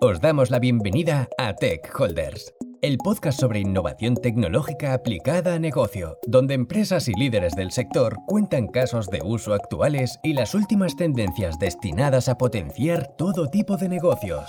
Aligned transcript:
Os 0.00 0.20
damos 0.20 0.50
la 0.50 0.60
bienvenida 0.60 1.28
a 1.38 1.54
Tech 1.54 1.92
Holders, 1.98 2.54
el 2.82 2.98
podcast 2.98 3.40
sobre 3.40 3.58
innovación 3.58 4.14
tecnológica 4.14 4.94
aplicada 4.94 5.54
a 5.54 5.58
negocio, 5.58 6.18
donde 6.24 6.54
empresas 6.54 7.08
y 7.08 7.14
líderes 7.14 7.56
del 7.56 7.72
sector 7.72 8.16
cuentan 8.28 8.68
casos 8.68 9.08
de 9.08 9.20
uso 9.24 9.54
actuales 9.54 10.20
y 10.22 10.34
las 10.34 10.54
últimas 10.54 10.94
tendencias 10.94 11.58
destinadas 11.58 12.28
a 12.28 12.38
potenciar 12.38 13.16
todo 13.16 13.48
tipo 13.48 13.76
de 13.76 13.88
negocios. 13.88 14.48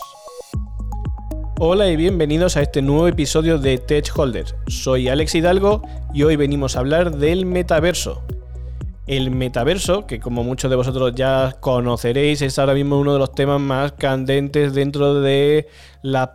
Hola 1.57 1.89
y 1.89 1.95
bienvenidos 1.95 2.55
a 2.55 2.61
este 2.61 2.83
nuevo 2.83 3.07
episodio 3.07 3.57
de 3.57 3.79
Tech 3.79 4.07
Holders. 4.15 4.55
Soy 4.67 5.07
Alex 5.07 5.33
Hidalgo 5.33 5.81
y 6.13 6.21
hoy 6.21 6.35
venimos 6.35 6.75
a 6.75 6.81
hablar 6.81 7.17
del 7.17 7.47
metaverso 7.47 8.23
el 9.09 9.31
metaverso, 9.31 10.05
que 10.05 10.19
como 10.19 10.43
muchos 10.43 10.69
de 10.69 10.75
vosotros 10.75 11.15
ya 11.15 11.55
conoceréis, 11.59 12.43
es 12.43 12.59
ahora 12.59 12.75
mismo 12.75 12.99
uno 12.99 13.13
de 13.13 13.17
los 13.17 13.33
temas 13.33 13.59
más 13.59 13.93
candentes 13.93 14.75
dentro 14.75 15.19
de 15.19 15.67
las 16.03 16.29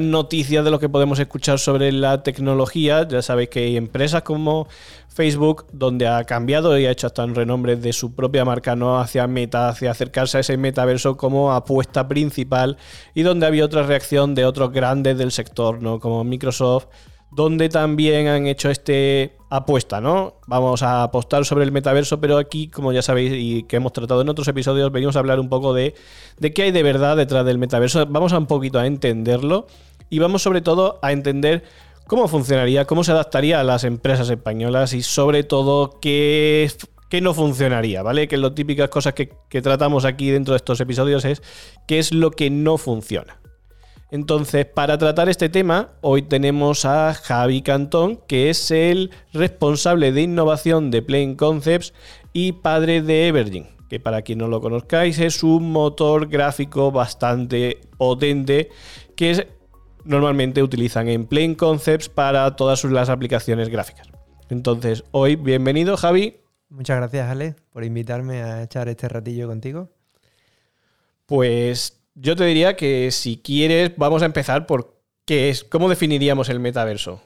noticias 0.00 0.64
de 0.64 0.70
lo 0.70 0.78
que 0.78 0.88
podemos 0.88 1.18
escuchar 1.18 1.58
sobre 1.58 1.92
la 1.92 2.22
tecnología. 2.22 3.06
Ya 3.06 3.20
sabéis 3.20 3.50
que 3.50 3.64
hay 3.64 3.76
empresas 3.76 4.22
como 4.22 4.66
Facebook, 5.08 5.66
donde 5.72 6.08
ha 6.08 6.24
cambiado 6.24 6.78
y 6.78 6.86
ha 6.86 6.90
hecho 6.90 7.06
hasta 7.06 7.22
un 7.22 7.34
renombre 7.34 7.76
de 7.76 7.92
su 7.92 8.14
propia 8.14 8.46
marca, 8.46 8.74
no 8.74 8.98
hacia 8.98 9.26
meta, 9.26 9.68
hacia 9.68 9.90
acercarse 9.90 10.38
a 10.38 10.40
ese 10.40 10.56
metaverso 10.56 11.18
como 11.18 11.52
apuesta 11.52 12.08
principal, 12.08 12.78
y 13.12 13.24
donde 13.24 13.44
había 13.44 13.66
otra 13.66 13.82
reacción 13.82 14.34
de 14.34 14.46
otros 14.46 14.72
grandes 14.72 15.18
del 15.18 15.32
sector, 15.32 15.82
¿no? 15.82 16.00
como 16.00 16.24
Microsoft 16.24 16.86
donde 17.32 17.68
también 17.68 18.26
han 18.26 18.48
hecho 18.48 18.70
este 18.70 19.36
apuesta, 19.50 20.00
¿no? 20.00 20.36
Vamos 20.46 20.82
a 20.82 21.02
apostar 21.02 21.44
sobre 21.44 21.64
el 21.64 21.72
metaverso, 21.72 22.20
pero 22.20 22.38
aquí, 22.38 22.68
como 22.68 22.92
ya 22.92 23.02
sabéis 23.02 23.32
y 23.34 23.64
que 23.64 23.76
hemos 23.76 23.92
tratado 23.92 24.22
en 24.22 24.28
otros 24.28 24.46
episodios, 24.48 24.90
venimos 24.92 25.16
a 25.16 25.18
hablar 25.18 25.40
un 25.40 25.48
poco 25.48 25.74
de, 25.74 25.94
de 26.38 26.52
qué 26.52 26.62
hay 26.62 26.70
de 26.70 26.84
verdad 26.84 27.16
detrás 27.16 27.44
del 27.44 27.58
metaverso. 27.58 28.06
Vamos 28.06 28.32
a 28.32 28.38
un 28.38 28.46
poquito 28.46 28.78
a 28.78 28.86
entenderlo 28.86 29.66
y 30.08 30.20
vamos 30.20 30.42
sobre 30.42 30.60
todo 30.60 31.00
a 31.02 31.10
entender 31.10 31.64
cómo 32.06 32.28
funcionaría, 32.28 32.86
cómo 32.86 33.02
se 33.02 33.10
adaptaría 33.10 33.60
a 33.60 33.64
las 33.64 33.82
empresas 33.82 34.30
españolas 34.30 34.92
y 34.92 35.02
sobre 35.02 35.42
todo 35.42 35.98
qué, 36.00 36.70
qué 37.08 37.20
no 37.20 37.34
funcionaría, 37.34 38.04
¿vale? 38.04 38.28
Que 38.28 38.36
las 38.36 38.54
típicas 38.54 38.88
cosas 38.88 39.14
que, 39.14 39.32
que 39.48 39.60
tratamos 39.62 40.04
aquí 40.04 40.30
dentro 40.30 40.52
de 40.52 40.58
estos 40.58 40.80
episodios 40.80 41.24
es 41.24 41.42
qué 41.88 41.98
es 41.98 42.14
lo 42.14 42.30
que 42.30 42.50
no 42.50 42.78
funciona. 42.78 43.39
Entonces, 44.10 44.66
para 44.66 44.98
tratar 44.98 45.28
este 45.28 45.48
tema, 45.48 45.92
hoy 46.00 46.22
tenemos 46.22 46.84
a 46.84 47.14
Javi 47.14 47.62
Cantón, 47.62 48.16
que 48.26 48.50
es 48.50 48.70
el 48.72 49.10
responsable 49.32 50.10
de 50.10 50.22
innovación 50.22 50.90
de 50.90 51.00
Plain 51.00 51.36
Concepts 51.36 51.94
y 52.32 52.52
padre 52.52 53.02
de 53.02 53.28
Evergreen, 53.28 53.68
que 53.88 54.00
para 54.00 54.22
quien 54.22 54.38
no 54.38 54.48
lo 54.48 54.60
conozcáis 54.60 55.20
es 55.20 55.44
un 55.44 55.70
motor 55.70 56.28
gráfico 56.28 56.90
bastante 56.90 57.80
potente 57.98 58.70
que 59.14 59.46
normalmente 60.04 60.62
utilizan 60.62 61.08
en 61.08 61.26
Plain 61.26 61.54
Concepts 61.54 62.08
para 62.08 62.56
todas 62.56 62.82
las 62.84 63.10
aplicaciones 63.10 63.68
gráficas. 63.68 64.08
Entonces, 64.48 65.04
hoy, 65.12 65.36
bienvenido 65.36 65.96
Javi. 65.96 66.40
Muchas 66.68 66.96
gracias 66.96 67.28
Ale 67.28 67.54
por 67.72 67.84
invitarme 67.84 68.42
a 68.42 68.62
echar 68.64 68.88
este 68.88 69.08
ratillo 69.08 69.46
contigo. 69.46 69.88
Pues 71.26 71.99
yo 72.14 72.36
te 72.36 72.44
diría 72.44 72.76
que 72.76 73.10
si 73.10 73.38
quieres, 73.38 73.92
vamos 73.96 74.22
a 74.22 74.26
empezar 74.26 74.66
por 74.66 75.00
qué 75.24 75.50
es, 75.50 75.64
cómo 75.64 75.88
definiríamos 75.88 76.48
el 76.48 76.60
metaverso. 76.60 77.20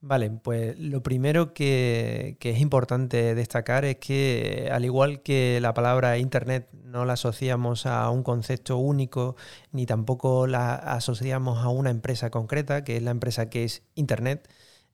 Vale, 0.00 0.30
pues 0.30 0.78
lo 0.78 1.02
primero 1.02 1.52
que, 1.52 2.36
es 2.40 2.60
importante 2.60 3.34
destacar 3.34 3.84
es 3.84 3.96
que 3.96 4.68
al 4.72 4.84
igual 4.84 5.22
que 5.22 5.58
la 5.60 5.74
palabra 5.74 6.18
Internet 6.18 6.68
no 6.84 7.04
la 7.04 7.14
asociamos 7.14 7.84
a 7.84 8.08
un 8.10 8.22
concepto 8.22 8.76
único, 8.76 9.34
ni 9.72 9.86
tampoco 9.86 10.46
la 10.46 10.74
asociamos 10.74 11.58
a 11.64 11.68
una 11.68 11.90
empresa 11.90 12.30
concreta, 12.30 12.84
que 12.84 12.96
es 12.96 13.02
la 13.02 13.10
empresa 13.10 13.50
que 13.50 13.64
es 13.64 13.82
Internet, 13.96 14.48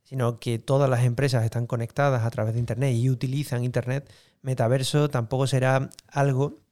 sino 0.04 0.38
que 0.40 0.58
todas 0.58 0.88
las 0.88 1.04
empresas 1.04 1.44
están 1.44 1.66
conectadas 1.66 2.24
a 2.24 2.30
través 2.30 2.54
de 2.54 2.60
Internet 2.60 2.94
y 2.94 3.10
utilizan 3.10 3.62
Internet, 3.62 4.10
metaverso 4.40 5.10
tampoco 5.10 5.46
será 5.46 5.90
algo 6.08 6.63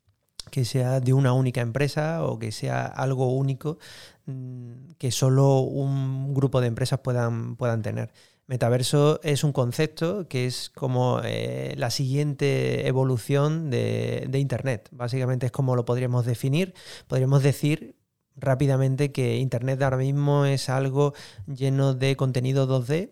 que 0.50 0.64
sea 0.64 1.00
de 1.00 1.12
una 1.12 1.32
única 1.32 1.60
empresa 1.60 2.24
o 2.24 2.38
que 2.38 2.52
sea 2.52 2.86
algo 2.86 3.34
único 3.34 3.78
mm, 4.26 4.92
que 4.98 5.10
solo 5.10 5.60
un 5.60 6.34
grupo 6.34 6.60
de 6.60 6.68
empresas 6.68 7.00
puedan, 7.00 7.56
puedan 7.56 7.82
tener. 7.82 8.12
Metaverso 8.46 9.20
es 9.22 9.44
un 9.44 9.52
concepto 9.52 10.28
que 10.28 10.46
es 10.46 10.68
como 10.70 11.20
eh, 11.24 11.74
la 11.76 11.90
siguiente 11.90 12.86
evolución 12.86 13.70
de, 13.70 14.26
de, 14.28 14.38
Internet. 14.40 14.88
Básicamente 14.90 15.46
es 15.46 15.52
como 15.52 15.76
lo 15.76 15.84
podríamos 15.84 16.26
definir. 16.26 16.74
Podríamos 17.06 17.42
decir 17.42 17.96
rápidamente 18.36 19.12
que 19.12 19.38
Internet 19.38 19.80
ahora 19.82 19.96
mismo 19.96 20.44
es 20.44 20.68
algo 20.68 21.14
lleno 21.46 21.94
de 21.94 22.16
contenido 22.16 22.66
2D 22.66 23.10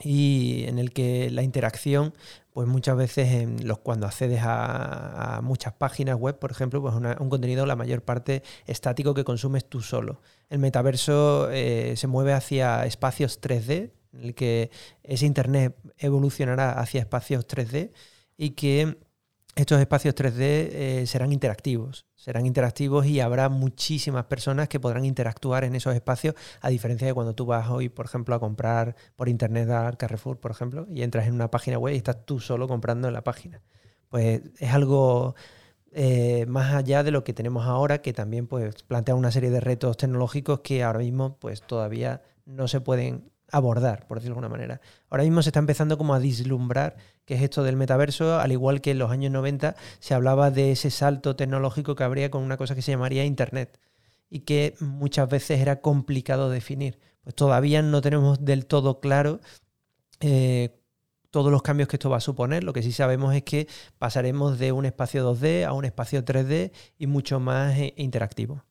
y 0.00 0.64
en 0.66 0.78
el 0.78 0.92
que 0.92 1.30
la 1.30 1.42
interacción 1.42 2.14
pues 2.56 2.66
muchas 2.66 2.96
veces 2.96 3.32
en 3.32 3.68
los, 3.68 3.80
cuando 3.80 4.06
accedes 4.06 4.40
a, 4.42 5.40
muchas 5.42 5.74
páginas 5.74 6.16
web, 6.16 6.38
por 6.38 6.50
ejemplo, 6.50 6.80
pues 6.80 6.94
un 6.94 7.28
contenido 7.28 7.66
la 7.66 7.76
mayor 7.76 8.00
parte 8.00 8.42
estático 8.64 9.12
que 9.12 9.24
consumes 9.24 9.66
tú 9.66 9.82
solo. 9.82 10.22
El 10.48 10.60
metaverso 10.60 11.50
eh, 11.50 11.98
se 11.98 12.06
mueve 12.06 12.32
hacia 12.32 12.86
espacios 12.86 13.42
3D, 13.42 13.90
en 14.14 14.24
el 14.24 14.34
que 14.34 14.70
ese 15.02 15.26
Internet 15.26 15.76
evolucionará 15.98 16.80
hacia 16.80 17.00
espacios 17.00 17.46
3D 17.46 17.92
y 18.38 18.52
que 18.52 19.00
estos 19.56 19.80
espacios 19.80 20.14
3D 20.14 20.36
eh, 20.38 21.04
serán 21.06 21.32
interactivos. 21.32 22.06
Serán 22.14 22.44
interactivos 22.44 23.06
y 23.06 23.20
habrá 23.20 23.48
muchísimas 23.48 24.26
personas 24.26 24.68
que 24.68 24.78
podrán 24.78 25.06
interactuar 25.06 25.64
en 25.64 25.74
esos 25.74 25.94
espacios, 25.94 26.34
a 26.60 26.68
diferencia 26.68 27.06
de 27.06 27.14
cuando 27.14 27.34
tú 27.34 27.46
vas 27.46 27.70
hoy, 27.70 27.88
por 27.88 28.04
ejemplo, 28.04 28.34
a 28.34 28.38
comprar 28.38 28.94
por 29.16 29.30
internet 29.30 29.70
al 29.70 29.96
Carrefour, 29.96 30.38
por 30.38 30.50
ejemplo, 30.50 30.86
y 30.90 31.02
entras 31.02 31.26
en 31.26 31.34
una 31.34 31.50
página 31.50 31.78
web 31.78 31.94
y 31.94 31.96
estás 31.96 32.26
tú 32.26 32.38
solo 32.38 32.68
comprando 32.68 33.08
en 33.08 33.14
la 33.14 33.24
página. 33.24 33.62
Pues 34.10 34.42
es 34.58 34.72
algo 34.72 35.34
eh, 35.92 36.44
más 36.46 36.74
allá 36.74 37.02
de 37.02 37.10
lo 37.10 37.24
que 37.24 37.32
tenemos 37.32 37.64
ahora, 37.64 38.02
que 38.02 38.12
también 38.12 38.46
pues, 38.46 38.82
plantea 38.82 39.14
una 39.14 39.30
serie 39.30 39.48
de 39.48 39.60
retos 39.60 39.96
tecnológicos 39.96 40.60
que 40.60 40.84
ahora 40.84 40.98
mismo 40.98 41.38
pues, 41.38 41.62
todavía 41.62 42.22
no 42.44 42.68
se 42.68 42.82
pueden 42.82 43.30
abordar, 43.50 44.06
por 44.06 44.18
decirlo 44.18 44.34
de 44.34 44.38
alguna 44.38 44.56
manera. 44.56 44.80
Ahora 45.10 45.24
mismo 45.24 45.42
se 45.42 45.50
está 45.50 45.60
empezando 45.60 45.98
como 45.98 46.14
a 46.14 46.20
dislumbrar 46.20 46.96
qué 47.24 47.34
es 47.34 47.42
esto 47.42 47.62
del 47.62 47.76
metaverso, 47.76 48.38
al 48.38 48.52
igual 48.52 48.80
que 48.80 48.92
en 48.92 48.98
los 48.98 49.10
años 49.10 49.32
90 49.32 49.76
se 49.98 50.14
hablaba 50.14 50.50
de 50.50 50.72
ese 50.72 50.90
salto 50.90 51.36
tecnológico 51.36 51.94
que 51.94 52.04
habría 52.04 52.30
con 52.30 52.42
una 52.42 52.56
cosa 52.56 52.74
que 52.74 52.82
se 52.82 52.92
llamaría 52.92 53.24
Internet 53.24 53.78
y 54.28 54.40
que 54.40 54.74
muchas 54.80 55.28
veces 55.28 55.60
era 55.60 55.80
complicado 55.80 56.50
definir. 56.50 56.98
Pues 57.22 57.34
todavía 57.34 57.82
no 57.82 58.00
tenemos 58.00 58.44
del 58.44 58.66
todo 58.66 59.00
claro 59.00 59.40
eh, 60.20 60.80
todos 61.30 61.52
los 61.52 61.62
cambios 61.62 61.88
que 61.88 61.96
esto 61.96 62.10
va 62.10 62.16
a 62.16 62.20
suponer. 62.20 62.64
Lo 62.64 62.72
que 62.72 62.82
sí 62.82 62.92
sabemos 62.92 63.34
es 63.34 63.42
que 63.42 63.68
pasaremos 63.98 64.58
de 64.58 64.72
un 64.72 64.86
espacio 64.86 65.34
2D 65.34 65.64
a 65.64 65.72
un 65.72 65.84
espacio 65.84 66.24
3D 66.24 66.72
y 66.98 67.06
mucho 67.06 67.40
más 67.40 67.76
eh, 67.76 67.94
interactivo. 67.96 68.64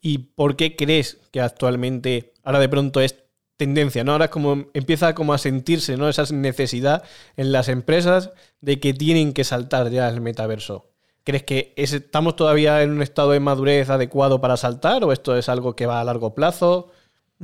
¿Y 0.00 0.18
por 0.18 0.56
qué 0.56 0.76
crees 0.76 1.18
que 1.30 1.40
actualmente 1.40 2.32
ahora 2.42 2.58
de 2.58 2.68
pronto 2.68 3.00
es 3.00 3.23
tendencia, 3.56 4.04
¿no? 4.04 4.12
Ahora 4.12 4.30
como 4.30 4.66
empieza 4.74 5.14
como 5.14 5.34
a 5.34 5.38
sentirse, 5.38 5.96
¿no? 5.96 6.08
Esa 6.08 6.24
necesidad 6.32 7.02
en 7.36 7.52
las 7.52 7.68
empresas 7.68 8.30
de 8.60 8.80
que 8.80 8.94
tienen 8.94 9.32
que 9.32 9.44
saltar 9.44 9.90
ya 9.90 10.08
el 10.08 10.20
metaverso. 10.20 10.90
¿Crees 11.24 11.44
que 11.44 11.72
estamos 11.76 12.36
todavía 12.36 12.82
en 12.82 12.90
un 12.90 13.02
estado 13.02 13.30
de 13.30 13.40
madurez 13.40 13.88
adecuado 13.90 14.40
para 14.40 14.56
saltar 14.56 15.04
o 15.04 15.12
esto 15.12 15.36
es 15.36 15.48
algo 15.48 15.74
que 15.74 15.86
va 15.86 16.00
a 16.00 16.04
largo 16.04 16.34
plazo? 16.34 16.90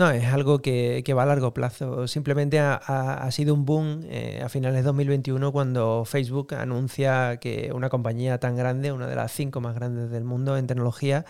No, 0.01 0.11
es 0.11 0.25
algo 0.25 0.63
que, 0.63 1.05
va 1.15 1.25
a 1.25 1.27
largo 1.27 1.53
plazo. 1.53 2.09
Simplemente 2.09 2.59
ha, 2.59 3.29
sido 3.33 3.53
un 3.53 3.67
boom 3.67 4.01
eh, 4.09 4.41
a 4.43 4.49
finales 4.49 4.79
de 4.79 4.85
2021 4.85 5.53
cuando 5.53 6.07
Facebook 6.07 6.55
anuncia 6.55 7.37
que 7.37 7.71
una 7.75 7.91
compañía 7.91 8.41
tan 8.41 8.57
grande, 8.57 8.93
una 8.93 9.07
de 9.07 9.15
las 9.15 9.31
cinco 9.31 9.61
más 9.61 9.75
grandes 9.75 10.11
del 10.11 10.25
mundo 10.25 10.57
en 10.57 10.67
tecnología, 10.67 11.27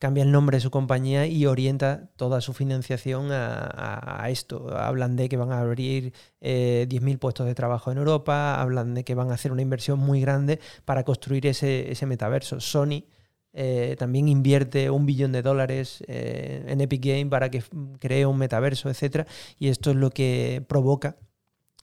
cambia 0.00 0.24
el 0.24 0.32
nombre 0.32 0.56
de 0.56 0.62
su 0.62 0.72
compañía 0.72 1.28
y 1.28 1.46
orienta 1.46 2.08
toda 2.16 2.40
su 2.40 2.54
financiación 2.54 3.28
a, 3.30 4.26
esto. 4.30 4.76
Hablan 4.76 5.14
de 5.14 5.28
que 5.28 5.36
van 5.36 5.52
a 5.52 5.60
abrir 5.60 6.12
10.000 6.40 7.12
eh, 7.12 7.18
puestos 7.18 7.46
de 7.46 7.54
trabajo 7.54 7.92
en 7.92 7.98
Europa, 7.98 8.60
hablan 8.60 8.94
de 8.94 9.04
que 9.04 9.14
van 9.14 9.30
a 9.30 9.34
hacer 9.34 9.52
una 9.52 9.62
inversión 9.62 10.00
muy 10.00 10.20
grande 10.20 10.58
para 10.84 11.04
construir 11.04 11.46
ese, 11.46 11.94
metaverso. 12.04 12.58
Sony 12.58 13.04
eh, 13.52 13.96
también 13.98 14.28
invierte 14.28 14.90
un 14.90 15.06
billón 15.06 15.32
de 15.32 15.42
dólares 15.42 16.04
eh, 16.06 16.64
en 16.66 16.80
Epic 16.80 17.04
Game 17.04 17.26
para 17.26 17.50
que 17.50 17.62
cree 17.98 18.26
un 18.26 18.38
metaverso, 18.38 18.90
etc. 18.90 19.26
Y 19.58 19.68
esto 19.68 19.90
es 19.90 19.96
lo 19.96 20.10
que 20.10 20.64
provoca 20.68 21.16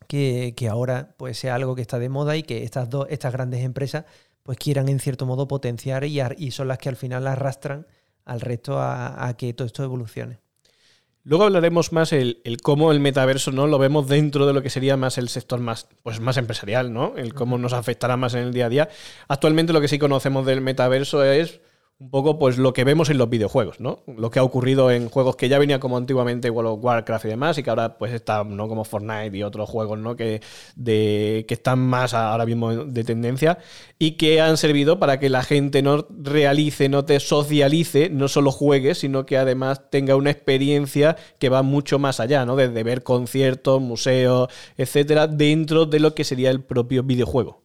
que, 0.07 0.53
ahora 0.69 1.15
pues, 1.17 1.37
sea 1.39 1.55
algo 1.55 1.75
que 1.75 1.81
está 1.81 1.99
de 1.99 2.09
moda 2.09 2.37
y 2.37 2.43
que 2.43 2.63
estas, 2.63 2.89
dos, 2.89 3.07
estas 3.09 3.33
grandes 3.33 3.63
empresas 3.63 4.05
pues 4.43 4.59
quieran 4.59 4.89
en 4.89 4.99
cierto 4.99 5.25
modo 5.25 5.47
potenciar 5.47 6.03
y, 6.03 6.21
y 6.37 6.51
son 6.51 6.67
las 6.67 6.77
que 6.77 6.89
al 6.89 6.95
final 6.95 7.25
arrastran 7.25 7.87
al 8.25 8.41
resto 8.41 8.79
a, 8.79 9.33
que 9.37 9.53
todo 9.53 9.65
esto 9.65 9.83
evolucione. 9.83 10.39
Luego 11.27 11.45
hablaremos 11.45 11.91
más 11.91 12.13
el, 12.13 12.39
cómo 12.61 12.91
el 12.91 12.99
metaverso 12.99 13.51
no 13.51 13.65
lo 13.65 13.79
vemos 13.79 14.07
dentro 14.07 14.45
de 14.45 14.53
lo 14.53 14.61
que 14.61 14.69
sería 14.69 14.95
más 14.95 15.17
el 15.17 15.27
sector 15.27 15.59
más, 15.59 15.87
pues 16.03 16.19
más 16.19 16.37
empresarial, 16.37 16.93
¿no? 16.93 17.13
El 17.17 17.33
cómo 17.33 17.57
nos 17.57 17.73
afectará 17.73 18.15
más 18.15 18.35
en 18.35 18.41
el 18.41 18.53
día 18.53 18.67
a 18.67 18.69
día. 18.69 18.89
Actualmente 19.27 19.73
lo 19.73 19.81
que 19.81 19.87
sí 19.87 19.97
conocemos 19.97 20.45
del 20.45 20.61
metaverso 20.61 21.23
es 21.23 21.61
un 21.97 22.09
poco 22.09 22.37
pues 22.37 22.57
lo 22.57 22.73
que 22.73 22.83
vemos 22.83 23.09
en 23.09 23.17
los 23.17 23.29
videojuegos, 23.29 23.79
¿no? 23.79 24.03
Lo 24.05 24.29
que 24.29 24.39
ha 24.39 24.43
ocurrido 24.43 24.91
en 24.91 25.07
juegos 25.07 25.37
que 25.37 25.47
ya 25.47 25.57
venía 25.59 25.79
como 25.79 25.95
antiguamente 25.95 26.49
World 26.49 26.71
of 26.71 26.83
Warcraft 26.83 27.25
y 27.25 27.27
demás, 27.29 27.57
y 27.57 27.63
que 27.63 27.69
ahora 27.69 27.97
pues 27.97 28.11
están, 28.11 28.57
¿no? 28.57 28.67
Como 28.67 28.83
Fortnite 28.83 29.37
y 29.37 29.43
otros 29.43 29.69
juegos, 29.69 29.97
¿no? 29.97 30.17
Que, 30.17 30.41
de, 30.75 31.45
que 31.47 31.53
están 31.53 31.79
más 31.79 32.13
ahora 32.13 32.45
mismo 32.45 32.73
de 32.73 33.03
tendencia 33.05 33.59
y 33.97 34.11
que 34.11 34.41
han 34.41 34.57
servido 34.57 34.99
para 34.99 35.19
que 35.19 35.29
la 35.29 35.43
gente 35.43 35.81
no 35.81 36.05
realice, 36.09 36.89
no 36.89 37.05
te 37.05 37.19
socialice, 37.21 38.09
no 38.09 38.27
solo 38.27 38.51
juegue, 38.51 38.93
sino 38.93 39.25
que 39.25 39.37
además 39.37 39.89
tenga 39.89 40.17
una 40.17 40.31
experiencia 40.31 41.15
que 41.39 41.47
va 41.47 41.61
mucho 41.61 41.97
más 41.97 42.19
allá, 42.19 42.45
¿no? 42.45 42.57
Desde 42.57 42.83
ver 42.83 43.03
conciertos, 43.03 43.81
museos, 43.81 44.49
etcétera, 44.77 45.27
dentro 45.27 45.85
de 45.85 46.01
lo 46.01 46.13
que 46.13 46.25
sería 46.25 46.51
el 46.51 46.61
propio 46.61 47.03
videojuego. 47.03 47.63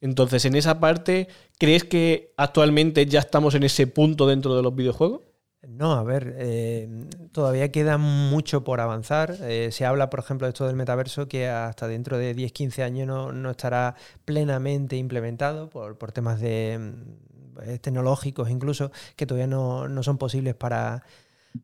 Entonces, 0.00 0.44
en 0.44 0.54
esa 0.54 0.80
parte, 0.80 1.28
¿crees 1.58 1.84
que 1.84 2.32
actualmente 2.36 3.04
ya 3.06 3.20
estamos 3.20 3.54
en 3.54 3.64
ese 3.64 3.86
punto 3.86 4.26
dentro 4.26 4.56
de 4.56 4.62
los 4.62 4.74
videojuegos? 4.74 5.20
No, 5.68 5.92
a 5.92 6.02
ver, 6.02 6.36
eh, 6.38 6.88
todavía 7.32 7.70
queda 7.70 7.98
mucho 7.98 8.64
por 8.64 8.80
avanzar. 8.80 9.36
Eh, 9.42 9.68
se 9.72 9.84
habla, 9.84 10.08
por 10.08 10.20
ejemplo, 10.20 10.46
de 10.46 10.50
esto 10.50 10.66
del 10.66 10.74
metaverso 10.74 11.28
que 11.28 11.48
hasta 11.48 11.86
dentro 11.86 12.16
de 12.16 12.34
10-15 12.34 12.82
años 12.82 13.06
no, 13.06 13.50
estará 13.50 13.94
plenamente 14.24 14.96
implementado 14.96 15.68
por, 15.68 16.12
temas 16.12 16.40
de, 16.40 16.78
mm, 16.78 17.78
tecnológicos 17.82 18.48
incluso, 18.48 18.90
que 19.16 19.26
todavía 19.26 19.46
no, 19.46 19.86
no 19.86 20.02
son 20.02 20.16
posibles 20.16 20.54
para, 20.54 21.04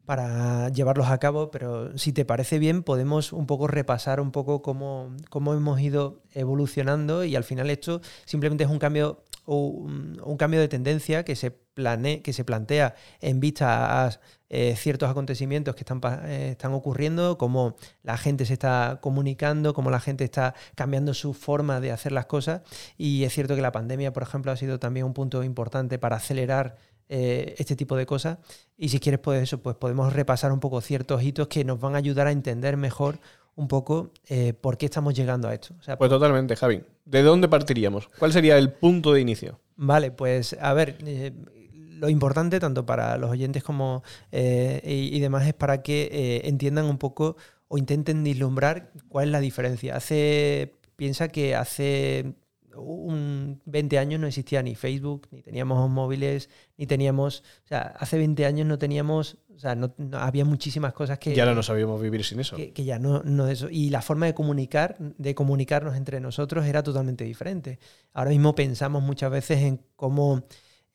para 0.05 0.69
llevarlos 0.71 1.09
a 1.09 1.19
cabo, 1.19 1.51
pero 1.51 1.97
si 1.97 2.13
te 2.13 2.25
parece 2.25 2.59
bien, 2.59 2.83
podemos 2.83 3.33
un 3.33 3.47
poco 3.47 3.67
repasar 3.67 4.21
un 4.21 4.33
poco 4.33 4.63
cómo, 4.63 5.15
cómo 5.31 5.55
hemos 5.55 5.81
ido 5.81 6.23
evolucionando 6.33 7.25
y 7.25 7.37
al 7.37 7.45
final 7.45 7.71
esto 7.71 8.01
simplemente 8.25 8.65
es 8.65 8.71
un 8.71 8.79
cambio 8.79 9.25
un, 9.47 10.37
cambio 10.39 10.61
de 10.61 10.69
tendencia 10.69 11.25
que 11.25 11.37
se, 11.37 11.51
plane, 11.51 12.23
que 12.23 12.33
se 12.33 12.45
plantea 12.45 12.95
en 13.21 13.41
vista 13.41 14.07
a 14.07 14.21
eh, 14.49 14.75
ciertos 14.77 15.11
acontecimientos 15.11 15.75
que 15.75 15.83
están, 15.83 16.01
eh, 16.25 16.51
están 16.53 16.73
ocurriendo, 16.73 17.39
cómo 17.39 17.77
la 18.03 18.17
gente 18.17 18.45
se 18.45 18.53
está 18.53 18.99
comunicando, 19.01 19.75
cómo 19.75 19.91
la 19.91 20.01
gente 20.01 20.25
está 20.25 20.55
cambiando 20.75 21.15
su 21.15 21.33
forma 21.33 21.81
de 21.81 21.93
hacer 21.93 22.13
las 22.13 22.27
cosas. 22.27 22.63
Y 22.97 23.25
es 23.25 23.33
cierto 23.33 23.55
que 23.55 23.63
la 23.63 23.73
pandemia, 23.73 24.13
por 24.13 24.23
ejemplo, 24.23 24.53
ha 24.53 24.57
sido 24.57 24.79
también 24.79 25.07
un 25.07 25.15
punto 25.15 25.43
importante 25.43 25.99
para 25.99 26.17
acelerar 26.17 26.77
eh, 27.09 27.55
este 27.59 27.77
tipo 27.77 27.97
de 27.97 28.07
cosas. 28.07 28.39
Y 28.77 28.89
si 28.89 28.99
quieres, 28.99 29.21
pues 29.21 29.43
eso, 29.43 29.63
pues 29.63 29.77
podemos 29.77 30.13
repasar 30.13 30.53
un 30.53 30.61
poco 30.61 30.81
ciertos 30.81 31.23
hitos 31.23 31.49
que 31.49 31.65
nos 31.65 31.79
van 31.79 31.95
a 31.95 31.99
ayudar 31.99 32.27
a 32.27 32.33
entender 32.33 32.77
mejor 32.77 33.21
un 33.55 33.69
poco 33.69 34.11
eh, 34.29 34.53
por 34.53 34.77
qué 34.77 34.87
estamos 34.87 35.15
llegando 35.15 35.49
a 35.49 35.55
esto. 35.55 35.75
pues 35.99 36.11
totalmente, 36.11 36.57
Javi. 36.57 36.83
¿De 37.05 37.23
dónde 37.23 37.49
partiríamos? 37.49 38.09
¿Cuál 38.19 38.33
sería 38.33 38.59
el 38.59 38.73
punto 38.73 39.13
de 39.13 39.21
inicio? 39.21 39.61
Vale, 39.77 40.11
pues 40.11 40.57
a 40.61 40.75
ver, 40.75 40.99
eh, 41.07 41.33
lo 41.55 42.09
importante 42.09 42.61
tanto 42.61 42.85
para 42.85 43.17
los 43.19 43.31
oyentes 43.31 43.63
como 43.63 44.03
y, 44.33 45.21
demás 45.21 45.47
es 45.47 45.55
para 45.55 45.83
que 45.83 46.43
entiendan 46.45 46.87
un 46.87 46.99
poco 46.99 47.37
o 47.69 47.79
intenten 47.79 48.23
vislumbrar 48.23 48.91
cuál 49.09 49.27
es 49.27 49.33
la 49.33 49.41
diferencia. 49.41 49.97
Hace, 49.97 50.75
piensa 50.97 51.29
que 51.29 51.55
hace 51.55 52.35
un 52.79 53.61
20 53.65 53.99
años 53.99 54.21
no 54.21 54.27
existía 54.27 54.63
ni 54.63 54.75
Facebook, 54.75 55.29
ni 55.31 55.43
teníamos 55.43 55.89
móviles, 55.91 56.49
ni 56.77 56.87
teníamos, 56.87 57.43
o 57.65 57.69
sea, 57.69 57.95
hace 57.99 58.19
20 58.19 58.47
años 58.47 58.67
no 58.67 58.79
teníamos, 58.79 59.39
o 59.55 59.59
sea, 59.59 59.75
no, 59.75 59.95
había 60.13 60.45
muchísimas 60.45 60.93
cosas 60.93 61.19
que... 61.19 61.35
Ya 61.35 61.53
no 61.53 61.63
sabíamos 61.63 62.01
vivir 62.01 62.25
sin 62.25 62.41
eso. 62.41 62.57
Que, 62.57 62.73
ya 62.85 62.99
no, 62.99 63.23
no 63.25 63.49
eso. 63.49 63.69
Y 63.71 63.91
la 63.91 64.03
forma 64.03 64.27
de 64.27 64.35
comunicar, 64.35 64.97
de 64.99 65.35
comunicarnos 65.35 65.97
entre 65.97 66.21
nosotros 66.21 66.67
era 66.67 66.83
totalmente 66.83 67.25
diferente. 67.25 67.79
Ahora 68.13 68.31
mismo 68.31 68.55
pensamos 68.55 69.03
muchas 69.03 69.31
veces 69.31 69.63
en 69.63 69.81
cómo... 69.97 70.45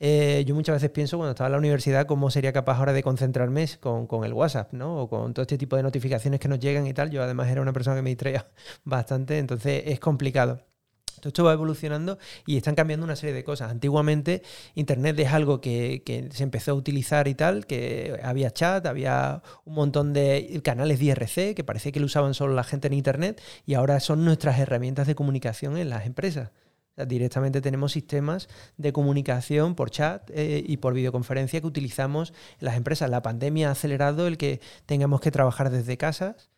Eh, 0.04 0.44
yo 0.48 0.56
muchas 0.56 0.77
veces 0.77 0.89
pienso 0.89 1.18
cuando 1.18 1.31
estaba 1.31 1.48
en 1.48 1.51
la 1.51 1.57
universidad 1.60 2.07
cómo 2.07 2.31
sería 2.31 2.51
capaz 2.51 2.80
ahora 2.80 2.92
de 2.92 3.04
concentrarme 3.04 3.68
con, 3.80 4.07
con, 4.07 4.24
el 4.25 4.34
WhatsApp, 4.34 4.74
¿no? 4.74 5.04
O 5.04 5.07
con 5.07 5.31
todo 5.31 5.44
este 5.44 5.60
tipo 5.60 5.75
de 5.75 5.84
notificaciones 5.84 6.39
que 6.39 6.48
nos 6.48 6.60
llegan 6.60 6.88
y 6.88 6.94
tal. 6.94 7.12
Yo 7.12 7.22
además 7.22 7.50
era 7.50 7.62
una 7.62 7.72
persona 7.72 7.98
que 7.98 8.01
me 8.01 8.10
distraía 8.10 8.48
bastante, 8.84 9.38
entonces 9.38 9.84
es 9.86 10.00
complicado. 10.00 10.71
Esto 11.30 11.44
va 11.44 11.54
evolucionando 11.54 12.18
y 12.46 12.58
están 12.58 12.76
cambiando 12.76 13.06
una 13.06 13.16
serie 13.16 13.34
de 13.34 13.44
cosas. 13.44 13.72
Antiguamente 13.72 14.44
Internet 14.76 15.18
es 15.20 15.32
algo 15.32 15.62
que, 15.62 16.30
se 16.32 16.44
empezó 16.44 16.72
a 16.72 16.74
utilizar 16.74 17.28
y 17.28 17.36
tal, 17.36 17.66
que 17.66 18.20
había 18.24 18.52
chat, 18.52 18.86
había 18.86 19.42
un 19.66 19.76
montón 19.76 20.14
de 20.14 20.62
canales 20.64 21.00
de 21.00 21.06
IRC 21.06 21.56
que 21.56 21.64
parecía 21.64 21.92
que 21.92 22.00
lo 22.00 22.06
usaban 22.06 22.34
solo 22.34 22.54
la 22.54 22.64
gente 22.64 22.88
en 22.88 22.94
Internet 22.94 23.42
y 23.66 23.74
ahora 23.74 24.00
son 24.00 24.26
nuestras 24.26 24.60
herramientas 24.60 25.08
de 25.08 25.16
comunicación 25.16 25.78
en 25.78 25.90
las 25.90 26.06
empresas. 26.06 26.52
directamente 27.08 27.62
tenemos 27.62 27.94
sistemas 27.94 28.48
de 28.78 28.94
comunicación 28.94 29.76
por 29.76 29.90
chat 29.90 30.30
eh, 30.32 30.64
y 30.66 30.78
por 30.78 30.94
videoconferencia 30.94 31.60
que 31.62 31.68
utilizamos 31.68 32.34
en 32.60 32.66
las 32.66 32.76
empresas. 32.76 33.10
La 33.10 33.22
pandemia 33.22 33.70
ha 33.70 33.72
acelerado 33.72 34.28
el 34.28 34.38
que 34.38 34.62
tengamos 34.86 35.22
que 35.22 35.32
trabajar 35.32 35.70
desde 35.72 35.98
casas 35.98 36.50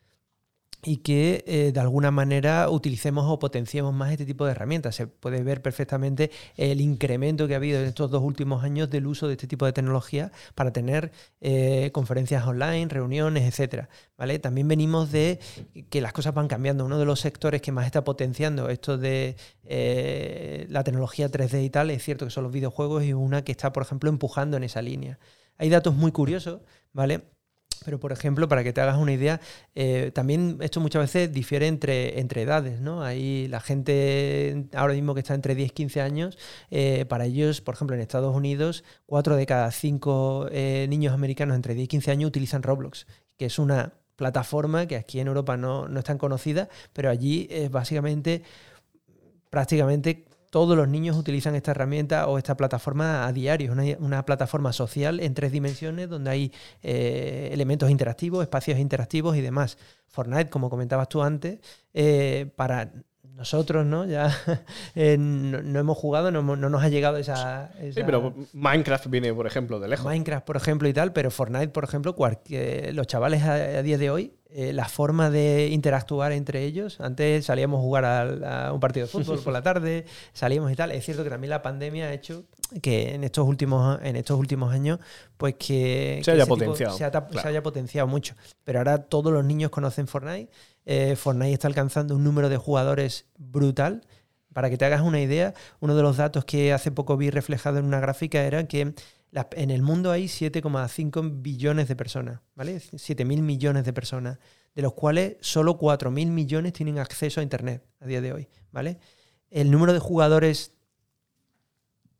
y 0.84 0.98
que 0.98 1.44
eh, 1.46 1.72
de 1.72 1.80
alguna 1.80 2.10
manera 2.10 2.68
utilicemos 2.68 3.24
o 3.26 3.38
potenciemos 3.38 3.94
más 3.94 4.12
este 4.12 4.26
tipo 4.26 4.44
de 4.44 4.52
herramientas. 4.52 4.94
Se 4.94 5.06
puede 5.06 5.42
ver 5.42 5.62
perfectamente 5.62 6.30
el 6.56 6.80
incremento 6.80 7.48
que 7.48 7.54
ha 7.54 7.56
habido 7.56 7.80
en 7.80 7.86
estos 7.86 8.10
dos 8.10 8.22
últimos 8.22 8.62
años 8.62 8.90
del 8.90 9.06
uso 9.06 9.26
de 9.26 9.32
este 9.32 9.46
tipo 9.46 9.64
de 9.66 9.72
tecnología 9.72 10.30
para 10.54 10.72
tener 10.72 11.10
eh, 11.40 11.90
conferencias 11.92 12.46
online, 12.46 12.88
reuniones, 12.88 13.44
etcétera. 13.44 13.88
¿vale? 14.18 14.38
También 14.38 14.68
venimos 14.68 15.10
de 15.10 15.40
que 15.88 16.00
las 16.00 16.12
cosas 16.12 16.34
van 16.34 16.48
cambiando. 16.48 16.84
Uno 16.84 16.98
de 16.98 17.06
los 17.06 17.20
sectores 17.20 17.62
que 17.62 17.72
más 17.72 17.86
está 17.86 18.04
potenciando 18.04 18.68
esto 18.68 18.98
de 18.98 19.36
eh, 19.64 20.66
la 20.68 20.84
tecnología 20.84 21.30
3D 21.30 21.64
y 21.64 21.70
tal, 21.70 21.90
es 21.90 22.02
cierto 22.02 22.26
que 22.26 22.30
son 22.30 22.44
los 22.44 22.52
videojuegos 22.52 23.04
y 23.04 23.14
una 23.14 23.42
que 23.42 23.52
está, 23.52 23.72
por 23.72 23.82
ejemplo, 23.82 24.10
empujando 24.10 24.56
en 24.58 24.64
esa 24.64 24.82
línea. 24.82 25.18
Hay 25.56 25.70
datos 25.70 25.94
muy 25.94 26.12
curiosos, 26.12 26.60
¿vale? 26.92 27.22
Pero, 27.84 28.00
por 28.00 28.12
ejemplo, 28.12 28.48
para 28.48 28.64
que 28.64 28.72
te 28.72 28.80
hagas 28.80 28.96
una 28.96 29.12
idea, 29.12 29.40
eh, 29.74 30.10
también 30.14 30.58
esto 30.60 30.80
muchas 30.80 31.02
veces 31.02 31.32
difiere 31.32 31.66
entre, 31.68 32.20
entre 32.20 32.42
edades, 32.42 32.80
¿no? 32.80 33.02
Ahí 33.02 33.48
la 33.48 33.60
gente 33.60 34.66
ahora 34.74 34.94
mismo 34.94 35.14
que 35.14 35.20
está 35.20 35.34
entre 35.34 35.54
10 35.54 35.68
y 35.68 35.74
15 35.74 36.00
años, 36.00 36.38
eh, 36.70 37.04
para 37.06 37.26
ellos, 37.26 37.60
por 37.60 37.74
ejemplo, 37.74 37.94
en 37.94 38.02
Estados 38.02 38.34
Unidos, 38.34 38.84
4 39.06 39.36
de 39.36 39.46
cada 39.46 39.70
5 39.70 40.48
eh, 40.50 40.86
niños 40.88 41.12
americanos 41.12 41.56
entre 41.56 41.74
10 41.74 41.84
y 41.84 41.88
15 41.88 42.10
años 42.10 42.28
utilizan 42.28 42.62
Roblox, 42.62 43.06
que 43.36 43.46
es 43.46 43.58
una 43.58 43.94
plataforma 44.16 44.86
que 44.86 44.96
aquí 44.96 45.20
en 45.20 45.26
Europa 45.26 45.56
no, 45.56 45.88
no 45.88 45.98
es 45.98 46.04
tan 46.04 46.18
conocida, 46.18 46.68
pero 46.92 47.10
allí 47.10 47.48
es 47.50 47.70
básicamente 47.70 48.42
prácticamente 49.50 50.24
todos 50.54 50.76
los 50.76 50.86
niños 50.86 51.16
utilizan 51.16 51.56
esta 51.56 51.72
herramienta 51.72 52.28
o 52.28 52.38
esta 52.38 52.56
plataforma 52.56 53.26
a 53.26 53.32
diario. 53.32 53.72
Es 53.72 53.96
una, 53.98 54.24
plataforma 54.24 54.72
social 54.72 55.18
en 55.18 55.34
tres 55.34 55.50
dimensiones 55.50 56.08
donde 56.08 56.30
hay 56.30 56.52
eh, 56.80 57.48
elementos 57.50 57.90
interactivos, 57.90 58.40
espacios 58.40 58.78
interactivos 58.78 59.36
y 59.36 59.40
demás. 59.40 59.78
Fortnite, 60.06 60.50
como 60.50 60.70
comentabas 60.70 61.08
tú 61.08 61.22
antes, 61.24 61.58
eh, 61.92 62.52
para 62.54 62.92
nosotros, 63.34 63.84
¿no? 63.84 64.04
Ya 64.06 64.30
eh, 64.94 65.16
no, 65.18 65.78
hemos 65.78 65.98
jugado, 65.98 66.30
no, 66.30 66.42
nos 66.42 66.82
ha 66.82 66.88
llegado 66.88 67.16
esa, 67.16 67.70
Sí, 67.80 68.02
pero 68.06 68.34
Minecraft 68.52 69.08
viene, 69.08 69.32
por 69.34 69.46
ejemplo, 69.46 69.80
de 69.80 69.88
lejos. 69.88 70.06
Minecraft, 70.06 70.46
por 70.46 70.56
ejemplo, 70.56 70.88
y 70.88 70.92
tal, 70.92 71.12
pero 71.12 71.30
Fortnite, 71.30 71.68
por 71.68 71.84
ejemplo, 71.84 72.14
los 72.92 73.06
chavales 73.06 73.42
a 73.42 73.82
día 73.82 73.98
de 73.98 74.10
hoy 74.10 74.32
eh, 74.56 74.72
la 74.72 74.84
forma 74.84 75.30
de 75.30 75.70
interactuar 75.72 76.30
entre 76.30 76.62
ellos. 76.62 77.00
Antes 77.00 77.46
salíamos 77.46 77.78
a 77.78 77.82
jugar 77.82 78.04
a, 78.04 78.72
un 78.72 78.78
partido 78.78 79.04
de 79.04 79.10
fútbol 79.10 79.40
por 79.40 79.52
la 79.52 79.62
tarde, 79.64 80.04
salíamos 80.32 80.70
y 80.70 80.76
tal. 80.76 80.92
Es 80.92 81.04
cierto 81.04 81.24
que 81.24 81.30
también 81.30 81.50
la 81.50 81.60
pandemia 81.60 82.06
ha 82.06 82.12
hecho 82.12 82.44
que 82.80 83.16
en 83.16 83.24
estos 83.24 83.48
últimos, 83.48 83.98
en 84.04 84.14
estos 84.14 84.38
últimos 84.38 84.72
años, 84.72 85.00
pues 85.38 85.56
que, 85.56 86.20
se 86.24 86.30
haya 86.30 86.46
potenciado. 86.46 86.96
se, 86.96 87.04
haya 87.04 87.62
potenciado 87.64 88.06
mucho. 88.06 88.36
Pero 88.62 88.78
ahora 88.78 88.98
todos 88.98 89.32
los 89.32 89.44
niños 89.44 89.72
conocen 89.72 90.06
Fortnite. 90.06 90.52
Eh, 90.84 91.16
Fortnite 91.16 91.52
está 91.52 91.68
alcanzando 91.68 92.16
un 92.16 92.24
número 92.24 92.48
de 92.48 92.56
jugadores 92.56 93.26
brutal. 93.38 94.06
Para 94.52 94.70
que 94.70 94.78
te 94.78 94.84
hagas 94.84 95.00
una 95.00 95.20
idea, 95.20 95.52
uno 95.80 95.96
de 95.96 96.02
los 96.02 96.16
datos 96.16 96.44
que 96.44 96.72
hace 96.72 96.92
poco 96.92 97.16
vi 97.16 97.30
reflejado 97.30 97.78
en 97.78 97.84
una 97.84 97.98
gráfica 97.98 98.42
era 98.44 98.68
que 98.68 98.94
en 99.52 99.70
el 99.70 99.82
mundo 99.82 100.12
hay 100.12 100.26
7,5 100.26 101.42
billones 101.42 101.88
de 101.88 101.96
personas, 101.96 102.40
¿vale? 102.54 102.76
7.000 102.76 103.42
millones 103.42 103.84
de 103.84 103.92
personas, 103.92 104.38
de 104.74 104.82
los 104.82 104.92
cuales 104.92 105.36
solo 105.40 105.76
4.000 105.76 106.28
millones 106.28 106.72
tienen 106.72 106.98
acceso 106.98 107.40
a 107.40 107.42
Internet 107.42 107.84
a 108.00 108.06
día 108.06 108.20
de 108.20 108.32
hoy, 108.32 108.48
¿vale? 108.70 108.98
El 109.50 109.72
número 109.72 109.92
de 109.92 109.98
jugadores 109.98 110.72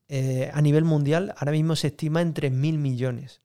eh, 0.08 0.50
a 0.52 0.60
nivel 0.60 0.84
mundial 0.84 1.34
ahora 1.36 1.52
mismo 1.52 1.76
se 1.76 1.88
estima 1.88 2.20
en 2.20 2.34
3.000 2.34 2.78
millones. 2.78 3.42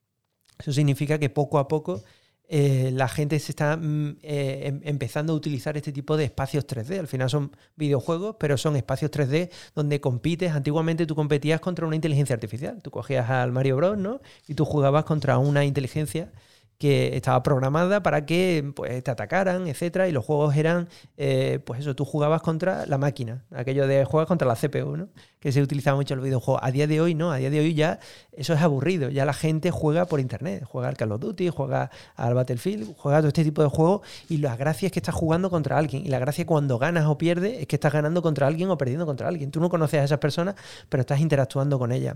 Eso 0.57 0.73
significa 0.73 1.19
que 1.19 1.29
poco 1.29 1.59
a 1.59 1.67
poco 1.67 2.03
eh, 2.51 2.89
la 2.91 3.08
gente 3.08 3.38
se 3.39 3.51
está 3.51 3.77
mm, 3.77 4.18
eh, 4.24 4.62
em, 4.65 4.82
empezando 4.84 5.34
a 5.34 5.36
utilizar 5.36 5.77
este 5.77 5.91
tipo 5.91 6.18
de 6.18 6.25
espacios 6.25 6.65
3D. 6.65 7.00
Al 7.00 7.08
final 7.08 7.29
son 7.29 7.51
videojuegos, 7.75 8.38
pero 8.39 8.58
son 8.58 8.75
espacios 8.75 9.12
3D 9.12 9.51
donde 9.75 10.01
compites. 10.01 10.51
Antiguamente 10.51 11.06
tú 11.06 11.15
competías 11.15 11.62
contra 11.62 11.86
una 11.86 11.96
inteligencia 11.96 12.34
artificial. 12.34 12.82
Tú 12.82 12.89
cogías 12.89 13.29
al 13.29 13.51
Mario 13.51 13.75
Bros, 13.75 13.98
¿no? 14.00 14.20
Y 14.48 14.56
tú 14.56 14.65
jugabas 14.65 15.03
contra 15.03 15.38
una 15.38 15.63
inteligencia 15.63 16.32
que 16.79 17.17
estaba 17.17 17.43
programada 17.43 18.01
para 18.01 18.25
que 18.25 18.71
pues, 18.74 19.03
te 19.03 19.12
atacaran, 19.12 19.67
etcétera, 19.67 20.07
y 20.07 20.13
los 20.13 20.24
juegos 20.24 20.55
eran, 20.55 20.88
eh, 21.17 21.59
pues 21.65 21.81
eso, 21.81 21.93
tú 21.93 22.05
jugabas 22.05 22.41
contra 22.41 22.86
la 22.86 22.98
máquina, 22.98 23.43
aquello 23.51 23.86
de 23.86 24.05
juegas 24.05 24.29
contra 24.29 24.48
la 24.48 24.55
CPU, 24.55 24.95
¿no? 24.95 25.09
Que 25.41 25.51
se 25.51 25.62
utilizaba 25.62 25.98
mucho 25.98 26.13
en 26.13 26.19
los 26.19 26.25
videojuegos. 26.25 26.62
A 26.63 26.71
día 26.71 26.88
de 26.88 27.01
hoy 27.01 27.15
no, 27.15 27.31
a 27.33 27.38
día 27.38 27.50
de 27.50 27.59
hoy 27.59 27.74
ya 27.74 28.00
eso 28.31 28.53
es 28.53 28.62
aburrido, 28.62 29.09
ya 29.09 29.25
la 29.25 29.33
gente 29.33 29.71
juega 29.71 30.05
por 30.05 30.21
internet, 30.21 30.63
juega 30.65 30.88
al 30.88 30.95
Call 30.95 31.12
of 31.12 31.19
Duty, 31.19 31.50
juega 31.50 31.91
al 32.15 32.33
Battlefield, 32.33 32.95
juega 32.98 33.19
todo 33.19 33.27
este 33.27 33.43
tipo 33.43 33.62
de 33.62 33.67
juegos 33.67 34.07
y 34.29 34.38
la 34.38 34.55
gracia 34.55 34.86
es 34.86 34.93
que 34.93 35.00
estás 35.00 35.15
jugando 35.15 35.50
contra 35.50 35.77
alguien 35.77 36.05
y 36.05 36.09
la 36.09 36.19
gracia 36.19 36.45
cuando 36.45 36.79
ganas 36.79 37.05
o 37.07 37.17
pierdes 37.17 37.59
es 37.59 37.67
que 37.67 37.75
estás 37.75 37.91
ganando 37.91 38.21
contra 38.21 38.48
alguien 38.48 38.69
o 38.69 38.77
perdiendo 38.77 39.05
contra 39.05 39.27
alguien. 39.27 39.51
Tú 39.51 39.59
no 39.59 39.69
conoces 39.69 40.00
a 40.00 40.05
esas 40.05 40.19
personas, 40.19 40.55
pero 40.88 41.01
estás 41.01 41.19
interactuando 41.19 41.77
con 41.77 41.91
ellas. 41.91 42.15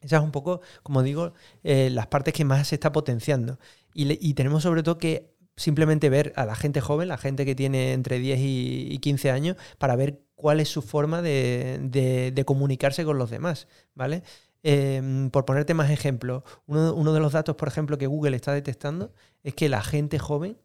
Esas 0.00 0.20
es 0.20 0.24
un 0.24 0.32
poco, 0.32 0.60
como 0.82 1.02
digo, 1.02 1.32
eh, 1.64 1.90
las 1.90 2.06
partes 2.06 2.34
que 2.34 2.44
más 2.44 2.68
se 2.68 2.76
está 2.76 2.92
potenciando. 2.92 3.58
Y, 3.94 4.34
tenemos 4.34 4.62
sobre 4.62 4.82
todo 4.82 4.98
que 4.98 5.34
simplemente 5.56 6.10
ver 6.10 6.34
a 6.36 6.44
la 6.44 6.54
gente 6.54 6.82
joven, 6.82 7.08
la 7.08 7.16
gente 7.16 7.46
que 7.46 7.54
tiene 7.54 7.94
entre 7.94 8.18
10 8.18 8.38
y, 8.42 8.98
15 8.98 9.30
años, 9.30 9.56
para 9.78 9.96
ver 9.96 10.20
cuál 10.34 10.60
es 10.60 10.68
su 10.68 10.82
forma 10.82 11.22
de, 11.22 12.42
comunicarse 12.46 13.04
con 13.04 13.16
los 13.18 13.30
demás, 13.30 13.68
¿vale? 13.94 14.22
Em, 14.62 15.30
por 15.30 15.46
ponerte 15.46 15.72
más 15.74 15.90
ejemplos, 15.90 16.42
uno, 16.66 17.12
de 17.12 17.20
los 17.20 17.32
datos, 17.32 17.56
por 17.56 17.68
ejemplo, 17.68 17.96
que 17.98 18.06
Google 18.06 18.36
está 18.36 18.52
detectando 18.52 19.12
es 19.44 19.54
que 19.54 19.68
la 19.68 19.82
gente 19.82 20.18
joven 20.18 20.58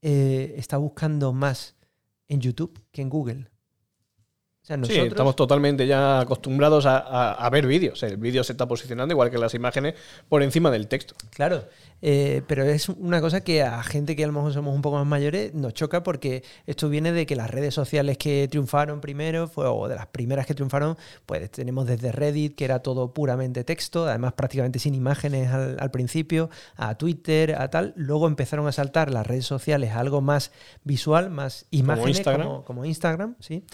eh, 0.00 0.54
está 0.56 0.76
buscando 0.78 1.32
más 1.32 1.76
en 2.28 2.40
YouTube 2.40 2.80
que 2.92 3.02
en 3.02 3.10
Google 3.10 3.50
sí, 4.84 4.98
estamos 4.98 5.36
totalmente 5.36 5.86
ya 5.86 6.20
acostumbrados 6.20 6.84
a, 6.86 7.48
ver 7.50 7.66
vídeos. 7.66 8.02
El 8.02 8.18
vídeo 8.18 8.44
se 8.44 8.52
está 8.52 8.68
posicionando, 8.68 9.12
igual 9.12 9.30
que 9.30 9.38
las 9.38 9.54
imágenes, 9.54 9.94
por 10.28 10.42
encima 10.42 10.70
del 10.70 10.86
texto. 10.88 11.14
Claro, 11.30 11.64
eh, 12.00 12.42
pero 12.46 12.64
es 12.64 12.88
una 12.88 13.20
cosa 13.20 13.42
que 13.42 13.62
a 13.62 13.82
gente 13.82 14.14
que 14.14 14.24
a 14.24 14.26
lo 14.26 14.32
mejor 14.32 14.52
somos 14.52 14.74
un 14.74 14.82
poco 14.82 14.96
más 14.96 15.06
mayores 15.06 15.52
nos 15.54 15.74
choca 15.74 16.02
porque 16.04 16.44
esto 16.66 16.88
viene 16.88 17.10
de 17.12 17.26
que 17.26 17.34
las 17.34 17.50
redes 17.50 17.74
sociales 17.74 18.18
que 18.18 18.46
triunfaron 18.48 19.00
primero, 19.00 19.48
fue, 19.48 19.66
o 19.66 19.88
de 19.88 19.96
las 19.96 20.06
primeras 20.06 20.46
que 20.46 20.54
triunfaron, 20.54 20.96
pues 21.26 21.50
tenemos 21.50 21.86
desde 21.86 22.12
Reddit, 22.12 22.54
que 22.54 22.64
era 22.64 22.80
todo 22.80 23.12
puramente 23.12 23.64
texto, 23.64 24.06
además 24.06 24.34
prácticamente 24.34 24.78
sin 24.78 24.94
imágenes 24.94 25.50
al, 25.52 25.90
principio, 25.90 26.50
a 26.76 26.96
Twitter, 26.96 27.56
a 27.56 27.68
tal. 27.70 27.94
Luego 27.96 28.26
empezaron 28.26 28.66
a 28.68 28.72
saltar 28.72 29.10
las 29.10 29.26
redes 29.26 29.46
sociales 29.46 29.92
a 29.92 30.00
algo 30.00 30.20
más 30.20 30.52
visual, 30.84 31.30
más 31.30 31.66
imágenes, 31.70 32.20
como 32.20 32.64
como 32.64 32.84
Instagram 32.84 33.34
¿sí? 33.40 33.64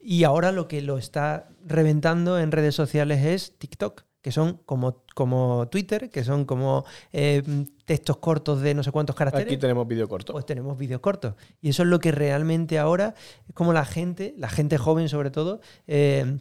Y 0.00 0.24
ahora 0.24 0.43
lo 0.52 0.68
que 0.68 0.82
lo 0.82 0.98
está 0.98 1.48
reventando 1.66 2.38
en 2.38 2.52
redes 2.52 2.74
sociales 2.74 3.24
es 3.24 3.58
TikTok, 3.58 4.04
que 4.20 4.32
son 4.32 4.60
como, 4.64 5.02
como 5.14 5.68
Twitter, 5.68 6.10
que 6.10 6.24
son 6.24 6.44
como 6.44 6.84
eh, 7.12 7.42
textos 7.84 8.16
cortos 8.18 8.62
de 8.62 8.74
no 8.74 8.82
sé 8.82 8.90
cuántos 8.90 9.14
caracteres. 9.14 9.48
Aquí 9.48 9.58
tenemos 9.58 9.86
vídeo 9.86 10.08
corto. 10.08 10.32
Pues 10.32 10.46
tenemos 10.46 10.78
vídeos 10.78 11.00
cortos. 11.00 11.34
Y 11.60 11.68
eso 11.68 11.82
es 11.82 11.88
lo 11.88 11.98
que 12.00 12.10
realmente 12.10 12.78
ahora 12.78 13.14
es 13.46 13.54
como 13.54 13.72
la 13.72 13.84
gente, 13.84 14.34
la 14.38 14.48
gente 14.48 14.78
joven 14.78 15.08
sobre 15.08 15.30
todo, 15.30 15.60
eh, 15.86 16.38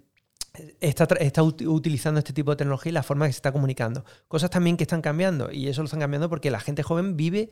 está, 0.80 1.08
está, 1.20 1.44
utilizando 1.44 2.20
este 2.20 2.34
tipo 2.34 2.52
de 2.52 2.58
tecnología 2.58 2.92
y 2.92 2.94
la 2.94 3.04
forma 3.04 3.26
que 3.26 3.34
se 3.34 3.38
está 3.38 3.52
comunicando. 3.52 4.06
Cosas 4.28 4.50
también 4.50 4.78
que 4.78 4.84
están 4.84 5.02
cambiando, 5.02 5.52
y 5.52 5.68
eso 5.68 5.82
lo 5.82 5.86
están 5.86 6.00
cambiando 6.00 6.30
porque 6.30 6.52
la 6.52 6.60
gente 6.60 6.84
joven 6.84 7.18
vive 7.18 7.50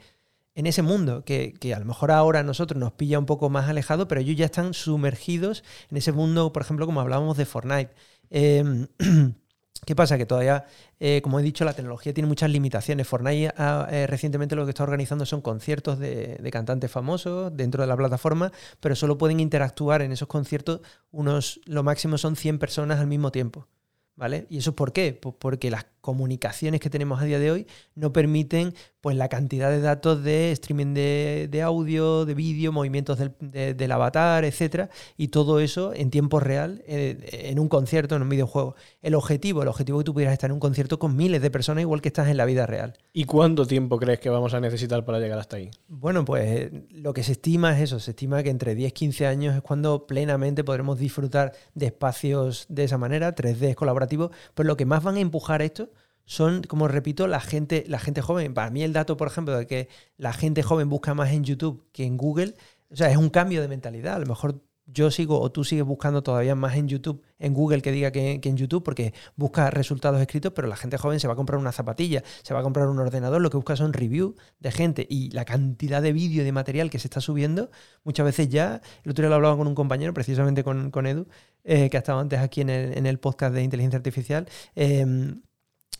en 0.55 0.67
ese 0.67 0.81
mundo, 0.81 1.23
que, 1.23 1.55
a 1.75 1.79
lo 1.79 1.85
mejor 1.85 2.11
ahora 2.11 2.39
a 2.39 2.43
nosotros 2.43 2.79
nos 2.79 2.93
pilla 2.93 3.19
un 3.19 3.25
poco 3.25 3.49
más 3.49 3.69
alejado, 3.69 4.07
pero 4.07 4.21
ellos 4.21 4.35
ya 4.35 4.45
están 4.45 4.73
sumergidos 4.73 5.63
en 5.89 5.97
ese 5.97 6.11
mundo, 6.11 6.51
por 6.51 6.61
ejemplo, 6.61 6.85
como 6.85 7.01
hablábamos 7.01 7.37
de 7.37 7.45
Fortnite. 7.45 7.93
Em, 8.29 8.87
¿Qué 9.85 9.95
pasa? 9.95 10.17
Que 10.17 10.27
todavía, 10.27 10.65
eh, 10.99 11.21
como 11.23 11.39
he 11.39 11.43
dicho, 11.43 11.65
la 11.65 11.73
tecnología 11.73 12.13
tiene 12.13 12.27
muchas 12.27 12.51
limitaciones. 12.51 13.07
Fortnite 13.07 13.51
eh, 13.57 14.05
recientemente 14.07 14.55
lo 14.55 14.65
que 14.65 14.69
está 14.71 14.83
organizando 14.83 15.25
son 15.25 15.41
conciertos 15.41 15.97
de, 15.97 16.35
de, 16.35 16.51
cantantes 16.51 16.91
famosos 16.91 17.55
dentro 17.55 17.81
de 17.81 17.87
la 17.87 17.97
plataforma, 17.97 18.51
pero 18.79 18.95
solo 18.95 19.17
pueden 19.17 19.39
interactuar 19.39 20.03
en 20.03 20.11
esos 20.11 20.27
conciertos 20.27 20.81
unos, 21.09 21.61
lo 21.65 21.81
máximo 21.81 22.19
son 22.19 22.35
100 22.35 22.59
personas 22.59 22.99
al 22.99 23.07
mismo 23.07 23.31
tiempo. 23.31 23.67
¿Vale? 24.15 24.45
¿Y 24.49 24.59
eso 24.59 24.75
por 24.75 24.93
qué? 24.93 25.17
Pues 25.19 25.35
porque 25.39 25.71
las 25.71 25.85
comunicaciones 26.01 26.81
que 26.81 26.89
tenemos 26.89 27.21
a 27.21 27.25
día 27.25 27.39
de 27.39 27.51
hoy 27.51 27.67
no 27.95 28.11
permiten 28.11 28.73
pues, 28.99 29.15
la 29.15 29.29
cantidad 29.29 29.69
de 29.69 29.81
datos 29.81 30.23
de 30.23 30.51
streaming 30.51 30.93
de, 30.93 31.61
audio, 31.63 32.25
de 32.25 32.33
vídeo, 32.33 32.71
movimientos 32.71 33.17
del, 33.39 33.91
avatar, 33.91 34.45
etcétera, 34.45 34.89
y 35.17 35.29
todo 35.29 35.59
eso 35.59 35.93
en 35.93 36.09
tiempo 36.09 36.39
real, 36.39 36.83
eh, 36.87 37.47
en 37.49 37.59
un 37.59 37.69
concierto, 37.69 38.15
en 38.15 38.23
un 38.23 38.29
videojuego. 38.29 38.75
El 39.01 39.15
objetivo, 39.15 39.61
el 39.61 39.67
objetivo 39.67 39.99
es 39.99 40.03
que 40.03 40.05
tú 40.05 40.13
pudieras 40.13 40.33
estar 40.33 40.49
en 40.49 40.55
un 40.55 40.59
concierto 40.59 40.99
con 40.99 41.15
miles 41.15 41.41
de 41.41 41.51
personas 41.51 41.83
igual 41.83 42.01
que 42.01 42.09
estás 42.09 42.27
en 42.29 42.37
la 42.37 42.45
vida 42.45 42.65
real. 42.65 42.97
¿Y 43.13 43.25
cuánto 43.25 43.65
tiempo 43.65 43.97
crees 43.97 44.19
que 44.19 44.29
vamos 44.29 44.53
a 44.53 44.59
necesitar 44.59 45.05
para 45.05 45.19
llegar 45.19 45.39
hasta 45.39 45.57
ahí? 45.57 45.69
Bueno, 45.87 46.25
pues 46.25 46.71
lo 46.91 47.13
que 47.13 47.23
se 47.23 47.33
estima 47.33 47.75
es 47.75 47.83
eso, 47.83 47.99
se 47.99 48.11
estima 48.11 48.43
que 48.43 48.49
entre 48.49 48.75
10 48.75 48.89
y 48.89 48.93
15 48.93 49.27
años 49.27 49.55
es 49.55 49.61
cuando 49.61 50.07
plenamente 50.07 50.63
podremos 50.63 50.97
disfrutar 50.97 51.53
de 51.75 51.87
espacios 51.87 52.65
de 52.69 52.85
esa 52.85 52.97
manera, 52.97 53.35
3D 53.35 53.75
colaborativos, 53.75 54.31
pero 54.55 54.67
lo 54.67 54.77
que 54.77 54.85
más 54.85 55.03
van 55.03 55.15
a 55.15 55.19
empujar 55.19 55.61
esto 55.61 55.90
son, 56.25 56.63
como 56.63 56.87
repito, 56.87 57.27
la 57.27 57.39
gente, 57.39 57.83
la 57.87 57.99
gente 57.99 58.21
joven. 58.21 58.53
Para 58.53 58.69
mí 58.71 58.83
el 58.83 58.93
dato, 58.93 59.17
por 59.17 59.27
ejemplo, 59.27 59.57
de 59.57 59.67
que 59.67 59.89
la 60.17 60.33
gente 60.33 60.63
joven 60.63 60.89
busca 60.89 61.13
más 61.13 61.31
en 61.31 61.43
YouTube 61.43 61.85
que 61.91 62.05
en 62.05 62.17
Google, 62.17 62.55
o 62.89 62.95
sea, 62.95 63.09
es 63.09 63.17
un 63.17 63.29
cambio 63.29 63.61
de 63.61 63.67
mentalidad. 63.67 64.15
A 64.15 64.19
lo 64.19 64.25
mejor 64.25 64.61
yo 64.93 65.11
sigo 65.11 65.39
o 65.39 65.51
tú 65.51 65.63
sigues 65.63 65.85
buscando 65.85 66.23
todavía 66.23 66.55
más 66.55 66.75
en 66.75 66.87
YouTube, 66.87 67.23
en 67.39 67.53
Google 67.53 67.81
que 67.81 67.91
diga 67.91 68.11
que, 68.11 68.39
en 68.43 68.57
YouTube, 68.57 68.83
porque 68.83 69.13
busca 69.35 69.69
resultados 69.69 70.19
escritos, 70.21 70.51
pero 70.53 70.67
la 70.67 70.75
gente 70.75 70.97
joven 70.97 71.19
se 71.19 71.27
va 71.27 71.33
a 71.33 71.35
comprar 71.35 71.59
una 71.59 71.71
zapatilla, 71.71 72.23
se 72.43 72.53
va 72.53 72.59
a 72.59 72.63
comprar 72.63 72.87
un 72.87 72.99
ordenador, 72.99 73.41
lo 73.41 73.49
que 73.49 73.57
busca 73.57 73.75
son 73.75 73.93
reviews 73.93 74.35
de 74.59 74.71
gente 74.71 75.07
y 75.09 75.29
la 75.31 75.45
cantidad 75.45 76.01
de 76.01 76.13
vídeo 76.13 76.41
y 76.41 76.45
de 76.45 76.51
material 76.51 76.89
que 76.89 76.99
se 76.99 77.07
está 77.07 77.21
subiendo, 77.21 77.69
muchas 78.03 78.25
veces 78.25 78.49
ya, 78.49 78.81
el 79.03 79.11
otro 79.11 79.23
día 79.23 79.29
lo 79.29 79.35
hablaba 79.35 79.57
con 79.57 79.67
un 79.67 79.75
compañero, 79.75 80.13
precisamente 80.13 80.63
con, 80.63 80.91
con 80.91 81.07
Edu, 81.07 81.27
eh, 81.63 81.89
que 81.89 81.97
ha 81.97 81.99
estado 81.99 82.19
antes 82.19 82.39
aquí 82.39 82.61
en 82.61 82.69
el, 82.69 82.97
en 82.97 83.05
el 83.05 83.19
podcast 83.19 83.53
de 83.53 83.63
inteligencia 83.63 83.97
artificial, 83.97 84.47
eh, 84.75 85.05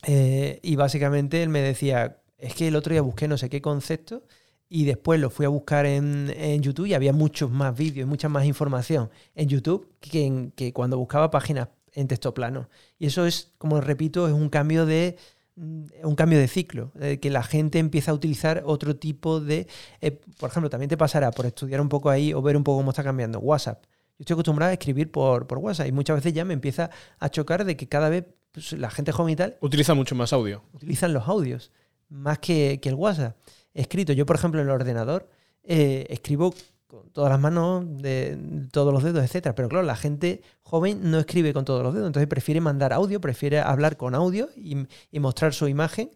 eh, 0.04 0.60
y 0.64 0.76
básicamente 0.76 1.44
él 1.44 1.50
me 1.50 1.62
decía, 1.62 2.22
es 2.38 2.56
que 2.56 2.68
el 2.68 2.76
otro 2.76 2.94
día 2.94 3.02
busqué 3.02 3.28
no 3.28 3.38
sé 3.38 3.50
qué 3.50 3.62
concepto 3.62 4.24
y 4.68 4.86
después 4.86 5.20
lo 5.20 5.30
fui 5.30 5.46
a 5.46 5.50
buscar 5.50 5.86
en, 5.86 6.62
YouTube 6.62 6.88
y 6.88 6.94
había 6.94 7.14
muchos 7.14 7.52
más 7.52 7.78
vídeos 7.78 8.08
mucha 8.08 8.30
más 8.30 8.46
información 8.46 9.10
en 9.36 9.50
YouTube 9.50 9.94
que, 10.00 10.52
que 10.56 10.74
cuando 10.74 10.98
buscaba 10.98 11.30
páginas 11.30 11.68
en 11.94 12.08
texto 12.08 12.34
plano. 12.34 12.70
Y 13.00 13.08
eso 13.08 13.26
es, 13.26 13.52
como 13.58 13.82
repito, 13.82 14.28
es 14.28 14.34
un 14.34 14.50
cambio 14.50 14.86
de 14.86 15.18
mm, 15.56 15.84
un 16.04 16.16
cambio 16.16 16.40
de 16.40 16.48
ciclo, 16.48 16.92
que 17.22 17.30
la 17.30 17.44
gente 17.44 17.80
empieza 17.80 18.12
a 18.12 18.14
utilizar 18.14 18.64
otro 18.66 18.96
tipo 18.96 19.40
de... 19.40 19.68
Eh, 20.00 20.20
por 20.40 20.50
ejemplo, 20.50 20.70
también 20.70 20.90
te 20.90 20.98
pasará 20.98 21.32
por 21.32 21.46
estudiar 21.46 21.82
un 21.82 21.90
poco 21.90 22.10
ahí 22.10 22.34
o 22.34 22.42
ver 22.42 22.58
un 22.58 22.64
poco 22.64 22.78
cómo 22.78 22.92
está 22.92 23.04
cambiando 23.04 23.40
WhatsApp. 23.40 23.84
Yo 24.18 24.24
estoy 24.24 24.36
acostumbrado 24.36 24.70
a 24.70 24.74
escribir 24.74 25.12
por, 25.12 25.48
por 25.48 25.58
WhatsApp 25.58 25.88
y 25.88 25.92
muchas 25.92 26.16
veces 26.16 26.34
ya 26.34 26.46
me 26.46 26.54
empieza 26.54 26.92
a 27.20 27.30
chocar 27.30 27.66
de 27.66 27.76
que 27.76 27.88
cada 27.88 28.10
vez 28.10 28.26
pues, 28.52 28.74
la 28.74 28.90
gente 28.90 29.12
joven 29.12 29.34
y 29.34 29.36
tal... 29.36 29.58
Utiliza 29.62 29.94
mucho 29.94 30.16
más 30.16 30.34
audio. 30.34 30.64
Utilizan 30.74 31.14
los 31.14 31.28
audios, 31.28 31.72
más 32.10 32.40
que, 32.40 32.80
el 32.84 32.94
WhatsApp. 32.96 33.38
Escrito, 33.74 34.14
yo 34.14 34.26
por 34.26 34.36
ejemplo 34.36 34.60
en 34.60 34.68
el 34.68 34.74
ordenador 34.74 35.30
eh, 35.64 36.06
escribo 36.10 36.54
con 36.88 37.10
todas 37.12 37.32
las 37.32 37.40
manos, 37.40 37.86
de 38.02 38.68
todos 38.72 38.94
los 38.94 39.04
dedos, 39.04 39.24
etcétera. 39.24 39.56
Pero 39.56 39.70
claro, 39.70 39.86
la 39.86 39.96
gente 39.96 40.42
joven 40.62 41.10
no 41.10 41.20
escribe 41.20 41.54
con 41.54 41.64
todos 41.64 41.84
los 41.84 41.94
dedos, 41.94 42.08
entonces 42.08 42.28
prefiere 42.28 42.60
mandar 42.60 42.92
audio, 42.92 43.22
prefiere 43.22 43.60
hablar 43.60 43.96
con 43.96 44.14
audio 44.14 44.50
y, 44.58 44.86
y 45.10 45.20
mostrar 45.20 45.54
su 45.54 45.70
imagen 45.70 46.12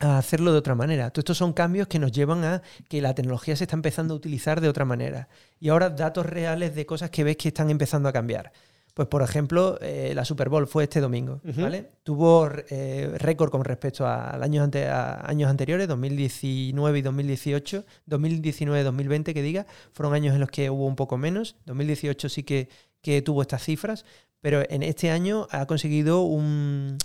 a 0.00 0.18
hacerlo 0.18 0.52
de 0.52 0.58
otra 0.58 0.74
manera. 0.74 1.10
Todos 1.10 1.22
estos 1.22 1.38
son 1.38 1.52
cambios 1.52 1.86
que 1.88 1.98
nos 1.98 2.12
llevan 2.12 2.44
a 2.44 2.62
que 2.88 3.02
la 3.02 3.14
tecnología 3.14 3.56
se 3.56 3.64
está 3.64 3.76
empezando 3.76 4.14
a 4.14 4.16
utilizar 4.16 4.60
de 4.60 4.68
otra 4.68 4.84
manera. 4.84 5.28
Y 5.60 5.68
ahora 5.68 5.90
datos 5.90 6.26
reales 6.26 6.74
de 6.74 6.86
cosas 6.86 7.10
que 7.10 7.24
ves 7.24 7.36
que 7.36 7.48
están 7.48 7.70
empezando 7.70 8.08
a 8.08 8.12
cambiar. 8.12 8.52
Pues, 8.94 9.08
por 9.08 9.22
ejemplo, 9.22 9.76
eh, 9.80 10.12
la 10.14 10.24
Super 10.24 10.48
Bowl 10.48 10.68
fue 10.68 10.84
este 10.84 11.00
domingo, 11.00 11.40
¿vale? 11.42 11.90
Tuvo 12.04 12.48
eh, 12.70 13.12
récord 13.18 13.50
con 13.50 13.64
respecto 13.64 14.06
a, 14.06 14.36
años, 14.36 14.70
años 14.72 15.50
anteriores, 15.50 15.88
2019 15.88 16.98
y 17.00 17.02
2018. 17.02 17.84
2019-2020, 18.08 19.34
que 19.34 19.42
diga, 19.42 19.66
fueron 19.92 20.14
años 20.14 20.34
en 20.34 20.40
los 20.40 20.50
que 20.50 20.70
hubo 20.70 20.86
un 20.86 20.94
poco 20.94 21.18
menos. 21.18 21.56
2018 21.66 22.28
sí 22.28 22.44
que, 22.44 22.68
que 23.02 23.20
tuvo 23.20 23.42
estas 23.42 23.64
cifras, 23.64 24.04
pero 24.40 24.62
en 24.70 24.84
este 24.84 25.10
año 25.10 25.48
ha 25.50 25.66
conseguido 25.66 26.22
un, 26.22 26.96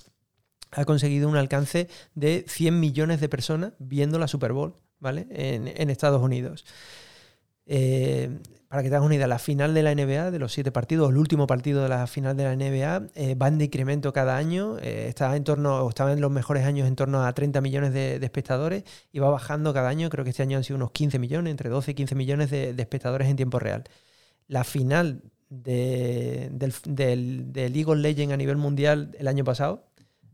ha 0.69 0.85
conseguido 0.85 1.27
un 1.27 1.37
alcance 1.37 1.87
de 2.13 2.45
100 2.47 2.79
millones 2.79 3.19
de 3.19 3.29
personas 3.29 3.73
viendo 3.79 4.19
la 4.19 4.27
Super 4.27 4.53
Bowl, 4.53 4.75
¿vale? 4.99 5.25
En, 5.31 5.67
en 5.67 5.89
Estados 5.89 6.21
Unidos. 6.21 6.65
Eh, 7.65 8.29
para 8.69 8.83
que 8.83 8.89
te 8.89 8.95
hagas 8.95 9.05
una 9.05 9.15
idea, 9.15 9.25
la 9.25 9.39
final 9.39 9.73
de 9.73 9.81
la 9.81 9.95
NBA, 9.95 10.29
de 10.29 10.37
los 10.37 10.53
siete 10.53 10.71
partidos, 10.71 11.09
el 11.09 11.17
último 11.17 11.47
partido 11.47 11.81
de 11.81 11.89
la 11.89 12.05
final 12.05 12.37
de 12.37 12.43
la 12.43 12.55
NBA, 12.55 13.09
eh, 13.15 13.33
van 13.35 13.57
de 13.57 13.65
incremento 13.65 14.13
cada 14.13 14.37
año. 14.37 14.77
Eh, 14.77 15.07
está 15.07 15.35
en 15.35 15.43
torno, 15.43 15.89
estaba 15.89 16.13
en 16.13 16.21
los 16.21 16.29
mejores 16.29 16.65
años 16.65 16.87
en 16.87 16.95
torno 16.95 17.25
a 17.25 17.33
30 17.33 17.61
millones 17.61 17.93
de, 17.93 18.17
espectadores 18.17 18.83
y 19.11 19.17
va 19.17 19.31
bajando 19.31 19.73
cada 19.73 19.89
año. 19.89 20.09
Creo 20.09 20.23
que 20.23 20.29
este 20.29 20.43
año 20.43 20.57
han 20.57 20.63
sido 20.63 20.77
unos 20.77 20.91
15 20.91 21.17
millones, 21.17 21.49
entre 21.49 21.69
12 21.69 21.91
y 21.91 21.93
15 21.95 22.13
millones 22.13 22.51
de, 22.51 22.69
espectadores 22.77 23.27
en 23.27 23.37
tiempo 23.37 23.57
real. 23.57 23.85
La 24.47 24.63
final 24.63 25.23
de, 25.49 26.49
del, 26.51 26.73
del, 26.85 27.51
del 27.51 27.73
League 27.73 27.91
of 27.91 27.97
Legends 27.97 28.33
a 28.35 28.37
nivel 28.37 28.57
mundial 28.57 29.15
el 29.17 29.27
año 29.27 29.43
pasado 29.43 29.87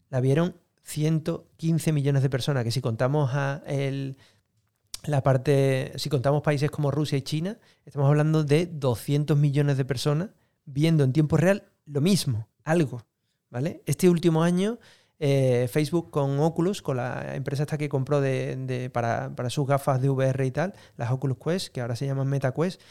la 0.09 0.19
vieron 0.19 0.55
115 0.83 1.93
millones 1.93 2.21
de 2.21 2.29
personas, 2.29 2.65
que 2.65 2.71
si 2.71 2.81
contamos 2.81 3.31
a 3.33 3.63
el 3.65 4.17
la 5.07 5.23
parte, 5.23 5.91
si 5.95 6.09
contamos 6.09 6.41
países 6.41 6.71
como 6.71 6.91
Rusia 6.91 7.17
y 7.17 7.21
China, 7.21 7.57
estamos 7.85 8.07
hablando 8.07 8.43
de 8.43 8.65
200 8.65 9.37
millones 9.37 9.77
de 9.77 9.85
personas 9.85 10.29
viendo 10.65 11.03
en 11.03 11.13
tiempo 11.13 11.37
real 11.37 11.63
lo 11.85 12.01
mismo, 12.01 12.47
algo, 12.63 13.05
¿vale? 13.49 13.81
Este 13.85 14.09
último 14.09 14.43
año 14.43 14.79
eh, 15.17 15.69
Facebook 15.71 16.11
con 16.11 16.39
Oculus, 16.39 16.81
con 16.81 16.97
la 16.97 17.35
empresa 17.35 17.63
esta 17.63 17.77
que 17.77 17.87
compró 17.87 18.19
de, 18.19 18.89
para, 18.91 19.31
sus 19.49 19.65
gafas 19.65 20.01
de 20.01 20.09
VR 20.09 20.45
y 20.45 20.51
tal, 20.51 20.73
las 20.97 21.11
Oculus 21.11 21.37
Quest, 21.37 21.69
que 21.69 21.81
ahora 21.81 21.95
se 21.95 22.05
llaman 22.05 22.27
MetaQuest, 22.27 22.81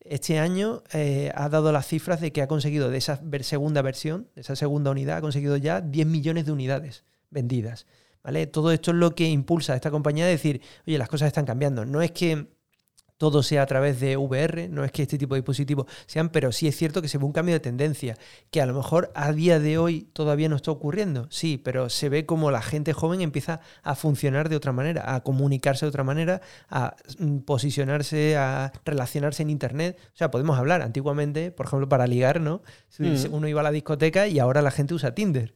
este 0.00 0.38
año 0.38 0.82
eh, 0.92 1.30
ha 1.34 1.48
dado 1.48 1.72
las 1.72 1.86
cifras 1.86 2.20
de 2.20 2.32
que 2.32 2.42
ha 2.42 2.48
conseguido 2.48 2.90
de 2.90 2.98
esa 2.98 3.20
segunda 3.42 3.82
versión, 3.82 4.28
de 4.34 4.42
esa 4.42 4.56
segunda 4.56 4.90
unidad, 4.90 5.18
ha 5.18 5.20
conseguido 5.20 5.56
ya 5.56 5.80
10 5.80 6.06
millones 6.06 6.46
de 6.46 6.52
unidades 6.52 7.04
vendidas. 7.30 7.86
¿Vale? 8.24 8.46
Todo 8.46 8.72
esto 8.72 8.90
es 8.90 8.96
lo 8.96 9.14
que 9.14 9.28
impulsa 9.28 9.74
a 9.74 9.76
esta 9.76 9.90
compañía 9.90 10.24
a 10.24 10.28
decir, 10.28 10.62
oye, 10.86 10.98
las 10.98 11.08
cosas 11.08 11.28
están 11.28 11.44
cambiando. 11.44 11.84
No 11.84 12.02
es 12.02 12.10
que 12.10 12.48
todo 13.16 13.42
sea 13.42 13.62
a 13.62 13.66
través 13.66 14.00
de 14.00 14.16
VR, 14.16 14.68
no 14.68 14.84
es 14.84 14.90
que 14.90 15.02
este 15.02 15.18
tipo 15.18 15.34
de 15.34 15.40
dispositivos 15.40 15.86
sean, 16.06 16.30
pero 16.30 16.50
sí 16.50 16.66
es 16.66 16.76
cierto 16.76 17.00
que 17.00 17.08
se 17.08 17.18
ve 17.18 17.24
un 17.24 17.32
cambio 17.32 17.54
de 17.54 17.60
tendencia, 17.60 18.16
que 18.50 18.60
a 18.60 18.66
lo 18.66 18.74
mejor 18.74 19.12
a 19.14 19.32
día 19.32 19.60
de 19.60 19.78
hoy 19.78 20.02
todavía 20.12 20.48
no 20.48 20.56
está 20.56 20.72
ocurriendo, 20.72 21.28
sí, 21.30 21.56
pero 21.56 21.88
se 21.88 22.08
ve 22.08 22.26
como 22.26 22.50
la 22.50 22.60
gente 22.60 22.92
joven 22.92 23.20
empieza 23.20 23.60
a 23.82 23.94
funcionar 23.94 24.48
de 24.48 24.56
otra 24.56 24.72
manera, 24.72 25.14
a 25.14 25.22
comunicarse 25.22 25.86
de 25.86 25.90
otra 25.90 26.04
manera, 26.04 26.40
a 26.68 26.96
mm, 27.18 27.38
posicionarse, 27.38 28.36
a 28.36 28.72
relacionarse 28.84 29.42
en 29.42 29.50
Internet. 29.50 29.98
O 30.08 30.16
sea, 30.16 30.30
podemos 30.30 30.58
hablar 30.58 30.82
antiguamente, 30.82 31.52
por 31.52 31.66
ejemplo, 31.66 31.88
para 31.88 32.06
ligar, 32.06 32.40
¿no? 32.40 32.62
Mm. 32.98 33.32
Uno 33.32 33.48
iba 33.48 33.60
a 33.60 33.64
la 33.64 33.70
discoteca 33.70 34.26
y 34.26 34.38
ahora 34.38 34.60
la 34.60 34.70
gente 34.70 34.94
usa 34.94 35.14
Tinder. 35.14 35.54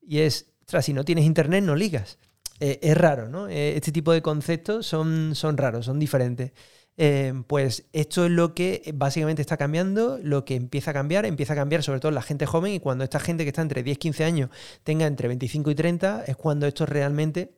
Y 0.00 0.20
es, 0.20 0.49
si 0.82 0.92
no 0.92 1.04
tienes 1.04 1.24
Internet, 1.24 1.64
no 1.64 1.74
ligas. 1.74 2.18
Eh, 2.60 2.78
es 2.82 2.96
raro, 2.96 3.28
¿no? 3.28 3.48
Eh, 3.48 3.76
este 3.76 3.90
tipo 3.90 4.12
de 4.12 4.22
conceptos 4.22 4.86
son, 4.86 5.34
son 5.34 5.56
raros, 5.56 5.86
son 5.86 5.98
diferentes. 5.98 6.52
Em, 6.96 7.44
pues 7.44 7.86
esto 7.94 8.26
es 8.26 8.30
lo 8.30 8.54
que 8.54 8.92
básicamente 8.94 9.40
está 9.40 9.56
cambiando, 9.56 10.18
lo 10.22 10.44
que 10.44 10.56
empieza 10.56 10.90
a 10.90 10.94
cambiar, 10.94 11.24
empieza 11.24 11.54
a 11.54 11.56
cambiar 11.56 11.82
sobre 11.82 12.00
todo 12.00 12.12
la 12.12 12.20
gente 12.20 12.44
joven 12.44 12.74
y 12.74 12.80
cuando 12.80 13.04
esta 13.04 13.20
gente 13.20 13.44
que 13.44 13.48
está 13.48 13.62
entre 13.62 13.82
10 13.82 13.94
y 13.96 13.98
15 13.98 14.24
años 14.24 14.50
tenga 14.84 15.06
entre 15.06 15.28
25 15.28 15.70
y 15.70 15.74
30 15.74 16.24
es 16.26 16.36
cuando 16.36 16.66
esto 16.66 16.84
realmente 16.84 17.54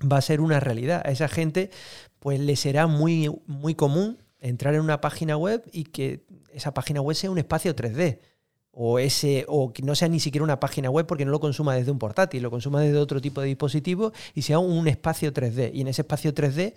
va 0.00 0.18
a 0.18 0.22
ser 0.22 0.42
una 0.42 0.60
realidad. 0.60 1.02
A 1.06 1.10
esa 1.10 1.28
gente 1.28 1.70
pues 2.18 2.40
le 2.40 2.56
será 2.56 2.86
muy, 2.86 3.30
muy 3.46 3.74
común 3.74 4.18
entrar 4.38 4.74
en 4.74 4.82
una 4.82 5.00
página 5.00 5.38
web 5.38 5.62
y 5.72 5.84
que 5.84 6.26
esa 6.52 6.74
página 6.74 7.00
web 7.00 7.16
sea 7.16 7.30
un 7.30 7.38
espacio 7.38 7.74
3D 7.74 8.20
o 8.74 8.98
ese 8.98 9.44
o 9.48 9.72
que 9.72 9.82
no 9.82 9.94
sea 9.94 10.08
ni 10.08 10.20
siquiera 10.20 10.44
una 10.44 10.60
página 10.60 10.90
web 10.90 11.06
porque 11.06 11.24
no 11.24 11.30
lo 11.30 11.40
consuma 11.40 11.74
desde 11.74 11.90
un 11.90 11.98
portátil, 11.98 12.42
lo 12.42 12.50
consuma 12.50 12.80
desde 12.80 12.98
otro 12.98 13.20
tipo 13.20 13.40
de 13.40 13.48
dispositivo 13.48 14.12
y 14.34 14.42
sea 14.42 14.58
un 14.58 14.88
espacio 14.88 15.32
3D. 15.32 15.70
Y 15.72 15.80
en 15.80 15.88
ese 15.88 16.02
espacio 16.02 16.34
3D 16.34 16.74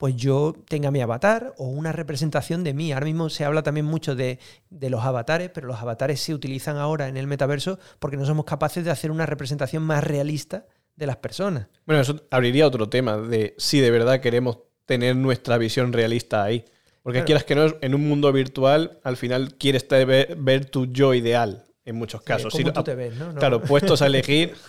pues 0.00 0.16
yo 0.16 0.54
tenga 0.66 0.90
mi 0.90 1.02
avatar 1.02 1.52
o 1.58 1.66
una 1.66 1.92
representación 1.92 2.64
de 2.64 2.72
mí. 2.72 2.90
Ahora 2.90 3.04
mismo 3.04 3.28
se 3.28 3.44
habla 3.44 3.62
también 3.62 3.84
mucho 3.84 4.16
de, 4.16 4.38
los 4.70 5.04
avatares, 5.04 5.50
pero 5.50 5.66
los 5.66 5.78
avatares 5.78 6.22
se 6.22 6.32
utilizan 6.32 6.78
ahora 6.78 7.08
en 7.08 7.18
el 7.18 7.26
metaverso 7.26 7.78
porque 7.98 8.16
no 8.16 8.24
somos 8.24 8.46
capaces 8.46 8.82
de 8.82 8.90
hacer 8.90 9.10
una 9.10 9.26
representación 9.26 9.82
más 9.82 10.02
realista 10.02 10.64
de 10.96 11.06
las 11.06 11.18
personas. 11.18 11.66
Bueno, 11.84 12.00
eso 12.00 12.16
abriría 12.30 12.66
otro 12.66 12.88
tema 12.88 13.18
de 13.18 13.54
si 13.58 13.80
de 13.80 13.90
verdad 13.90 14.20
queremos 14.20 14.60
tener 14.86 15.16
nuestra 15.16 15.58
visión 15.58 15.92
realista 15.92 16.44
ahí. 16.44 16.64
Porque 17.02 17.24
quieras 17.24 17.44
que 17.44 17.54
no, 17.54 17.66
en 17.80 17.94
un 17.94 18.08
mundo 18.08 18.32
virtual, 18.32 18.98
al 19.02 19.16
final 19.16 19.54
quieres 19.56 19.86
ver, 19.88 20.64
tu 20.66 20.86
yo 20.86 21.14
ideal 21.14 21.64
en 21.84 21.96
muchos 21.96 22.22
casos. 22.22 22.52
Sí, 22.52 22.62
tú 22.62 22.82
te 22.84 22.94
ves, 22.94 23.14
¿no? 23.16 23.34
Claro, 23.34 23.62
puestos 23.62 24.02
a 24.02 24.06
elegir. 24.06 24.54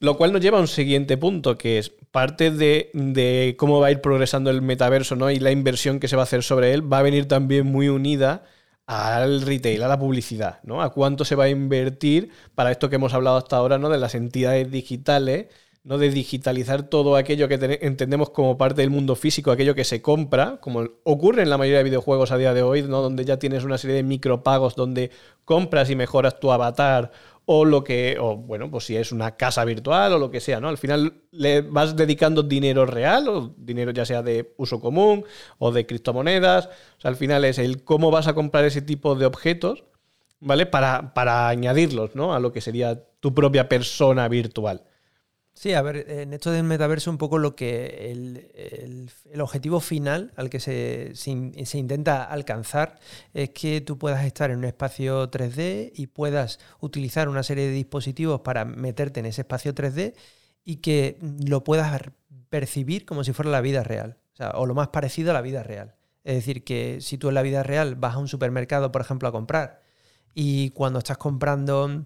Lo 0.00 0.16
cual 0.16 0.32
nos 0.32 0.40
lleva 0.40 0.58
a 0.58 0.60
un 0.60 0.68
siguiente 0.68 1.16
punto, 1.16 1.58
que 1.58 1.78
es 1.78 1.90
parte 2.10 2.50
de, 2.50 3.54
cómo 3.58 3.80
va 3.80 3.88
a 3.88 3.90
ir 3.90 4.00
progresando 4.00 4.50
el 4.50 4.62
metaverso 4.62 5.14
¿no? 5.14 5.30
y 5.30 5.38
la 5.38 5.50
inversión 5.50 6.00
que 6.00 6.08
se 6.08 6.16
va 6.16 6.22
a 6.22 6.24
hacer 6.24 6.42
sobre 6.42 6.72
él, 6.72 6.90
va 6.90 6.98
a 6.98 7.02
venir 7.02 7.28
también 7.28 7.66
muy 7.66 7.88
unida 7.88 8.44
al 8.86 9.42
retail, 9.42 9.82
a 9.82 9.88
la 9.88 9.98
publicidad, 9.98 10.60
¿no? 10.64 10.82
A 10.82 10.92
cuánto 10.92 11.24
se 11.24 11.36
va 11.36 11.44
a 11.44 11.48
invertir 11.48 12.30
para 12.54 12.72
esto 12.72 12.90
que 12.90 12.96
hemos 12.96 13.14
hablado 13.14 13.36
hasta 13.36 13.56
ahora, 13.56 13.78
¿no? 13.78 13.88
De 13.88 13.98
las 13.98 14.14
entidades 14.14 14.70
digitales, 14.70 15.46
¿no? 15.84 15.98
De 15.98 16.10
digitalizar 16.10 16.84
todo 16.84 17.16
aquello 17.16 17.48
que 17.48 17.78
entendemos 17.82 18.30
como 18.30 18.56
parte 18.56 18.82
del 18.82 18.90
mundo 18.90 19.16
físico, 19.16 19.50
aquello 19.50 19.74
que 19.74 19.84
se 19.84 20.00
compra, 20.00 20.58
como 20.60 20.84
ocurre 21.04 21.42
en 21.42 21.50
la 21.50 21.58
mayoría 21.58 21.78
de 21.78 21.84
videojuegos 21.84 22.30
a 22.30 22.38
día 22.38 22.54
de 22.54 22.62
hoy, 22.62 22.82
¿no? 22.82 23.02
Donde 23.02 23.24
ya 23.24 23.38
tienes 23.38 23.64
una 23.64 23.78
serie 23.78 23.96
de 23.96 24.02
micropagos 24.02 24.76
donde 24.76 25.10
compras 25.44 25.90
y 25.90 25.96
mejoras 25.96 26.38
tu 26.38 26.52
avatar 26.52 27.10
o 27.44 27.64
lo 27.64 27.82
que, 27.82 28.16
o 28.20 28.36
bueno, 28.36 28.70
pues 28.70 28.84
si 28.84 28.96
es 28.96 29.10
una 29.10 29.36
casa 29.36 29.64
virtual 29.64 30.12
o 30.12 30.18
lo 30.18 30.30
que 30.30 30.40
sea, 30.40 30.60
¿no? 30.60 30.68
Al 30.68 30.78
final 30.78 31.22
le 31.32 31.62
vas 31.62 31.96
dedicando 31.96 32.42
dinero 32.42 32.86
real 32.86 33.28
o 33.28 33.54
dinero 33.56 33.90
ya 33.90 34.04
sea 34.04 34.22
de 34.22 34.54
uso 34.58 34.80
común 34.80 35.24
o 35.58 35.72
de 35.72 35.86
criptomonedas. 35.86 36.68
Al 37.02 37.16
final 37.16 37.44
es 37.44 37.58
el 37.58 37.82
cómo 37.82 38.10
vas 38.10 38.28
a 38.28 38.34
comprar 38.34 38.64
ese 38.64 38.82
tipo 38.82 39.16
de 39.16 39.26
objetos, 39.26 39.84
¿vale? 40.40 40.66
Para, 40.66 41.14
para 41.14 41.48
añadirlos, 41.48 42.14
¿no? 42.14 42.34
A 42.34 42.40
lo 42.40 42.52
que 42.52 42.60
sería 42.60 43.04
tu 43.20 43.34
propia 43.34 43.68
persona 43.68 44.28
virtual. 44.28 44.84
Sí, 45.62 45.74
a 45.74 45.82
ver, 45.82 46.10
en 46.10 46.32
esto 46.32 46.50
del 46.50 46.64
metaverso 46.64 47.08
un 47.08 47.18
poco 47.18 47.38
lo 47.38 47.54
que 47.54 48.10
el, 48.10 49.40
objetivo 49.40 49.78
final 49.78 50.32
al 50.34 50.50
que 50.50 50.58
se, 50.58 51.14
se, 51.14 51.78
intenta 51.78 52.24
alcanzar 52.24 52.98
es 53.32 53.50
que 53.50 53.80
tú 53.80 53.96
puedas 53.96 54.24
estar 54.24 54.50
en 54.50 54.58
un 54.58 54.64
espacio 54.64 55.30
3D 55.30 55.92
y 55.94 56.08
puedas 56.08 56.58
utilizar 56.80 57.28
una 57.28 57.44
serie 57.44 57.66
de 57.66 57.70
dispositivos 57.70 58.40
para 58.40 58.64
meterte 58.64 59.20
en 59.20 59.26
ese 59.26 59.42
espacio 59.42 59.72
3D 59.72 60.14
y 60.64 60.78
que 60.78 61.16
lo 61.20 61.62
puedas 61.62 62.10
percibir 62.48 63.04
como 63.06 63.22
si 63.22 63.32
fuera 63.32 63.52
la 63.52 63.60
vida 63.60 63.84
real, 63.84 64.18
o, 64.32 64.36
sea, 64.36 64.50
o 64.56 64.66
lo 64.66 64.74
más 64.74 64.88
parecido 64.88 65.30
a 65.30 65.34
la 65.34 65.42
vida 65.42 65.62
real. 65.62 65.94
Es 66.24 66.34
decir, 66.34 66.64
que 66.64 67.00
si 67.00 67.18
tú 67.18 67.28
en 67.28 67.36
la 67.36 67.42
vida 67.42 67.62
real 67.62 67.94
vas 67.94 68.16
a 68.16 68.18
un 68.18 68.26
supermercado, 68.26 68.90
por 68.90 69.02
ejemplo, 69.02 69.28
a 69.28 69.32
comprar 69.32 69.80
y 70.34 70.70
cuando 70.70 70.98
estás 70.98 71.18
comprando 71.18 72.04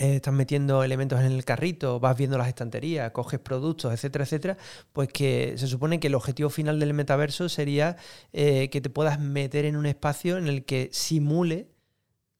estás 0.00 0.34
metiendo 0.34 0.82
elementos 0.82 1.20
en 1.20 1.32
el 1.32 1.44
carrito, 1.44 2.00
vas 2.00 2.16
viendo 2.16 2.38
las 2.38 2.48
estanterías, 2.48 3.10
coges 3.12 3.40
productos, 3.40 3.92
etcétera, 3.92 4.24
etcétera, 4.24 4.56
pues 4.92 5.08
que 5.08 5.54
se 5.56 5.66
supone 5.66 6.00
que 6.00 6.08
el 6.08 6.14
objetivo 6.14 6.50
final 6.50 6.80
del 6.80 6.94
metaverso 6.94 7.48
sería 7.48 7.96
eh, 8.32 8.70
que 8.70 8.80
te 8.80 8.90
puedas 8.90 9.20
meter 9.20 9.64
en 9.64 9.76
un 9.76 9.86
espacio 9.86 10.38
en 10.38 10.46
el 10.46 10.64
que 10.64 10.90
simule 10.92 11.68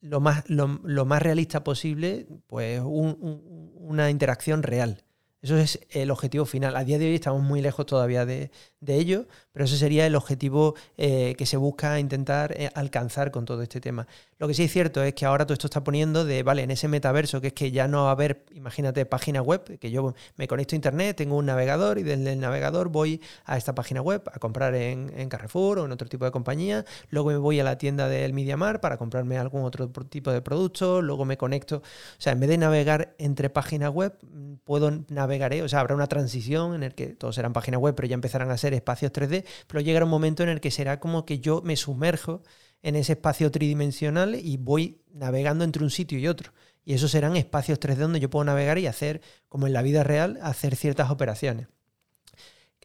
lo 0.01 0.19
más, 0.19 0.49
lo, 0.49 0.67
más 1.05 1.21
realista 1.21 1.63
posible, 1.63 2.27
pues 2.47 2.81
una 2.83 4.09
interacción 4.09 4.63
real. 4.63 5.03
Eso 5.41 5.57
es 5.57 5.79
el 5.89 6.11
objetivo 6.11 6.45
final. 6.45 6.75
A 6.75 6.83
día 6.83 6.97
de 6.97 7.07
hoy 7.07 7.15
estamos 7.15 7.41
muy 7.41 7.61
lejos 7.61 7.85
todavía 7.85 8.25
de 8.25 8.51
ello, 8.87 9.27
pero 9.51 9.65
ese 9.65 9.77
sería 9.77 10.05
el 10.05 10.15
objetivo 10.15 10.75
eh, 10.97 11.35
que 11.37 11.45
se 11.45 11.57
busca 11.57 11.99
intentar 11.99 12.53
eh, 12.57 12.69
alcanzar 12.75 13.31
con 13.31 13.45
todo 13.45 13.61
este 13.61 13.81
tema. 13.81 14.07
Lo 14.37 14.47
que 14.47 14.53
sí 14.53 14.63
es 14.63 14.71
cierto 14.71 15.03
es 15.03 15.13
que 15.13 15.25
ahora 15.25 15.45
todo 15.45 15.53
esto 15.53 15.67
está 15.67 15.83
poniendo 15.83 16.23
de, 16.23 16.43
vale, 16.43 16.63
en 16.63 16.71
ese 16.71 16.87
metaverso, 16.87 17.41
que 17.41 17.47
es 17.47 17.53
que 17.53 17.71
ya 17.71 17.87
no 17.87 18.03
va 18.03 18.09
a 18.09 18.11
haber, 18.11 18.45
imagínate, 18.53 19.05
página 19.05 19.41
web, 19.41 19.77
que 19.79 19.91
yo 19.91 20.13
me 20.37 20.47
conecto 20.47 20.75
a 20.75 20.77
internet, 20.77 21.17
tengo 21.17 21.35
un 21.35 21.45
navegador 21.45 21.97
y 21.97 22.03
desde 22.03 22.33
el 22.33 22.39
navegador 22.39 22.89
voy 22.89 23.21
a 23.45 23.57
esta 23.57 23.75
página 23.75 24.01
web 24.01 24.23
a 24.31 24.39
comprar 24.39 24.75
en, 24.75 25.09
Carrefour 25.29 25.79
o 25.79 25.85
en 25.85 25.91
otro 25.91 26.07
tipo 26.07 26.25
de 26.25 26.31
compañía, 26.31 26.85
luego 27.09 27.29
me 27.29 27.37
voy 27.37 27.59
a 27.59 27.63
la 27.63 27.77
tienda 27.77 28.07
del 28.07 28.33
MediaMar 28.33 28.79
para 28.79 28.97
comprarme 28.97 29.37
algún 29.37 29.63
otro 29.63 29.89
tipo 29.89 30.31
de 30.31 30.41
producto, 30.41 31.01
luego 31.01 31.25
me 31.25 31.37
conecto, 31.37 31.77
o 31.77 31.81
sea, 32.21 32.33
en 32.33 32.39
vez 32.39 32.49
de 32.49 32.57
navegar 32.57 33.15
entre 33.17 33.49
páginas 33.49 33.91
web, 33.91 34.17
puedo 34.63 35.03
navegar, 35.09 35.53
o 35.61 35.67
sea, 35.67 35.81
habrá 35.81 35.95
una 35.95 36.07
transición 36.07 36.75
en 36.75 36.83
el 36.83 36.95
que 36.95 37.07
todos 37.07 37.35
serán 37.35 37.53
páginas 37.53 37.81
web, 37.81 37.95
pero 37.95 38.07
ya 38.07 38.15
empezarán 38.15 38.51
a 38.51 38.57
ser 38.57 38.73
espacios 38.73 39.11
3D, 39.11 39.38
pero 39.67 39.81
llegará 39.81 40.05
un 40.05 40.11
momento 40.11 40.43
en 40.43 40.49
el 40.49 40.61
que 40.61 40.71
será 40.71 40.99
como 40.99 41.25
que 41.25 41.39
yo 41.39 41.61
me 41.63 41.75
sumerjo 41.75 42.41
en 42.81 42.95
ese 42.95 43.13
espacio 43.13 43.51
tridimensional 43.51 44.35
y 44.35 44.57
voy 44.57 45.01
navegando 45.13 45.63
entre 45.63 45.83
un 45.83 45.89
sitio 45.89 46.17
y 46.19 46.27
otro. 46.27 46.53
Y 46.85 46.93
esos 46.93 47.11
serán 47.11 47.35
espacios 47.35 47.79
3D 47.79 47.97
donde 47.97 48.19
yo 48.19 48.29
puedo 48.29 48.45
navegar 48.45 48.77
y 48.77 48.87
hacer, 48.87 49.21
como 49.47 49.67
en 49.67 49.73
la 49.73 49.81
vida 49.81 50.03
real, 50.03 50.39
hacer 50.41 50.75
ciertas 50.75 51.11
operaciones. 51.11 51.67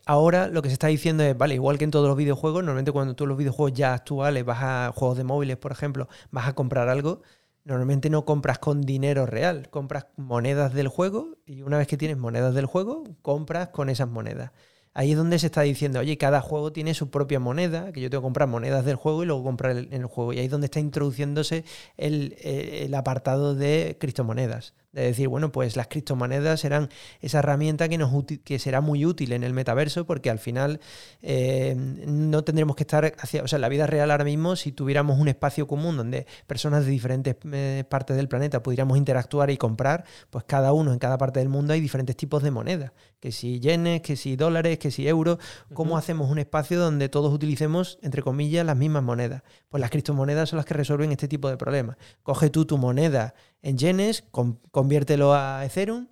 Ahora 0.06 0.48
lo 0.48 0.60
que 0.60 0.68
se 0.68 0.74
está 0.74 0.88
diciendo 0.88 1.22
es, 1.22 1.36
vale, 1.36 1.54
igual 1.54 1.78
que 1.78 1.84
en 1.84 1.90
todos 1.90 2.08
los 2.08 2.16
videojuegos, 2.16 2.62
normalmente 2.62 2.92
cuando 2.92 3.14
tú 3.16 3.26
los 3.26 3.38
videojuegos 3.38 3.72
ya 3.72 3.94
actuales 3.94 4.44
vas 4.44 4.58
a 4.62 4.92
juegos 4.94 5.16
de 5.16 5.24
móviles, 5.24 5.56
por 5.56 5.72
ejemplo, 5.72 6.08
vas 6.30 6.46
a 6.46 6.54
comprar 6.54 6.90
algo, 6.90 7.22
normalmente 7.64 8.10
no 8.10 8.26
compras 8.26 8.58
con 8.58 8.82
dinero 8.82 9.24
real, 9.24 9.70
compras 9.70 10.08
monedas 10.16 10.74
del 10.74 10.88
juego 10.88 11.38
y 11.46 11.62
una 11.62 11.78
vez 11.78 11.86
que 11.86 11.96
tienes 11.96 12.18
monedas 12.18 12.54
del 12.54 12.66
juego, 12.66 13.04
compras 13.22 13.68
con 13.68 13.88
esas 13.88 14.08
monedas. 14.08 14.52
Ahí 14.96 15.10
es 15.10 15.16
donde 15.16 15.40
se 15.40 15.46
está 15.46 15.62
diciendo, 15.62 15.98
oye, 15.98 16.16
cada 16.16 16.40
juego 16.40 16.72
tiene 16.72 16.94
su 16.94 17.10
propia 17.10 17.40
moneda, 17.40 17.90
que 17.92 18.00
yo 18.00 18.10
tengo 18.10 18.22
que 18.22 18.26
comprar 18.26 18.48
monedas 18.48 18.84
del 18.84 18.94
juego 18.94 19.24
y 19.24 19.26
luego 19.26 19.42
comprar 19.42 19.76
en 19.76 19.92
el, 19.92 20.06
juego. 20.06 20.32
Y 20.32 20.38
ahí 20.38 20.44
es 20.44 20.50
donde 20.52 20.66
está 20.66 20.78
introduciéndose 20.78 21.64
el, 21.96 22.94
apartado 22.94 23.56
de 23.56 23.96
criptomonedas, 23.98 24.74
de 24.94 25.06
decir, 25.06 25.28
bueno, 25.28 25.50
pues 25.50 25.76
las 25.76 25.88
criptomonedas 25.88 26.60
serán 26.60 26.88
esa 27.20 27.40
herramienta 27.40 27.88
que, 27.88 27.98
nos 27.98 28.12
que 28.44 28.58
será 28.58 28.80
muy 28.80 29.04
útil 29.04 29.32
en 29.32 29.42
el 29.42 29.52
metaverso 29.52 30.06
porque 30.06 30.30
al 30.30 30.38
final 30.38 30.80
eh, 31.20 31.74
no 31.76 32.44
tendremos 32.44 32.76
que 32.76 32.84
estar 32.84 33.12
hacia, 33.18 33.42
o 33.42 33.48
sea, 33.48 33.58
la 33.58 33.68
vida 33.68 33.86
real 33.86 34.10
ahora 34.12 34.24
mismo, 34.24 34.54
si 34.56 34.70
tuviéramos 34.70 35.18
un 35.18 35.28
espacio 35.28 35.66
común 35.66 35.96
donde 35.96 36.26
personas 36.46 36.84
de 36.84 36.92
diferentes 36.92 37.36
eh, 37.52 37.84
partes 37.88 38.16
del 38.16 38.28
planeta 38.28 38.62
pudiéramos 38.62 38.96
interactuar 38.96 39.50
y 39.50 39.56
comprar, 39.56 40.04
pues 40.30 40.44
cada 40.46 40.72
uno 40.72 40.92
en 40.92 40.98
cada 41.00 41.18
parte 41.18 41.40
del 41.40 41.48
mundo 41.48 41.72
hay 41.72 41.80
diferentes 41.80 42.16
tipos 42.16 42.42
de 42.44 42.52
monedas, 42.52 42.92
que 43.18 43.32
si 43.32 43.58
yenes, 43.58 44.00
que 44.00 44.14
si 44.14 44.36
dólares, 44.36 44.78
que 44.78 44.92
si 44.92 45.08
euros, 45.08 45.38
¿cómo 45.72 45.98
hacemos 45.98 46.30
un 46.30 46.38
espacio 46.38 46.78
donde 46.78 47.08
todos 47.08 47.34
utilicemos, 47.34 47.98
entre 48.02 48.22
comillas, 48.22 48.64
las 48.64 48.76
mismas 48.76 49.02
monedas? 49.02 49.42
Pues 49.68 49.80
las 49.80 49.90
criptomonedas 49.90 50.50
son 50.50 50.58
las 50.58 50.66
que 50.66 50.74
resuelven 50.74 51.10
este 51.10 51.26
tipo 51.26 51.48
de 51.48 51.56
problemas. 51.56 51.96
Coge 52.22 52.48
tú 52.50 52.64
tu 52.64 52.78
moneda 52.78 53.34
en 53.64 53.78
yenes, 53.78 54.24
conviértelo 54.70 55.32
a 55.32 55.64
Ethereum 55.64 56.06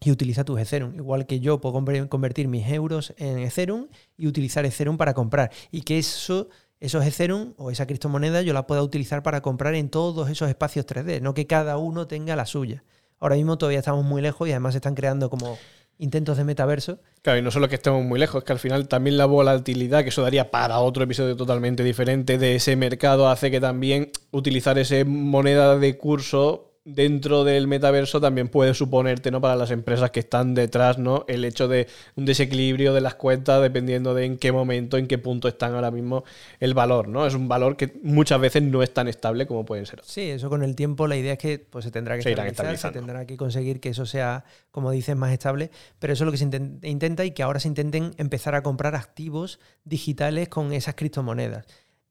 y 0.00 0.10
utiliza 0.10 0.44
tus 0.44 0.60
Ethereum. 0.60 0.94
Igual 0.94 1.26
que 1.26 1.40
yo 1.40 1.58
puedo 1.58 1.82
convertir 2.08 2.46
mis 2.46 2.68
euros 2.68 3.14
en 3.16 3.38
Ethereum 3.38 3.88
y 4.18 4.26
utilizar 4.26 4.66
Ethereum 4.66 4.98
para 4.98 5.14
comprar. 5.14 5.50
Y 5.70 5.80
que 5.80 5.98
eso, 5.98 6.50
esos 6.78 7.04
Ethereum 7.06 7.54
o 7.56 7.70
esa 7.70 7.86
criptomoneda 7.86 8.42
yo 8.42 8.52
la 8.52 8.66
pueda 8.66 8.82
utilizar 8.82 9.22
para 9.22 9.40
comprar 9.40 9.74
en 9.76 9.88
todos 9.88 10.28
esos 10.28 10.50
espacios 10.50 10.86
3D, 10.86 11.22
no 11.22 11.32
que 11.32 11.46
cada 11.46 11.78
uno 11.78 12.06
tenga 12.06 12.36
la 12.36 12.44
suya. 12.44 12.84
Ahora 13.18 13.36
mismo 13.36 13.56
todavía 13.56 13.78
estamos 13.78 14.04
muy 14.04 14.20
lejos 14.20 14.46
y 14.46 14.50
además 14.50 14.74
se 14.74 14.78
están 14.78 14.94
creando 14.94 15.30
como 15.30 15.56
intentos 15.96 16.36
de 16.36 16.44
metaverso. 16.44 17.00
Claro, 17.22 17.38
y 17.38 17.42
no 17.42 17.50
solo 17.50 17.70
que 17.70 17.76
estemos 17.76 18.04
muy 18.04 18.20
lejos, 18.20 18.42
es 18.42 18.44
que 18.44 18.52
al 18.52 18.58
final 18.58 18.88
también 18.88 19.16
la 19.16 19.24
volatilidad, 19.24 20.02
que 20.02 20.10
eso 20.10 20.20
daría 20.20 20.50
para 20.50 20.80
otro 20.80 21.04
episodio 21.04 21.34
totalmente 21.34 21.82
diferente 21.82 22.36
de 22.36 22.56
ese 22.56 22.76
mercado, 22.76 23.30
hace 23.30 23.50
que 23.50 23.58
también 23.58 24.10
utilizar 24.32 24.78
esa 24.78 24.96
moneda 25.06 25.78
de 25.78 25.96
curso 25.96 26.69
dentro 26.84 27.44
del 27.44 27.66
metaverso 27.66 28.20
también 28.20 28.48
puede 28.48 28.72
suponerte, 28.74 29.30
¿no? 29.30 29.40
Para 29.40 29.54
las 29.54 29.70
empresas 29.70 30.10
que 30.10 30.20
están 30.20 30.54
detrás, 30.54 30.98
¿no? 30.98 31.24
El 31.28 31.44
hecho 31.44 31.68
de 31.68 31.88
un 32.16 32.24
desequilibrio 32.24 32.94
de 32.94 33.02
las 33.02 33.14
cuentas 33.14 33.60
dependiendo 33.60 34.14
de 34.14 34.24
en 34.24 34.38
qué 34.38 34.50
momento, 34.50 34.96
en 34.96 35.06
qué 35.06 35.18
punto 35.18 35.48
están 35.48 35.74
ahora 35.74 35.90
mismo 35.90 36.24
el 36.58 36.72
valor, 36.72 37.08
¿no? 37.08 37.26
Es 37.26 37.34
un 37.34 37.48
valor 37.48 37.76
que 37.76 37.92
muchas 38.02 38.40
veces 38.40 38.62
no 38.62 38.82
es 38.82 38.94
tan 38.94 39.08
estable 39.08 39.46
como 39.46 39.64
puede 39.64 39.84
ser. 39.84 40.00
Sí, 40.04 40.22
eso 40.22 40.48
con 40.48 40.62
el 40.62 40.74
tiempo 40.74 41.06
la 41.06 41.16
idea 41.16 41.34
es 41.34 41.38
que 41.38 41.58
pues, 41.58 41.84
se 41.84 41.90
tendrá 41.90 42.18
que 42.18 42.28
estabilizar, 42.28 42.76
se 42.76 42.90
tendrá 42.90 43.26
que 43.26 43.36
conseguir 43.36 43.80
que 43.80 43.90
eso 43.90 44.06
sea, 44.06 44.44
como 44.70 44.90
dices, 44.90 45.16
más 45.16 45.32
estable, 45.32 45.70
pero 45.98 46.14
eso 46.14 46.24
es 46.24 46.26
lo 46.26 46.32
que 46.32 46.38
se 46.38 46.88
intenta 46.88 47.24
y 47.24 47.32
que 47.32 47.42
ahora 47.42 47.60
se 47.60 47.68
intenten 47.68 48.12
empezar 48.16 48.54
a 48.54 48.62
comprar 48.62 48.94
activos 48.94 49.60
digitales 49.84 50.48
con 50.48 50.72
esas 50.72 50.94
criptomonedas. 50.94 51.66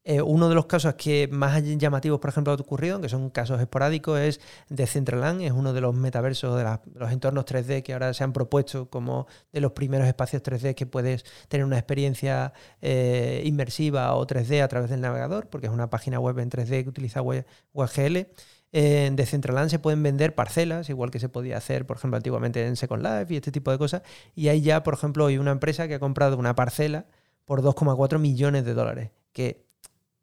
Eh, 0.05 0.21
uno 0.21 0.47
de 0.47 0.55
los 0.55 0.65
casos 0.65 0.93
que 0.95 1.27
más 1.29 1.61
llamativos, 1.63 2.19
por 2.19 2.29
ejemplo, 2.29 2.53
ha 2.53 2.55
ocurrido, 2.55 3.01
que 3.01 3.09
son 3.09 3.29
casos 3.29 3.59
esporádicos, 3.59 4.19
es 4.19 4.41
Decentraland, 4.69 5.41
es 5.41 5.51
uno 5.51 5.73
de 5.73 5.81
los 5.81 5.93
metaversos 5.93 6.57
de, 6.57 6.79
los 6.95 7.11
entornos 7.11 7.45
3D 7.45 7.83
que 7.83 7.93
ahora 7.93 8.13
se 8.13 8.23
han 8.23 8.31
propuesto 8.31 8.89
como 8.89 9.27
de 9.51 9.59
los 9.61 9.73
primeros 9.73 10.07
espacios 10.07 10.41
3D 10.41 10.73
que 10.73 10.85
puedes 10.85 11.25
tener 11.49 11.65
una 11.65 11.77
experiencia 11.77 12.53
eh, 12.81 13.43
inmersiva 13.45 14.15
o 14.15 14.25
3D 14.25 14.63
a 14.63 14.67
través 14.69 14.89
del 14.89 15.01
navegador, 15.01 15.47
porque 15.49 15.67
es 15.67 15.73
una 15.73 15.89
página 15.89 16.19
web 16.19 16.39
en 16.39 16.49
3D 16.49 16.83
que 16.83 16.89
utiliza 16.89 17.21
WebGL. 17.21 18.27
En 18.71 19.15
Decentraland 19.15 19.69
se 19.69 19.79
pueden 19.79 20.01
vender 20.03 20.33
parcelas, 20.35 20.89
igual 20.89 21.11
que 21.11 21.19
se 21.19 21.27
podía 21.27 21.57
hacer, 21.57 21.85
por 21.85 21.97
ejemplo, 21.97 22.17
antiguamente 22.17 22.65
en 22.65 22.75
Second 22.75 23.03
Life 23.03 23.33
y 23.33 23.37
este 23.37 23.51
tipo 23.51 23.71
de 23.71 23.77
cosas. 23.77 24.03
Y 24.35 24.47
hay 24.47 24.61
ya, 24.61 24.83
por 24.83 24.93
ejemplo, 24.93 25.25
hoy 25.25 25.37
una 25.37 25.51
empresa 25.51 25.87
que 25.87 25.95
ha 25.95 25.99
comprado 25.99 26.37
una 26.37 26.55
parcela 26.55 27.05
por 27.45 27.63
2,4 27.63 28.19
millones 28.19 28.63
de 28.65 28.73
dólares, 28.75 29.11
que 29.33 29.68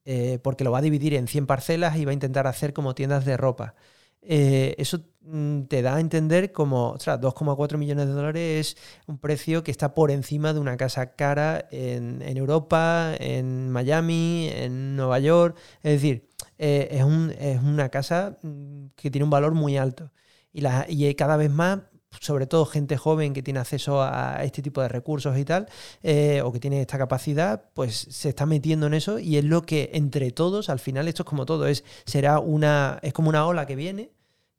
eh, 0.07 0.39
porque 0.43 0.65
lo 0.65 0.71
va 0.71 0.79
a 0.79 0.83
dividir 0.83 1.15
en 1.15 1.27
100 1.27 1.47
parcelas 1.47 1.97
y 1.97 2.05
va 2.05 2.13
a 2.13 2.15
intentar 2.15 2.47
hacer 2.47 2.73
como 2.73 2.95
tiendas 2.95 3.25
de 3.25 3.37
ropa. 3.37 3.75
Eh, 4.23 4.75
eso 4.79 5.01
mm, 5.23 5.63
te 5.63 5.83
da 5.83 5.97
a 5.97 6.01
entender 6.01 6.53
como, 6.53 6.91
ostras, 6.91 7.21
2,4 7.21 7.77
millones 7.77 8.07
de 8.07 8.13
dólares 8.13 8.77
es 8.77 8.77
un 9.07 9.19
precio 9.19 9.65
que 9.65 9.71
está 9.71 9.95
por 9.95 10.11
encima 10.11 10.53
de 10.53 10.61
una 10.61 10.77
casa 10.77 11.15
cara 11.17 11.67
en, 11.71 12.23
Europa, 12.37 13.15
en 13.19 13.71
Miami, 13.71 14.49
en 14.53 14.97
Nueva 14.97 15.19
York. 15.19 15.57
Es 15.83 15.93
decir, 15.95 16.29
eh, 16.59 16.89
es, 16.93 17.61
una 17.63 17.89
casa 17.91 18.39
mm, 18.43 18.87
que 18.97 19.11
tiene 19.11 19.25
un 19.25 19.31
valor 19.31 19.55
muy 19.55 19.77
alto. 19.77 20.13
Y, 20.53 20.65
y 20.89 21.15
cada 21.17 21.37
vez 21.37 21.51
más 21.51 21.81
sobre 22.21 22.47
todo 22.47 22.67
gente 22.67 22.97
joven 22.97 23.33
que 23.35 23.43
tiene 23.43 23.61
acceso 23.61 24.03
a 24.03 24.43
este 24.45 24.63
tipo 24.63 24.83
de 24.83 24.89
recursos 24.89 25.37
y 25.39 25.45
tal, 25.45 25.69
eh, 26.03 26.43
o 26.43 26.53
que 26.53 26.61
tiene 26.61 26.81
esta 26.81 26.99
capacidad, 26.99 27.65
pues 27.75 27.97
se 28.11 28.29
está 28.29 28.47
metiendo 28.47 28.87
en 28.87 28.95
eso 28.95 29.19
y 29.19 29.37
es 29.37 29.45
lo 29.45 29.63
que 29.63 29.91
entre 29.95 30.31
todos, 30.31 30.69
al 30.69 30.79
final 30.79 31.09
esto 31.09 31.23
es 31.23 31.29
como 31.29 31.47
todo, 31.47 31.67
es, 31.67 31.85
será 32.05 32.39
una, 32.39 32.99
es 33.03 33.13
como 33.13 33.29
una 33.29 33.47
ola 33.47 33.67
que 33.67 33.77
viene, 33.77 34.11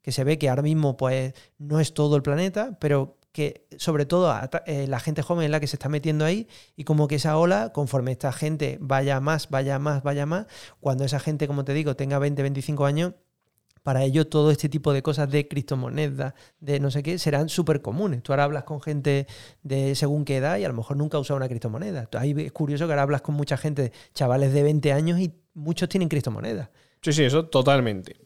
que 0.02 0.12
se 0.12 0.24
ve 0.24 0.38
que 0.38 0.48
ahora 0.48 0.62
mismo 0.62 0.96
pues 0.96 1.34
no 1.58 1.80
es 1.80 1.94
todo 1.94 2.16
el 2.16 2.22
planeta, 2.22 2.78
pero 2.80 3.18
que 3.32 3.66
sobre 3.76 4.06
todo 4.06 4.34
eh, 4.66 4.86
la 4.88 5.00
gente 5.00 5.22
joven 5.22 5.44
es 5.44 5.50
la 5.50 5.60
que 5.60 5.66
se 5.66 5.76
está 5.76 5.88
metiendo 5.88 6.24
ahí 6.24 6.48
y 6.76 6.84
como 6.84 7.08
que 7.08 7.16
esa 7.16 7.36
ola, 7.36 7.72
conforme 7.72 8.12
esta 8.12 8.32
gente 8.32 8.78
vaya 8.80 9.20
más, 9.20 9.50
vaya 9.50 9.78
más, 9.78 10.02
vaya 10.02 10.26
más, 10.26 10.46
cuando 10.80 11.04
esa 11.04 11.20
gente, 11.20 11.46
como 11.46 11.64
te 11.64 11.74
digo, 11.74 11.94
tenga 11.94 12.18
20, 12.18 12.42
25 12.42 12.84
años, 12.86 13.14
para 13.88 14.04
ello 14.04 14.26
todo 14.26 14.50
este 14.50 14.68
tipo 14.68 14.92
de 14.92 15.00
cosas 15.00 15.30
de 15.30 15.48
criptomonedas, 15.48 16.34
de 16.60 16.78
no 16.78 16.90
sé 16.90 17.02
qué, 17.02 17.18
serán 17.18 17.48
súper 17.48 17.80
comunes. 17.80 18.22
Tú 18.22 18.34
ahora 18.34 18.44
hablas 18.44 18.64
con 18.64 18.82
gente 18.82 19.26
de 19.62 19.94
según 19.94 20.26
qué 20.26 20.36
edad 20.36 20.58
y 20.58 20.64
a 20.66 20.68
lo 20.68 20.74
mejor 20.74 20.98
nunca 20.98 21.16
ha 21.16 21.20
usado 21.20 21.38
una 21.38 21.48
criptomoneda. 21.48 22.06
Ahí 22.18 22.34
es 22.36 22.52
curioso 22.52 22.84
que 22.84 22.92
ahora 22.92 23.00
hablas 23.00 23.22
con 23.22 23.34
mucha 23.34 23.56
gente, 23.56 23.92
chavales 24.12 24.52
de 24.52 24.62
20 24.62 24.92
años 24.92 25.18
y 25.18 25.32
muchos 25.54 25.88
tienen 25.88 26.10
criptomonedas. 26.10 26.68
Sí, 27.00 27.14
sí, 27.14 27.24
eso 27.24 27.46
totalmente. 27.46 28.16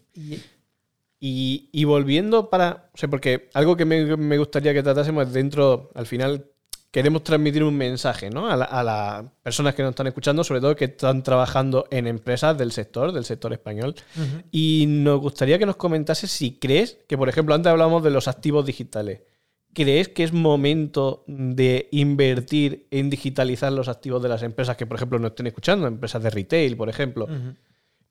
Y, 1.20 1.84
volviendo 1.84 2.50
para. 2.50 2.90
O 2.92 2.98
sea, 2.98 3.08
porque 3.08 3.48
algo 3.54 3.76
que 3.76 3.84
me, 3.84 4.16
me, 4.16 4.38
gustaría 4.38 4.74
que 4.74 4.82
tratásemos 4.82 5.32
dentro, 5.32 5.92
al 5.94 6.06
final, 6.06 6.50
queremos 6.92 7.24
transmitir 7.24 7.64
un 7.64 7.74
mensaje 7.74 8.28
¿no? 8.28 8.48
a, 8.48 8.82
las 8.84 9.24
personas 9.42 9.74
que 9.74 9.82
nos 9.82 9.90
están 9.90 10.06
escuchando, 10.06 10.44
sobre 10.44 10.60
todo 10.60 10.76
que 10.76 10.84
están 10.84 11.22
trabajando 11.22 11.86
en 11.90 12.06
empresas 12.06 12.56
del 12.56 12.70
sector, 12.70 13.12
del 13.12 13.24
sector 13.24 13.52
español. 13.52 13.94
Y 14.52 14.84
nos 14.86 15.18
gustaría 15.18 15.58
que 15.58 15.64
nos 15.64 15.76
comentase 15.76 16.26
si 16.26 16.58
crees 16.58 16.98
que, 17.08 17.16
por 17.16 17.30
ejemplo, 17.30 17.54
antes 17.54 17.70
hablábamos 17.70 18.04
de 18.04 18.10
los 18.10 18.28
activos 18.28 18.66
digitales. 18.66 19.22
¿Crees 19.72 20.10
que 20.10 20.22
es 20.22 20.34
momento 20.34 21.24
de 21.26 21.88
invertir 21.92 22.86
en 22.90 23.08
digitalizar 23.08 23.72
los 23.72 23.88
activos 23.88 24.22
de 24.22 24.28
las 24.28 24.42
empresas 24.42 24.76
que, 24.76 24.84
por 24.84 24.98
ejemplo, 24.98 25.18
nos 25.18 25.30
estén 25.30 25.46
escuchando, 25.46 25.86
empresas 25.86 26.22
de 26.22 26.28
retail, 26.28 26.76
por 26.76 26.90
ejemplo? 26.90 27.26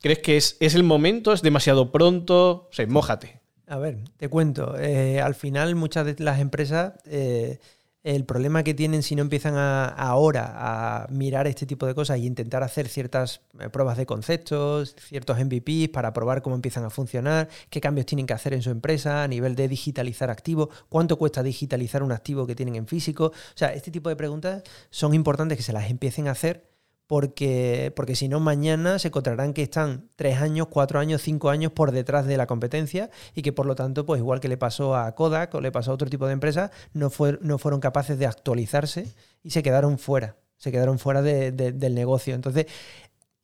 ¿Crees 0.01 0.19
que 0.19 0.37
es, 0.37 0.57
el 0.59 0.83
momento? 0.83 1.33
¿Es 1.33 1.43
demasiado 1.43 1.91
pronto? 1.91 2.67
O 2.67 2.69
sea, 2.71 2.87
mójate. 2.87 3.41
A 3.67 3.77
ver, 3.77 3.99
te 4.17 4.27
cuento. 4.27 4.75
Eh, 4.79 5.21
al 5.21 5.35
final, 5.35 5.75
muchas 5.75 6.03
de 6.03 6.15
las 6.17 6.39
empresas 6.39 6.93
eh, 7.05 7.59
el 8.03 8.25
problema 8.25 8.63
que 8.63 8.73
tienen 8.73 9.03
si 9.03 9.15
no 9.15 9.21
empiezan 9.21 9.55
ahora 9.57 10.53
a 10.55 11.07
mirar 11.09 11.45
este 11.45 11.65
tipo 11.65 11.85
de 11.85 11.93
cosas 11.93 12.17
e 12.17 12.21
intentar 12.21 12.63
hacer 12.63 12.87
ciertas 12.87 13.41
eh, 13.59 13.69
pruebas 13.69 13.97
de 13.97 14.05
conceptos, 14.05 14.95
ciertos 15.07 15.37
MVPs 15.37 15.89
para 15.89 16.11
probar 16.11 16.41
cómo 16.41 16.55
empiezan 16.55 16.83
a 16.83 16.89
funcionar, 16.89 17.47
qué 17.69 17.79
cambios 17.79 18.07
tienen 18.07 18.25
que 18.25 18.33
hacer 18.33 18.53
en 18.53 18.63
su 18.63 18.71
empresa 18.71 19.23
a 19.23 19.27
nivel 19.27 19.55
de 19.55 19.67
digitalizar 19.67 20.31
activos, 20.31 20.69
cuánto 20.89 21.17
cuesta 21.17 21.43
digitalizar 21.43 22.01
un 22.01 22.11
activo 22.11 22.47
que 22.47 22.55
tienen 22.55 22.75
en 22.75 22.87
físico. 22.87 23.25
O 23.25 23.57
sea, 23.57 23.73
este 23.73 23.91
tipo 23.91 24.09
de 24.09 24.15
preguntas 24.15 24.63
son 24.89 25.13
importantes 25.13 25.57
que 25.57 25.63
se 25.63 25.73
las 25.73 25.89
empiecen 25.89 26.27
a 26.27 26.31
hacer 26.31 26.70
porque, 27.11 27.91
porque 27.93 28.15
si 28.15 28.29
no, 28.29 28.39
mañana 28.39 28.97
se 28.97 29.09
encontrarán 29.09 29.51
que 29.51 29.63
están 29.63 30.07
tres 30.15 30.37
años, 30.37 30.67
cuatro 30.69 30.97
años, 30.97 31.21
cinco 31.21 31.49
años 31.49 31.73
por 31.73 31.91
detrás 31.91 32.25
de 32.25 32.37
la 32.37 32.47
competencia 32.47 33.09
y 33.35 33.41
que 33.41 33.51
por 33.51 33.65
lo 33.65 33.75
tanto, 33.75 34.05
pues 34.05 34.19
igual 34.19 34.39
que 34.39 34.47
le 34.47 34.55
pasó 34.55 34.95
a 34.95 35.13
Kodak 35.13 35.53
o 35.53 35.59
le 35.59 35.73
pasó 35.73 35.91
a 35.91 35.95
otro 35.95 36.09
tipo 36.09 36.25
de 36.25 36.31
empresas, 36.31 36.71
no, 36.93 37.09
fue, 37.09 37.37
no 37.41 37.57
fueron 37.57 37.81
capaces 37.81 38.17
de 38.17 38.27
actualizarse 38.27 39.13
y 39.43 39.49
se 39.49 39.61
quedaron 39.61 39.97
fuera, 39.97 40.37
se 40.55 40.71
quedaron 40.71 40.99
fuera 40.99 41.21
del 41.21 41.93
negocio. 41.93 42.33
Entonces, 42.33 42.67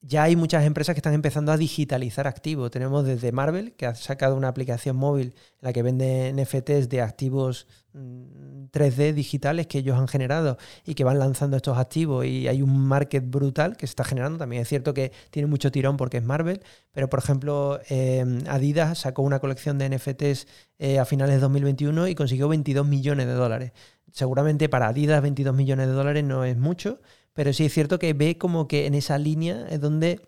ya 0.08 0.24
hay 0.24 0.38
muchas 0.38 0.64
empresas 0.64 0.96
que 0.96 1.00
están 1.00 1.14
empezando 1.14 1.52
a 1.52 1.58
digitalizar 1.58 2.28
activos. 2.28 2.72
Tenemos 2.72 3.06
desde 3.06 3.34
Marvel, 3.34 3.74
que 3.74 3.86
ha 3.86 3.94
sacado 3.94 4.36
una 4.38 4.48
aplicación 4.48 4.96
móvil 4.96 5.36
en 5.36 5.62
la 5.62 5.74
que 5.74 5.84
vende 5.84 6.34
NFTs 6.34 6.88
de 6.88 7.02
activos 7.02 7.68
3D 7.94 9.12
mm, 9.12 9.16
digitales 9.16 9.68
que 9.68 9.80
ellos 9.80 9.98
han 9.98 10.08
generado 10.08 10.58
y 10.86 10.94
que 10.94 11.04
van 11.04 11.20
lanzando 11.20 11.58
estos 11.58 11.78
activos 11.78 12.26
y 12.26 12.48
hay 12.48 12.62
un 12.62 12.88
market 12.88 13.30
brutal 13.30 13.76
que 13.76 13.86
se 13.86 13.92
está 13.92 14.06
generando. 14.06 14.38
También 14.38 14.62
es 14.62 14.70
cierto 14.70 14.94
que 14.94 15.12
tiene 15.30 15.48
mucho 15.48 15.72
tirón 15.74 15.98
porque 15.98 16.18
es 16.18 16.24
Marvel, 16.24 16.62
pero 16.94 17.10
por 17.10 17.20
ejemplo 17.20 17.82
em, 17.90 18.40
Adidas 18.48 19.00
sacó 19.00 19.24
una 19.24 19.40
colección 19.40 19.78
de 19.78 19.90
NFTs 19.90 20.48
eh, 20.80 21.00
a 21.00 21.06
finales 21.06 21.36
de 21.36 21.42
2021 21.42 22.08
y 22.08 22.16
consiguió 22.16 22.48
22 22.48 22.88
millones 22.88 23.28
de 23.28 23.34
dólares. 23.34 23.74
Seguramente 24.14 24.70
para 24.70 24.88
Adidas 24.88 25.22
22 25.22 25.54
millones 25.54 25.88
de 25.88 25.94
dólares 25.94 26.24
no 26.24 26.46
es 26.46 26.56
mucho, 26.56 27.02
pero 27.38 27.54
sí 27.54 27.66
es 27.66 27.72
cierto 27.72 28.00
que 28.00 28.14
ve 28.14 28.40
como 28.40 28.68
que 28.68 28.88
en 28.88 28.96
esa 28.96 29.20
línea 29.20 29.68
es 29.70 29.80
donde 29.80 30.22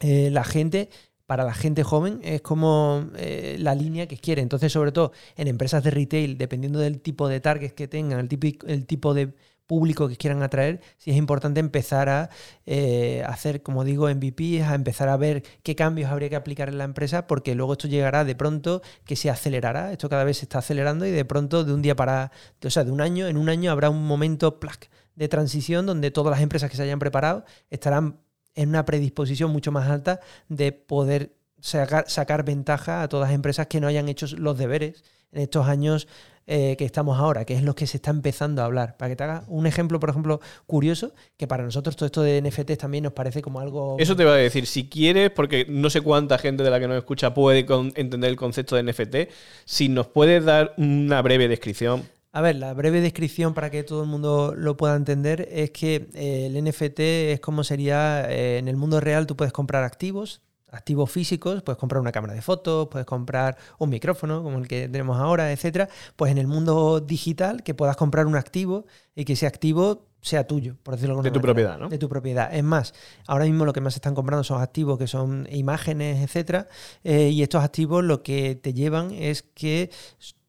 eh, 0.00 0.28
la 0.30 0.44
gente 0.44 0.90
para 1.24 1.44
la 1.44 1.54
gente 1.54 1.82
joven 1.82 2.20
es 2.22 2.42
como 2.42 3.06
eh, 3.16 3.56
la 3.58 3.74
línea 3.74 4.06
que 4.06 4.18
quiere. 4.18 4.42
Entonces, 4.42 4.70
sobre 4.70 4.92
todo 4.92 5.12
en 5.36 5.48
empresas 5.48 5.82
de 5.82 5.90
retail, 5.90 6.36
dependiendo 6.36 6.78
del 6.78 7.00
tipo 7.00 7.26
de 7.26 7.40
targets 7.40 7.72
que 7.72 7.88
tengan, 7.88 8.20
el 8.20 8.28
tipo, 8.28 8.66
el 8.66 8.84
tipo 8.84 9.14
de 9.14 9.32
público 9.66 10.08
que 10.08 10.16
quieran 10.18 10.42
atraer, 10.42 10.82
sí 10.98 11.10
es 11.10 11.16
importante 11.16 11.58
empezar 11.58 12.10
a 12.10 12.28
eh, 12.66 13.24
hacer, 13.26 13.62
como 13.62 13.82
digo, 13.82 14.06
MVP, 14.10 14.62
a 14.62 14.74
empezar 14.74 15.08
a 15.08 15.16
ver 15.16 15.42
qué 15.62 15.74
cambios 15.74 16.10
habría 16.10 16.28
que 16.28 16.36
aplicar 16.36 16.68
en 16.68 16.76
la 16.76 16.84
empresa, 16.84 17.26
porque 17.26 17.54
luego 17.54 17.72
esto 17.72 17.88
llegará 17.88 18.26
de 18.26 18.34
pronto 18.34 18.82
que 19.06 19.16
se 19.16 19.30
acelerará, 19.30 19.90
esto 19.90 20.10
cada 20.10 20.24
vez 20.24 20.36
se 20.36 20.44
está 20.44 20.58
acelerando 20.58 21.06
y 21.06 21.12
de 21.12 21.24
pronto 21.24 21.64
de 21.64 21.72
un 21.72 21.80
día 21.80 21.96
para, 21.96 22.30
o 22.62 22.68
sea, 22.68 22.84
de 22.84 22.90
un 22.90 23.00
año, 23.00 23.26
en 23.26 23.38
un 23.38 23.48
año 23.48 23.70
habrá 23.70 23.88
un 23.88 24.06
momento 24.06 24.60
plac, 24.60 24.90
de 25.14 25.28
transición 25.28 25.86
donde 25.86 26.10
todas 26.10 26.30
las 26.30 26.40
empresas 26.40 26.70
que 26.70 26.76
se 26.76 26.82
hayan 26.82 26.98
preparado 26.98 27.44
estarán 27.70 28.20
en 28.54 28.68
una 28.68 28.84
predisposición 28.84 29.50
mucho 29.50 29.72
más 29.72 29.88
alta 29.88 30.20
de 30.48 30.72
poder 30.72 31.34
sacar, 31.60 32.44
ventaja 32.44 33.02
a 33.02 33.08
todas 33.08 33.28
las 33.28 33.34
empresas 33.34 33.66
que 33.66 33.80
no 33.80 33.86
hayan 33.86 34.08
hecho 34.08 34.26
los 34.36 34.58
deberes 34.58 35.04
en 35.30 35.42
estos 35.42 35.66
años 35.66 36.08
eh, 36.46 36.74
que 36.76 36.84
estamos 36.84 37.18
ahora, 37.18 37.44
que 37.44 37.54
es 37.54 37.62
lo 37.62 37.74
que 37.74 37.86
se 37.86 37.98
está 37.98 38.10
empezando 38.10 38.62
a 38.62 38.64
hablar. 38.64 38.96
Para 38.96 39.10
que 39.10 39.16
te 39.16 39.22
haga 39.22 39.44
un 39.46 39.66
ejemplo, 39.66 40.00
por 40.00 40.10
ejemplo, 40.10 40.40
curioso, 40.66 41.14
que 41.36 41.46
para 41.46 41.62
nosotros 41.62 41.94
todo 41.94 42.06
esto 42.06 42.22
de 42.22 42.42
NFTs 42.42 42.78
también 42.78 43.04
nos 43.04 43.12
parece 43.12 43.42
como 43.42 43.60
algo... 43.60 43.96
Eso 44.00 44.16
te 44.16 44.24
va 44.24 44.32
a 44.32 44.36
decir, 44.36 44.66
si 44.66 44.88
quieres, 44.88 45.30
porque 45.30 45.66
no 45.68 45.88
sé 45.88 46.00
cuánta 46.00 46.38
gente 46.38 46.64
de 46.64 46.70
la 46.70 46.80
que 46.80 46.88
nos 46.88 46.96
escucha 46.98 47.32
puede 47.32 47.64
entender 47.94 48.28
el 48.28 48.36
concepto 48.36 48.74
de 48.74 48.82
NFT, 48.82 49.32
si 49.64 49.88
nos 49.88 50.08
puedes 50.08 50.44
dar 50.44 50.74
una 50.76 51.22
breve 51.22 51.46
descripción. 51.46 52.02
A 52.34 52.40
ver, 52.40 52.56
la 52.56 52.72
breve 52.72 53.02
descripción 53.02 53.52
para 53.52 53.70
que 53.70 53.82
todo 53.82 54.02
el 54.02 54.08
mundo 54.08 54.54
lo 54.56 54.74
pueda 54.78 54.96
entender 54.96 55.46
es 55.50 55.70
que 55.70 56.08
eh, 56.14 56.46
el 56.46 56.64
NFT 56.64 57.00
es 57.00 57.40
como 57.40 57.62
sería, 57.62 58.30
eh, 58.30 58.56
en 58.56 58.68
el 58.68 58.76
mundo 58.76 59.00
real 59.00 59.26
tú 59.26 59.36
puedes 59.36 59.52
comprar 59.52 59.84
activos, 59.84 60.40
activos 60.70 61.10
físicos, 61.10 61.62
puedes 61.62 61.78
comprar 61.78 62.00
una 62.00 62.10
cámara 62.10 62.32
de 62.32 62.40
fotos, 62.40 62.88
puedes 62.90 63.06
comprar 63.06 63.58
un 63.78 63.90
micrófono 63.90 64.42
como 64.42 64.58
el 64.58 64.66
que 64.66 64.88
tenemos 64.88 65.18
ahora, 65.18 65.52
etcétera. 65.52 65.90
Pues 66.16 66.32
en 66.32 66.38
el 66.38 66.46
mundo 66.46 67.00
digital 67.00 67.62
que 67.62 67.74
puedas 67.74 67.96
comprar 67.96 68.26
un 68.26 68.36
activo 68.36 68.86
y 69.14 69.26
que 69.26 69.34
ese 69.34 69.46
activo 69.46 70.06
sea 70.22 70.46
tuyo, 70.46 70.76
por 70.82 70.94
decirlo 70.94 71.20
de 71.20 71.32
tu 71.32 71.40
propiedad, 71.40 71.78
¿no? 71.78 71.90
De 71.90 71.98
tu 71.98 72.08
propiedad. 72.08 72.54
Es 72.54 72.64
más, 72.64 72.94
ahora 73.26 73.44
mismo 73.44 73.66
lo 73.66 73.74
que 73.74 73.82
más 73.82 73.94
están 73.94 74.14
comprando 74.14 74.44
son 74.44 74.62
activos 74.62 74.96
que 74.96 75.08
son 75.08 75.46
imágenes, 75.50 76.22
etcétera, 76.22 76.68
eh, 77.04 77.28
y 77.28 77.42
estos 77.42 77.62
activos 77.62 78.02
lo 78.04 78.22
que 78.22 78.54
te 78.54 78.72
llevan 78.72 79.10
es 79.10 79.42
que 79.42 79.90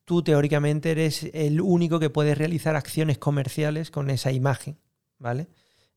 tú 0.06 0.24
teóricamente 0.24 0.92
eres 0.92 1.30
el 1.34 1.62
único 1.62 2.00
que 2.00 2.10
puede 2.10 2.36
realizar 2.36 2.76
acciones 2.76 3.18
comerciales 3.18 3.92
con 3.92 4.10
esa 4.10 4.32
imagen, 4.32 4.78
¿vale? 5.20 5.48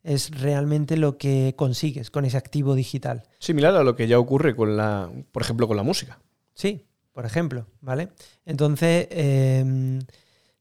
es 0.06 0.30
realmente 0.30 0.96
lo 0.96 1.18
que 1.18 1.54
consigues 1.56 2.12
con 2.12 2.24
ese 2.24 2.36
activo 2.36 2.76
digital. 2.76 3.24
Similar 3.40 3.74
a 3.74 3.82
lo 3.82 3.96
que 3.96 4.06
ya 4.06 4.20
ocurre 4.20 4.54
con 4.54 4.76
la, 4.76 5.10
por 5.32 5.42
ejemplo, 5.42 5.66
con 5.66 5.76
la 5.76 5.82
música. 5.82 6.20
Sí, 6.54 6.86
por 7.12 7.26
ejemplo, 7.26 7.66
¿vale? 7.80 8.10
Entonces, 8.44 9.08
em, 9.10 9.98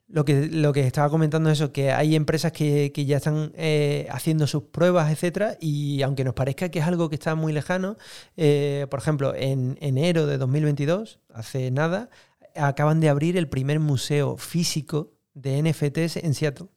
lo, 0.08 0.26
que, 0.26 0.48
lo 0.48 0.74
que 0.74 0.88
estaba 0.88 1.12
comentando 1.12 1.52
es 1.52 1.60
eso, 1.60 1.72
que 1.72 1.92
hay 1.92 2.16
empresas 2.16 2.52
que, 2.52 2.92
ya 2.96 3.18
están 3.18 3.52
eh, 3.56 4.08
haciendo 4.10 4.48
sus 4.48 4.64
pruebas, 4.64 5.12
etcétera, 5.12 5.58
y 5.62 6.02
aunque 6.02 6.24
nos 6.24 6.34
parezca 6.34 6.70
que 6.70 6.80
es 6.80 6.86
algo 6.86 7.10
que 7.10 7.16
está 7.16 7.36
muy 7.36 7.54
lejano, 7.54 7.98
eh, 8.38 8.88
por 8.90 9.00
ejemplo, 9.00 9.36
en 9.36 9.78
enero 9.80 10.26
de 10.26 10.40
2022, 10.40 11.20
hace 11.32 11.70
nada, 11.70 12.10
acaban 12.56 13.00
de 13.00 13.10
abrir 13.10 13.38
el 13.38 13.48
primer 13.48 13.80
museo 13.80 14.38
físico 14.38 15.14
de 15.34 15.62
NFTs 15.62 16.18
en 16.18 16.34
Seattle. 16.34 16.68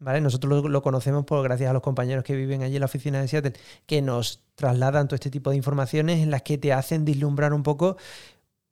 Nosotros 0.00 0.64
lo, 0.64 0.82
conocemos 0.82 1.26
por 1.26 1.42
gracias 1.42 1.68
a 1.68 1.74
los 1.74 1.82
compañeros 1.82 2.24
que 2.24 2.34
viven 2.34 2.62
allí 2.62 2.76
en 2.76 2.80
la 2.80 2.86
oficina 2.86 3.20
de 3.20 3.28
Seattle, 3.28 3.52
que 3.84 4.00
nos 4.00 4.42
trasladan 4.54 5.08
todo 5.08 5.16
este 5.16 5.30
tipo 5.30 5.50
de 5.50 5.56
informaciones 5.56 6.20
en 6.20 6.30
las 6.30 6.40
que 6.40 6.56
te 6.56 6.72
hacen 6.72 7.04
vislumbrar 7.04 7.52
un 7.52 7.62
poco 7.62 7.98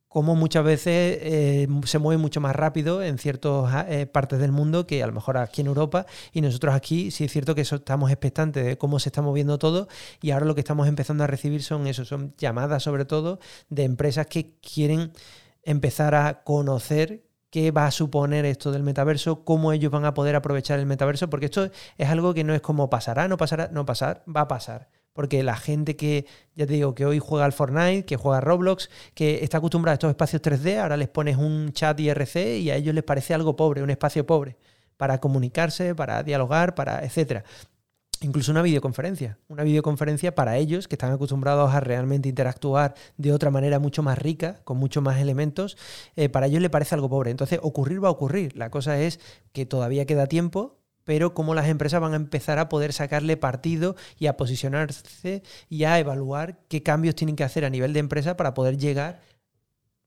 cómo 0.08 0.34
muchas 0.34 0.64
veces 0.64 1.18
eh, 1.20 1.68
se 1.84 1.98
mueve 1.98 2.20
mucho 2.20 2.40
más 2.40 2.56
rápido 2.56 3.02
en 3.02 3.18
ciertas 3.18 3.86
eh, 3.88 4.06
partes 4.06 4.38
del 4.38 4.52
mundo 4.52 4.86
que 4.86 5.02
a 5.02 5.06
lo 5.06 5.12
mejor 5.12 5.36
aquí 5.36 5.60
en 5.60 5.66
Europa 5.66 6.06
y 6.32 6.40
nosotros 6.40 6.74
aquí 6.74 7.10
sí 7.10 7.24
es 7.24 7.32
cierto 7.32 7.54
que 7.54 7.60
estamos 7.60 8.10
expectantes 8.10 8.64
de 8.64 8.78
cómo 8.78 8.98
se 9.00 9.10
está 9.10 9.20
moviendo 9.20 9.58
todo 9.58 9.86
y 10.22 10.30
ahora 10.30 10.46
lo 10.46 10.54
que 10.54 10.62
estamos 10.62 10.88
empezando 10.88 11.24
a 11.24 11.26
recibir 11.26 11.62
son 11.62 11.86
eso, 11.86 12.06
son 12.06 12.34
llamadas 12.38 12.82
sobre 12.82 13.04
todo 13.04 13.38
de 13.68 13.84
empresas 13.84 14.26
que 14.26 14.54
quieren 14.60 15.12
empezar 15.62 16.14
a 16.14 16.42
conocer 16.44 17.24
qué 17.50 17.70
va 17.70 17.86
a 17.86 17.90
suponer 17.90 18.44
esto 18.44 18.72
del 18.72 18.82
metaverso, 18.82 19.44
cómo 19.44 19.72
ellos 19.72 19.90
van 19.90 20.04
a 20.04 20.14
poder 20.14 20.36
aprovechar 20.36 20.78
el 20.78 20.86
metaverso, 20.86 21.30
porque 21.30 21.46
esto 21.46 21.70
es 21.96 22.08
algo 22.08 22.34
que 22.34 22.44
no 22.44 22.54
es 22.54 22.60
como 22.60 22.90
pasará, 22.90 23.28
no 23.28 23.36
pasará, 23.36 23.68
no 23.72 23.86
pasar, 23.86 24.22
va 24.34 24.42
a 24.42 24.48
pasar. 24.48 24.88
Porque 25.12 25.42
la 25.42 25.56
gente 25.56 25.96
que, 25.96 26.26
ya 26.54 26.66
te 26.66 26.74
digo, 26.74 26.94
que 26.94 27.04
hoy 27.04 27.18
juega 27.18 27.44
al 27.44 27.52
Fortnite, 27.52 28.04
que 28.04 28.16
juega 28.16 28.38
a 28.38 28.40
Roblox, 28.40 28.88
que 29.14 29.42
está 29.42 29.58
acostumbrada 29.58 29.94
a 29.94 29.96
estos 29.96 30.10
espacios 30.10 30.42
3D, 30.42 30.78
ahora 30.78 30.96
les 30.96 31.08
pones 31.08 31.36
un 31.36 31.72
chat 31.72 31.98
IRC 31.98 32.36
y 32.60 32.70
a 32.70 32.76
ellos 32.76 32.94
les 32.94 33.02
parece 33.02 33.34
algo 33.34 33.56
pobre, 33.56 33.82
un 33.82 33.90
espacio 33.90 34.24
pobre, 34.26 34.56
para 34.96 35.18
comunicarse, 35.18 35.94
para 35.94 36.22
dialogar, 36.22 36.74
para 36.74 37.04
etcétera 37.04 37.44
incluso 38.20 38.50
una 38.50 38.62
videoconferencia. 38.62 39.38
Una 39.48 39.62
videoconferencia 39.62 40.34
para 40.34 40.56
ellos 40.56 40.88
que 40.88 40.94
están 40.94 41.12
acostumbrados 41.12 41.72
a 41.74 41.80
realmente 41.80 42.28
interactuar 42.28 42.94
de 43.16 43.32
otra 43.32 43.50
manera 43.50 43.78
mucho 43.78 44.02
más 44.02 44.18
rica, 44.18 44.60
con 44.64 44.76
mucho 44.76 45.02
más 45.02 45.20
elementos, 45.20 45.76
eh, 46.16 46.28
para 46.28 46.46
ellos 46.46 46.62
le 46.62 46.70
parece 46.70 46.94
algo 46.94 47.08
pobre. 47.08 47.30
Entonces, 47.30 47.60
ocurrir 47.62 48.02
va 48.02 48.08
a 48.08 48.12
ocurrir. 48.12 48.56
La 48.56 48.70
cosa 48.70 49.00
es 49.00 49.20
que 49.52 49.66
todavía 49.66 50.06
queda 50.06 50.26
tiempo, 50.26 50.78
pero 51.04 51.32
cómo 51.32 51.54
las 51.54 51.68
empresas 51.68 52.00
van 52.00 52.12
a 52.12 52.16
empezar 52.16 52.58
a 52.58 52.68
poder 52.68 52.92
sacarle 52.92 53.36
partido 53.36 53.96
y 54.18 54.26
a 54.26 54.36
posicionarse 54.36 55.42
y 55.70 55.84
a 55.84 55.98
evaluar 55.98 56.58
qué 56.68 56.82
cambios 56.82 57.14
tienen 57.14 57.34
que 57.34 57.44
hacer 57.44 57.64
a 57.64 57.70
nivel 57.70 57.92
de 57.92 58.00
empresa 58.00 58.36
para 58.36 58.52
poder 58.52 58.76
llegar 58.76 59.20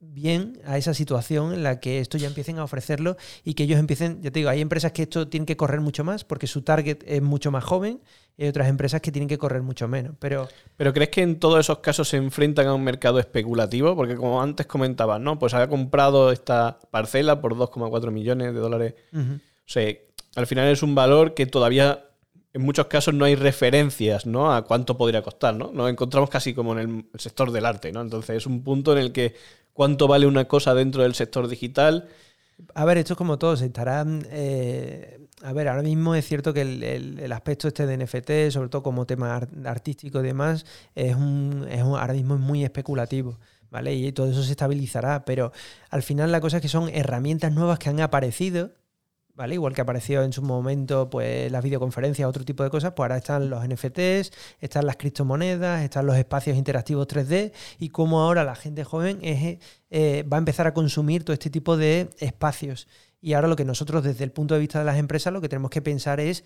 bien 0.01 0.59
a 0.65 0.77
esa 0.77 0.95
situación 0.95 1.53
en 1.53 1.61
la 1.61 1.79
que 1.79 1.99
esto 1.99 2.17
ya 2.17 2.27
empiecen 2.27 2.57
a 2.57 2.63
ofrecerlo 2.63 3.17
y 3.43 3.53
que 3.53 3.63
ellos 3.63 3.79
empiecen, 3.79 4.21
ya 4.21 4.31
te 4.31 4.39
digo, 4.39 4.49
hay 4.49 4.59
empresas 4.59 4.91
que 4.91 5.03
esto 5.03 5.27
tienen 5.27 5.45
que 5.45 5.55
correr 5.55 5.79
mucho 5.79 6.03
más 6.03 6.23
porque 6.23 6.47
su 6.47 6.63
target 6.63 7.03
es 7.05 7.21
mucho 7.21 7.51
más 7.51 7.63
joven 7.63 8.01
y 8.35 8.43
hay 8.43 8.49
otras 8.49 8.67
empresas 8.67 8.99
que 9.01 9.11
tienen 9.11 9.29
que 9.29 9.37
correr 9.37 9.61
mucho 9.61 9.87
menos. 9.87 10.15
Pero, 10.19 10.49
pero 10.75 10.91
¿crees 10.91 11.09
que 11.09 11.21
en 11.21 11.39
todos 11.39 11.59
esos 11.59 11.79
casos 11.79 12.09
se 12.09 12.17
enfrentan 12.17 12.67
a 12.67 12.73
un 12.73 12.83
mercado 12.83 13.19
especulativo? 13.19 13.95
Porque 13.95 14.15
como 14.15 14.41
antes 14.41 14.65
comentabas, 14.65 15.21
¿no? 15.21 15.37
Pues 15.37 15.53
ha 15.53 15.67
comprado 15.67 16.31
esta 16.31 16.79
parcela 16.89 17.39
por 17.39 17.55
2,4 17.55 18.11
millones 18.11 18.53
de 18.53 18.59
dólares. 18.59 18.95
O 19.13 19.39
sea, 19.65 19.93
al 20.35 20.47
final 20.47 20.67
es 20.69 20.81
un 20.81 20.95
valor 20.95 21.35
que 21.35 21.45
todavía 21.45 22.05
en 22.53 22.61
muchos 22.63 22.87
casos 22.87 23.13
no 23.13 23.25
hay 23.25 23.35
referencias 23.35 24.25
¿no? 24.25 24.53
a 24.53 24.65
cuánto 24.65 24.97
podría 24.97 25.21
costar. 25.21 25.55
¿no? 25.55 25.71
Nos 25.71 25.89
encontramos 25.89 26.29
casi 26.29 26.53
como 26.53 26.77
en 26.77 27.07
el 27.13 27.19
sector 27.19 27.51
del 27.51 27.65
arte. 27.65 27.91
¿no? 27.91 28.01
Entonces 28.01 28.37
es 28.37 28.45
un 28.45 28.63
punto 28.63 28.91
en 28.93 28.97
el 28.97 29.11
que 29.11 29.35
cuánto 29.81 30.07
vale 30.07 30.27
una 30.27 30.45
cosa 30.45 30.75
dentro 30.75 31.01
del 31.01 31.15
sector 31.15 31.47
digital. 31.47 32.07
A 32.75 32.85
ver, 32.85 32.99
esto 32.99 33.13
es 33.13 33.17
como 33.17 33.39
todo, 33.39 33.57
se 33.57 33.65
estarán... 33.65 34.23
Eh, 34.29 35.25
a 35.41 35.53
ver, 35.53 35.69
ahora 35.69 35.81
mismo 35.81 36.13
es 36.13 36.23
cierto 36.23 36.53
que 36.53 36.61
el, 36.61 37.31
aspecto 37.31 37.67
este 37.67 37.87
de 37.87 37.97
NFT, 37.97 38.51
sobre 38.53 38.69
todo 38.69 38.83
como 38.83 39.07
tema 39.07 39.41
artístico 39.65 40.19
y 40.19 40.21
demás, 40.21 40.67
es 40.93 41.15
un, 41.15 41.65
es 41.67 41.81
ahora 41.81 42.13
mismo 42.13 42.35
es 42.35 42.41
muy 42.41 42.63
especulativo. 42.63 43.39
¿Vale? 43.71 43.95
Y 43.95 44.11
todo 44.11 44.29
eso 44.29 44.43
se 44.43 44.51
estabilizará, 44.51 45.25
pero 45.25 45.51
al 45.89 46.03
final 46.03 46.31
la 46.31 46.41
cosa 46.41 46.57
es 46.57 46.61
que 46.61 46.69
son 46.69 46.87
herramientas 46.89 47.51
nuevas 47.51 47.79
que 47.79 47.89
han 47.89 48.01
aparecido 48.01 48.69
Igual 49.49 49.73
que 49.73 49.81
apareció 49.81 50.23
en 50.23 50.33
su 50.33 50.41
momento 50.41 51.09
pues 51.09 51.51
las 51.51 51.63
videoconferencias, 51.63 52.27
otro 52.27 52.43
tipo 52.45 52.63
de 52.63 52.69
cosas, 52.69 52.93
pues 52.93 53.05
ahora 53.05 53.17
están 53.17 53.49
los 53.49 53.67
NFTs, 53.67 54.31
están 54.59 54.85
las 54.85 54.97
criptomonedas, 54.97 55.83
están 55.83 56.05
los 56.05 56.17
espacios 56.17 56.57
interactivos 56.57 57.07
3D 57.07 57.51
y 57.79 57.89
cómo 57.89 58.21
ahora 58.21 58.43
la 58.43 58.55
gente 58.55 58.83
joven 58.83 59.19
eh, 59.21 60.25
va 60.31 60.37
a 60.37 60.39
empezar 60.39 60.67
a 60.67 60.73
consumir 60.73 61.23
todo 61.23 61.33
este 61.33 61.49
tipo 61.49 61.77
de 61.77 62.09
espacios. 62.19 62.87
Y 63.21 63.33
ahora 63.33 63.47
lo 63.47 63.55
que 63.55 63.65
nosotros 63.65 64.03
desde 64.03 64.23
el 64.23 64.31
punto 64.31 64.53
de 64.55 64.59
vista 64.59 64.79
de 64.79 64.85
las 64.85 64.97
empresas 64.97 65.31
lo 65.31 65.41
que 65.41 65.49
tenemos 65.49 65.71
que 65.71 65.81
pensar 65.81 66.19
es 66.19 66.43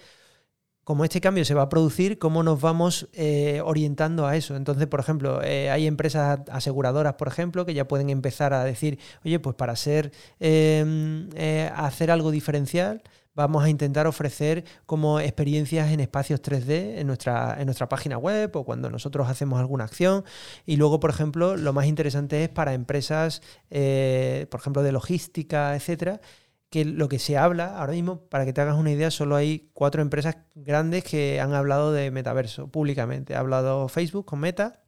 como 0.85 1.03
este 1.03 1.19
cambio 1.19 1.43
se 1.45 1.55
va 1.55 1.63
a 1.63 1.69
producir, 1.69 2.19
cómo 2.19 2.43
nos 2.43 2.61
vamos 2.61 3.09
eh, 3.13 3.59
orientando 3.65 4.27
a 4.27 4.37
eso. 4.37 4.55
Entonces, 4.55 4.85
por 4.85 4.99
ejemplo, 4.99 5.41
eh, 5.43 5.71
hay 5.71 5.87
empresas 5.87 6.41
aseguradoras, 6.51 7.15
por 7.15 7.27
ejemplo, 7.27 7.65
que 7.65 7.73
ya 7.73 7.87
pueden 7.87 8.11
empezar 8.11 8.53
a 8.53 8.63
decir, 8.63 8.99
oye, 9.25 9.39
pues 9.39 9.55
para 9.55 9.73
hacer, 9.73 10.11
em, 10.39 11.27
eh, 11.35 11.71
hacer 11.75 12.11
algo 12.11 12.29
diferencial, 12.29 13.01
vamos 13.33 13.63
a 13.63 13.69
intentar 13.69 14.05
ofrecer 14.05 14.63
como 14.85 15.19
experiencias 15.19 15.91
en 15.91 16.01
espacios 16.01 16.39
3D 16.39 16.99
en 16.99 17.07
nuestra, 17.07 17.57
en 17.59 17.65
nuestra 17.65 17.89
página 17.89 18.19
web 18.19 18.55
o 18.55 18.63
cuando 18.63 18.91
nosotros 18.91 19.27
hacemos 19.27 19.59
alguna 19.59 19.85
acción. 19.85 20.23
Y 20.67 20.75
luego, 20.77 20.99
por 20.99 21.09
ejemplo, 21.09 21.57
lo 21.57 21.73
más 21.73 21.87
interesante 21.87 22.43
es 22.43 22.49
para 22.49 22.75
empresas, 22.75 23.41
por 23.69 24.59
ejemplo, 24.59 24.83
de 24.83 24.91
logística, 24.91 25.75
etcétera, 25.75 26.21
que 26.69 26.85
lo 26.85 27.07
que 27.07 27.19
se 27.19 27.37
habla 27.37 27.77
ahora 27.77 27.93
mismo, 27.93 28.21
para 28.21 28.45
que 28.45 28.53
te 28.53 28.61
hagas 28.61 28.77
una 28.77 28.91
idea, 28.91 29.11
solo 29.11 29.35
hay 29.35 29.69
cuatro 29.73 30.01
empresas 30.01 30.37
grandes 30.55 31.03
que 31.03 31.39
han 31.39 31.53
hablado 31.53 31.91
de 31.91 32.11
metaverso 32.11 32.67
públicamente. 32.67 33.35
Ha 33.35 33.39
hablado 33.39 33.87
Facebook 33.87 34.25
con 34.25 34.39
Meta, 34.39 34.81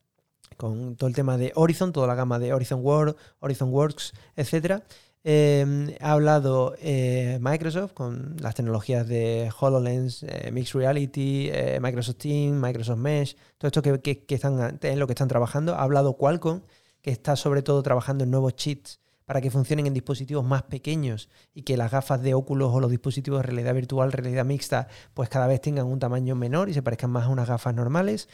con 0.58 0.96
todo 0.96 1.08
el 1.08 1.16
tema 1.16 1.38
de 1.38 1.52
Horizon, 1.56 1.94
toda 1.94 2.08
la 2.08 2.16
gama 2.16 2.40
de 2.40 2.54
Horizon 2.54 2.82
World, 2.84 3.16
Horizon 3.40 3.70
Works, 3.70 4.14
etc. 4.36 4.82
Em, 5.24 5.94
ha 6.00 6.14
hablado 6.14 6.76
eh, 6.80 7.38
Microsoft 7.42 7.94
con 7.94 8.38
las 8.40 8.56
tecnologías 8.56 9.08
de 9.08 9.52
HoloLens, 9.60 10.24
eh, 10.24 10.52
Mixed 10.52 10.76
Reality, 10.76 11.50
eh, 11.52 11.80
Microsoft 11.82 12.18
Teams, 12.18 12.60
Microsoft 12.60 12.98
Mesh, 12.98 13.36
todo 13.58 13.68
esto 13.68 13.82
que, 13.82 14.26
están 14.30 14.80
en 14.82 15.00
lo 15.00 15.08
que 15.08 15.14
están 15.14 15.28
trabajando. 15.28 15.76
Ha 15.76 15.84
hablado 15.84 16.18
Qualcomm, 16.18 16.62
que 17.02 17.12
está 17.12 17.36
sobre 17.36 17.62
todo 17.62 17.84
trabajando 17.84 18.24
en 18.24 18.32
nuevos 18.32 18.56
chips 18.56 19.00
para 19.28 19.42
que 19.42 19.52
funcionen 19.52 19.88
en 19.88 19.94
dispositivos 19.94 20.46
más 20.46 20.64
pequeños 20.64 21.28
y 21.54 21.64
que 21.64 21.76
las 21.76 21.92
gafas 21.92 22.22
de 22.22 22.34
óculos 22.34 22.72
o 22.74 22.80
los 22.80 22.90
dispositivos 22.90 23.42
de 23.42 23.44
realidad 23.44 23.74
virtual, 23.76 24.14
realidad 24.14 24.46
mixta, 24.46 24.88
pues 25.14 25.28
cada 25.28 25.48
vez 25.48 25.60
tengan 25.60 25.86
un 25.86 26.00
tamaño 26.00 26.34
menor 26.34 26.70
y 26.70 26.74
se 26.74 26.82
parezcan 26.82 27.12
más 27.12 27.26
a 27.26 27.28
unas 27.28 27.50
gafas 27.50 27.76
normales. 27.76 28.30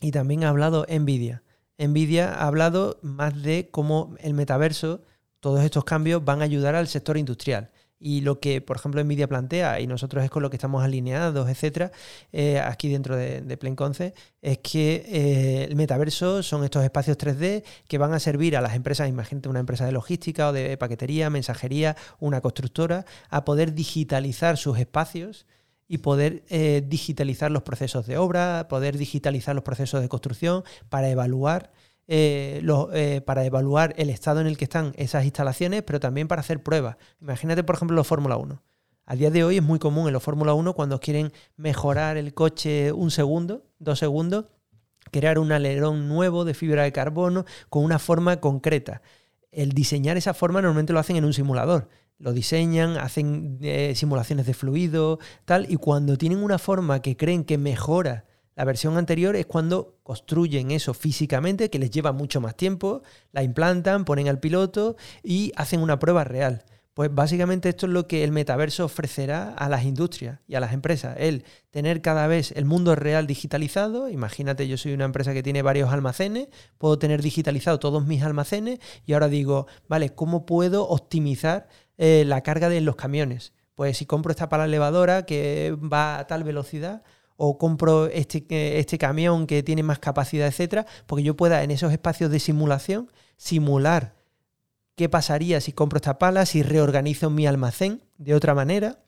Y 0.00 0.10
también 0.10 0.44
ha 0.44 0.48
hablado 0.48 0.86
Nvidia. 0.88 1.42
Nvidia 1.76 2.32
ha 2.32 2.46
hablado 2.46 2.98
más 3.02 3.42
de 3.42 3.68
cómo 3.70 4.14
el 4.20 4.32
metaverso 4.32 5.02
todos 5.40 5.62
estos 5.62 5.84
cambios 5.84 6.24
van 6.24 6.40
a 6.40 6.44
ayudar 6.44 6.74
al 6.74 6.88
sector 6.88 7.18
industrial. 7.18 7.70
Y 8.00 8.20
lo 8.20 8.38
que, 8.38 8.60
por 8.60 8.76
ejemplo, 8.76 9.02
Nvidia 9.02 9.26
plantea, 9.26 9.80
y 9.80 9.86
nosotros 9.86 10.24
es 10.24 10.30
con 10.30 10.42
lo 10.42 10.50
que 10.50 10.56
estamos 10.56 10.84
alineados, 10.84 11.48
etcétera, 11.48 11.90
eh, 12.32 12.60
aquí 12.60 12.88
dentro 12.88 13.16
de, 13.16 13.40
de 13.40 13.56
Plenconce, 13.56 14.14
es 14.40 14.58
que 14.58 15.04
eh, 15.06 15.64
el 15.64 15.74
metaverso 15.74 16.42
son 16.42 16.62
estos 16.64 16.84
espacios 16.84 17.18
3D 17.18 17.64
que 17.88 17.98
van 17.98 18.14
a 18.14 18.20
servir 18.20 18.56
a 18.56 18.60
las 18.60 18.74
empresas, 18.74 19.08
imagínate 19.08 19.48
una 19.48 19.60
empresa 19.60 19.84
de 19.84 19.92
logística 19.92 20.48
o 20.48 20.52
de 20.52 20.76
paquetería, 20.76 21.28
mensajería, 21.30 21.96
una 22.20 22.40
constructora, 22.40 23.04
a 23.30 23.44
poder 23.44 23.74
digitalizar 23.74 24.56
sus 24.56 24.78
espacios 24.78 25.46
y 25.88 25.98
poder 25.98 26.44
eh, 26.48 26.82
digitalizar 26.86 27.50
los 27.50 27.62
procesos 27.62 28.06
de 28.06 28.18
obra, 28.18 28.66
poder 28.68 28.98
digitalizar 28.98 29.54
los 29.54 29.64
procesos 29.64 30.02
de 30.02 30.08
construcción 30.08 30.62
para 30.90 31.08
evaluar 31.08 31.72
eh, 32.08 32.62
eh, 32.94 33.20
para 33.20 33.44
evaluar 33.44 33.94
el 33.98 34.08
estado 34.08 34.40
en 34.40 34.46
el 34.46 34.56
que 34.56 34.64
están 34.64 34.94
esas 34.96 35.24
instalaciones, 35.24 35.82
pero 35.82 36.00
también 36.00 36.26
para 36.26 36.40
hacer 36.40 36.62
pruebas. 36.62 36.96
Imagínate, 37.20 37.62
por 37.62 37.76
ejemplo, 37.76 37.94
los 37.94 38.06
Fórmula 38.06 38.36
1. 38.38 38.62
A 39.04 39.14
día 39.14 39.30
de 39.30 39.44
hoy 39.44 39.58
es 39.58 39.62
muy 39.62 39.78
común 39.78 40.06
en 40.06 40.14
los 40.14 40.22
Fórmula 40.22 40.54
1 40.54 40.74
cuando 40.74 41.00
quieren 41.00 41.32
mejorar 41.56 42.16
el 42.16 42.32
coche 42.34 42.92
un 42.92 43.10
segundo, 43.10 43.62
dos 43.78 43.98
segundos, 43.98 44.46
crear 45.10 45.38
un 45.38 45.52
alerón 45.52 46.08
nuevo 46.08 46.44
de 46.44 46.54
fibra 46.54 46.82
de 46.82 46.92
carbono 46.92 47.44
con 47.68 47.84
una 47.84 47.98
forma 47.98 48.38
concreta. 48.40 49.02
El 49.52 49.72
diseñar 49.72 50.16
esa 50.16 50.34
forma 50.34 50.62
normalmente 50.62 50.92
lo 50.92 50.98
hacen 51.00 51.16
en 51.16 51.24
un 51.24 51.34
simulador. 51.34 51.88
Lo 52.18 52.32
diseñan, 52.32 52.96
hacen 52.96 53.58
eh, 53.62 53.92
simulaciones 53.94 54.46
de 54.46 54.54
fluido, 54.54 55.18
tal, 55.44 55.70
y 55.70 55.76
cuando 55.76 56.16
tienen 56.16 56.42
una 56.42 56.58
forma 56.58 57.00
que 57.00 57.16
creen 57.16 57.44
que 57.44 57.58
mejora 57.58 58.24
la 58.58 58.64
versión 58.64 58.96
anterior 58.96 59.36
es 59.36 59.46
cuando 59.46 60.00
construyen 60.02 60.72
eso 60.72 60.92
físicamente, 60.92 61.70
que 61.70 61.78
les 61.78 61.92
lleva 61.92 62.10
mucho 62.10 62.40
más 62.40 62.56
tiempo, 62.56 63.02
la 63.30 63.44
implantan, 63.44 64.04
ponen 64.04 64.26
al 64.26 64.40
piloto 64.40 64.96
y 65.22 65.52
hacen 65.54 65.80
una 65.80 66.00
prueba 66.00 66.24
real. 66.24 66.64
Pues 66.92 67.14
básicamente 67.14 67.68
esto 67.68 67.86
es 67.86 67.92
lo 67.92 68.08
que 68.08 68.24
el 68.24 68.32
metaverso 68.32 68.84
ofrecerá 68.84 69.54
a 69.54 69.68
las 69.68 69.84
industrias 69.84 70.40
y 70.48 70.56
a 70.56 70.60
las 70.60 70.72
empresas. 70.72 71.14
El 71.20 71.44
tener 71.70 72.02
cada 72.02 72.26
vez 72.26 72.50
el 72.50 72.64
mundo 72.64 72.96
real 72.96 73.28
digitalizado. 73.28 74.08
Imagínate, 74.08 74.66
yo 74.66 74.76
soy 74.76 74.92
una 74.92 75.04
empresa 75.04 75.32
que 75.32 75.44
tiene 75.44 75.62
varios 75.62 75.92
almacenes, 75.92 76.48
puedo 76.78 76.98
tener 76.98 77.22
digitalizado 77.22 77.78
todos 77.78 78.06
mis 78.06 78.24
almacenes 78.24 78.80
y 79.06 79.12
ahora 79.12 79.28
digo, 79.28 79.68
vale, 79.86 80.16
¿cómo 80.16 80.46
puedo 80.46 80.88
optimizar 80.88 81.68
eh, 81.96 82.24
la 82.26 82.42
carga 82.42 82.68
de 82.68 82.80
los 82.80 82.96
camiones? 82.96 83.52
Pues 83.76 83.98
si 83.98 84.04
compro 84.04 84.32
esta 84.32 84.48
pala 84.48 84.64
elevadora 84.64 85.26
que 85.26 85.76
va 85.80 86.18
a 86.18 86.26
tal 86.26 86.42
velocidad, 86.42 87.04
o 87.40 87.56
compro 87.56 88.06
este, 88.06 88.44
este 88.80 88.98
camión 88.98 89.46
que 89.46 89.62
tiene 89.62 89.84
más 89.84 90.00
capacidad, 90.00 90.48
etcétera, 90.48 90.86
porque 91.06 91.22
yo 91.22 91.36
pueda 91.36 91.62
en 91.62 91.70
esos 91.70 91.92
espacios 91.92 92.32
de 92.32 92.40
simulación 92.40 93.10
simular 93.36 94.16
qué 94.96 95.08
pasaría 95.08 95.60
si 95.60 95.72
compro 95.72 95.98
esta 95.98 96.18
pala, 96.18 96.44
si 96.46 96.64
reorganizo 96.64 97.30
mi 97.30 97.46
almacén 97.46 98.02
de 98.18 98.34
otra 98.34 98.56
manera, 98.56 98.98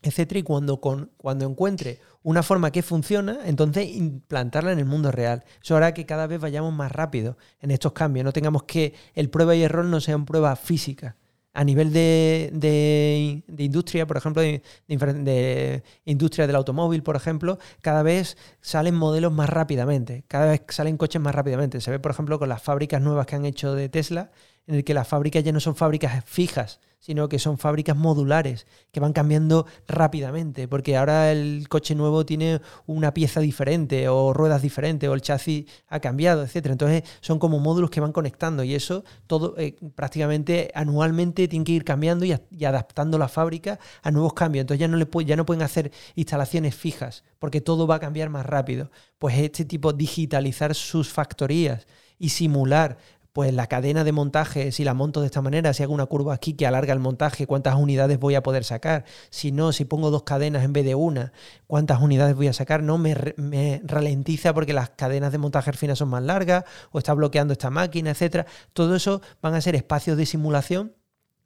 etcétera, 0.00 0.40
y 0.40 0.42
cuando, 0.42 0.80
con, 0.80 1.10
cuando 1.18 1.44
encuentre 1.44 2.00
una 2.22 2.42
forma 2.42 2.70
que 2.70 2.82
funciona, 2.82 3.40
entonces 3.44 3.86
implantarla 3.94 4.72
en 4.72 4.78
el 4.78 4.86
mundo 4.86 5.12
real. 5.12 5.44
Eso 5.62 5.76
hará 5.76 5.92
que 5.92 6.06
cada 6.06 6.26
vez 6.26 6.40
vayamos 6.40 6.72
más 6.72 6.90
rápido 6.90 7.36
en 7.60 7.70
estos 7.70 7.92
cambios, 7.92 8.24
no 8.24 8.32
tengamos 8.32 8.62
que 8.62 8.94
el 9.12 9.28
prueba 9.28 9.54
y 9.54 9.62
error 9.62 9.84
no 9.84 10.00
sean 10.00 10.24
pruebas 10.24 10.58
físicas, 10.58 11.16
a 11.54 11.64
nivel 11.64 11.92
de, 11.92 13.42
industria, 13.56 14.06
por 14.06 14.16
ejemplo, 14.16 14.42
de, 14.42 15.82
industria 16.04 16.46
del 16.46 16.56
automóvil, 16.56 17.02
por 17.02 17.14
ejemplo, 17.14 17.58
cada 17.80 18.02
vez 18.02 18.36
salen 18.60 18.96
modelos 18.96 19.32
más 19.32 19.48
rápidamente, 19.48 20.24
cada 20.28 20.46
vez 20.46 20.62
salen 20.68 20.96
coches 20.96 21.22
más 21.22 21.34
rápidamente. 21.34 21.80
Se 21.80 21.92
ve, 21.92 22.00
por 22.00 22.10
ejemplo, 22.10 22.38
con 22.40 22.48
las 22.48 22.60
fábricas 22.60 23.00
nuevas 23.00 23.26
que 23.26 23.36
han 23.36 23.44
hecho 23.44 23.74
de 23.74 23.88
Tesla, 23.88 24.32
en 24.66 24.76
el 24.76 24.84
que 24.84 24.94
las 24.94 25.08
fábricas 25.08 25.44
ya 25.44 25.52
no 25.52 25.60
son 25.60 25.76
fábricas 25.76 26.24
fijas, 26.24 26.80
sino 27.04 27.28
que 27.28 27.38
son 27.38 27.58
fábricas 27.58 27.94
modulares 27.94 28.66
que 28.90 28.98
van 28.98 29.12
cambiando 29.12 29.66
rápidamente, 29.86 30.66
porque 30.68 30.96
ahora 30.96 31.30
el 31.32 31.68
coche 31.68 31.94
nuevo 31.94 32.24
tiene 32.24 32.62
una 32.86 33.12
pieza 33.12 33.40
diferente 33.40 34.08
o 34.08 34.32
ruedas 34.32 34.62
diferentes 34.62 35.06
o 35.06 35.12
el 35.12 35.20
chasis 35.20 35.66
ha 35.88 36.00
cambiado, 36.00 36.42
etcétera. 36.42 36.72
Entonces 36.72 37.02
son 37.20 37.38
como 37.38 37.58
módulos 37.58 37.90
que 37.90 38.00
van 38.00 38.12
conectando 38.12 38.64
y 38.64 38.74
eso 38.74 39.04
todo 39.26 39.54
eh, 39.58 39.76
prácticamente 39.94 40.70
anualmente 40.74 41.46
tiene 41.46 41.66
que 41.66 41.72
ir 41.72 41.84
cambiando 41.84 42.24
y, 42.24 42.32
adaptando 42.64 43.18
la 43.18 43.28
fábrica 43.28 43.78
a 44.02 44.10
nuevos 44.10 44.32
cambios. 44.32 44.62
Entonces 44.62 44.80
ya 44.80 44.88
no 44.88 45.20
ya 45.20 45.36
no 45.36 45.44
pueden 45.44 45.62
hacer 45.62 45.92
instalaciones 46.14 46.74
fijas 46.74 47.22
porque 47.38 47.60
todo 47.60 47.86
va 47.86 47.96
a 47.96 48.00
cambiar 48.00 48.30
más 48.30 48.46
rápido. 48.46 48.90
Pues 49.18 49.36
este 49.36 49.66
tipo 49.66 49.92
digitalizar 49.92 50.74
sus 50.74 51.10
factorías 51.10 51.86
y 52.18 52.30
simular 52.30 52.96
pues 53.34 53.52
la 53.52 53.66
cadena 53.66 54.04
de 54.04 54.12
montaje, 54.12 54.70
si 54.70 54.84
la 54.84 54.94
monto 54.94 55.20
de 55.20 55.26
esta 55.26 55.42
manera, 55.42 55.74
si 55.74 55.82
hago 55.82 55.92
una 55.92 56.06
curva 56.06 56.34
aquí 56.34 56.54
que 56.54 56.68
alarga 56.68 56.92
el 56.92 57.00
montaje, 57.00 57.48
cuántas 57.48 57.74
unidades 57.74 58.20
voy 58.20 58.36
a 58.36 58.44
poder 58.44 58.62
sacar. 58.62 59.04
Si 59.28 59.50
no, 59.50 59.72
si 59.72 59.84
pongo 59.84 60.12
dos 60.12 60.22
cadenas 60.22 60.62
en 60.62 60.72
vez 60.72 60.84
de 60.84 60.94
una, 60.94 61.32
cuántas 61.66 62.00
unidades 62.00 62.36
voy 62.36 62.46
a 62.46 62.52
sacar. 62.52 62.84
No 62.84 62.96
me, 62.96 63.82
ralentiza 63.82 64.54
porque 64.54 64.72
las 64.72 64.90
cadenas 64.90 65.32
de 65.32 65.38
montaje 65.38 65.68
al 65.68 65.76
final 65.76 65.96
son 65.96 66.10
más 66.10 66.22
largas 66.22 66.62
o 66.92 66.98
está 66.98 67.12
bloqueando 67.12 67.52
esta 67.52 67.70
máquina, 67.70 68.12
etcétera. 68.12 68.46
Todo 68.72 68.94
eso 68.94 69.20
van 69.42 69.54
a 69.54 69.60
ser 69.60 69.74
espacios 69.74 70.16
de 70.16 70.26
simulación 70.26 70.94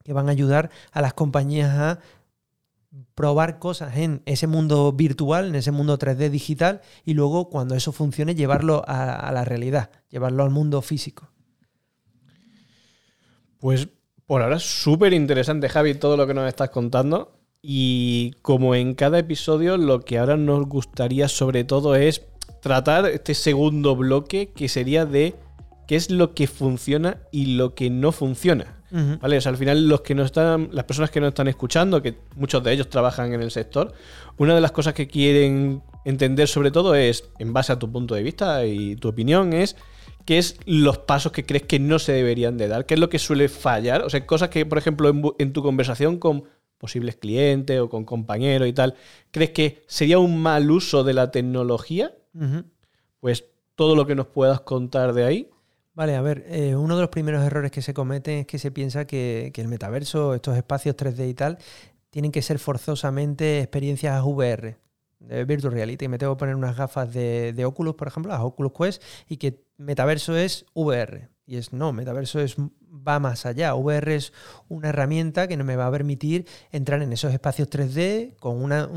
que 0.05 0.12
van 0.12 0.29
a 0.29 0.33
ayudar 0.33 0.68
a 0.92 1.01
las 1.01 1.14
compañías 1.14 1.74
a 1.74 2.01
probar 3.14 3.59
cosas 3.59 3.96
en 3.96 4.20
ese 4.27 4.46
mundo 4.46 4.92
virtual, 4.92 5.46
en 5.46 5.55
ese 5.55 5.70
mundo 5.70 5.98
3D 5.98 6.29
digital, 6.29 6.83
y 7.07 7.14
luego 7.14 7.48
cuando 7.48 7.74
eso 7.77 7.92
funcione, 7.92 8.35
llevarlo 8.35 8.85
a 8.87 9.31
la 9.33 9.46
realidad, 9.46 9.90
llevarlo 10.11 10.42
al 10.42 10.51
mundo 10.51 10.83
físico. 10.83 11.31
Pues 13.61 13.88
por 14.27 14.42
ahora 14.42 14.57
es 14.57 14.83
súper 14.83 15.12
interesante, 15.12 15.68
Javi, 15.68 15.94
todo 15.94 16.16
lo 16.16 16.27
que 16.27 16.35
nos 16.35 16.49
estás 16.49 16.71
contando. 16.71 17.33
Y 17.61 18.33
como 18.42 18.75
en 18.75 18.94
cada 18.94 19.18
episodio, 19.18 19.77
lo 19.77 20.01
que 20.01 20.18
ahora 20.18 20.37
nos 20.37 20.66
gustaría 20.66 21.29
sobre 21.29 21.64
todo 21.64 21.97
es 21.97 22.23
tratar 22.61 23.07
este 23.07 23.35
segundo 23.35 23.97
bloque 23.97 24.53
que 24.55 24.68
sería 24.68 25.07
de 25.07 25.35
qué 25.87 25.97
es 25.97 26.11
lo 26.11 26.35
que 26.35 26.47
funciona 26.47 27.18
y 27.33 27.57
lo 27.57 27.75
que 27.75 27.90
no 27.90 28.12
funciona. 28.12 28.75
¿Vale? 28.90 29.37
O 29.37 29.40
sea, 29.40 29.51
al 29.51 29.59
final 29.59 29.87
los 29.87 30.01
que 30.01 30.14
no 30.14 30.23
están, 30.25 30.71
las 30.73 30.85
personas 30.85 31.11
que 31.11 31.21
no 31.21 31.29
están 31.29 31.47
escuchando, 31.47 32.01
que 32.01 32.14
muchos 32.37 32.64
de 32.64 32.73
ellos 32.73 32.88
trabajan 32.88 33.35
en 33.35 33.42
el 33.42 33.51
sector, 33.51 33.92
una 34.38 34.55
de 34.55 34.62
las 34.62 34.73
cosas 34.73 34.94
que 34.94 35.07
quieren 35.07 35.83
entender 36.07 36.49
sobre 36.49 36.71
todo 36.71 36.94
es, 36.94 37.25
en 37.38 37.53
base 37.53 37.73
a 37.73 37.79
tu 37.79 37.92
punto 37.92 38.14
de 38.14 38.23
vista 38.23 38.64
y 38.64 38.97
tu 38.97 39.09
opinión, 39.09 39.53
es 39.53 39.77
¿qué 40.29 40.37
es 40.37 40.59
los 40.67 40.99
pasos 40.99 41.33
que 41.33 41.47
crees 41.47 41.62
que 41.62 41.79
no 41.79 41.99
se 41.99 42.12
deberían 42.12 42.59
de 42.59 42.69
dar? 42.69 42.85
¿Qué 42.85 42.93
es 42.93 43.01
lo 43.01 43.09
que 43.09 43.19
suele 43.19 43.49
fallar? 43.49 44.03
O 44.03 44.11
sea, 44.11 44.27
cosas 44.27 44.51
que, 44.51 44.67
por 44.67 44.77
ejemplo, 44.77 45.35
en, 45.38 45.53
tu 45.55 45.62
conversación 45.62 46.19
con 46.19 46.45
posibles 46.77 47.17
clientes 47.17 47.81
o 47.81 47.88
con 47.88 48.05
compañeros 48.05 48.69
y 48.69 48.75
tal, 48.75 48.95
¿crees 49.31 49.53
que 49.53 49.83
sería 49.87 50.19
un 50.19 50.43
mal 50.43 50.71
uso 50.71 51.03
de 51.03 51.14
la 51.14 51.31
tecnología? 51.31 52.14
Pues 53.21 53.47
todo 53.75 53.97
lo 53.97 54.07
que 54.07 54.14
nos 54.14 54.27
puedas 54.27 54.61
contar 54.61 55.14
de 55.14 55.25
ahí. 55.25 55.51
Vale, 55.95 56.14
a 56.14 56.21
ver, 56.21 56.45
eh, 56.49 56.77
uno 56.77 56.97
de 56.97 57.01
los 57.01 57.11
primeros 57.11 57.43
errores 57.43 57.71
que 57.71 57.81
se 57.81 57.95
cometen 57.95 58.41
es 58.41 58.47
que 58.47 58.59
se 58.59 58.71
piensa 58.71 59.07
que, 59.07 59.51
el 59.55 59.69
metaverso, 59.69 60.35
estos 60.35 60.59
espacios 60.59 60.95
3D 60.95 61.27
y 61.27 61.33
tal, 61.33 61.57
tienen 62.11 62.33
que 62.33 62.43
ser 62.43 62.59
forzosamente 62.59 63.61
experiencias 63.61 64.23
VR 64.23 64.77
de 65.20 65.44
Virtual 65.44 65.72
Reality. 65.72 66.09
Me 66.09 66.18
tengo 66.18 66.35
que 66.35 66.40
poner 66.40 66.54
unas 66.54 66.76
gafas 66.76 67.12
de, 67.12 67.52
de, 67.52 67.64
Oculus, 67.64 67.94
por 67.94 68.09
ejemplo, 68.09 68.33
las 68.33 68.40
Oculus 68.40 68.72
Quest, 68.72 69.02
y 69.28 69.37
que 69.37 69.64
metaverso 69.76 70.37
es 70.37 70.66
VR. 70.74 71.28
Y 71.46 71.57
es 71.57 71.72
no, 71.72 71.94
metaverso 71.94 72.40
es, 72.40 72.57
va 72.90 73.18
más 73.20 73.46
allá. 73.46 73.74
VR 73.74 74.14
es 74.14 74.33
una 74.68 74.90
herramienta 74.90 75.48
que 75.48 75.57
me 75.57 75.76
va 75.76 75.87
a 75.87 75.90
permitir 75.90 76.46
entrar 76.72 77.02
en 77.02 77.12
esos 77.12 77.33
espacios 77.33 77.70
3D 77.70 78.37
con 78.37 78.62
una, 78.62 78.88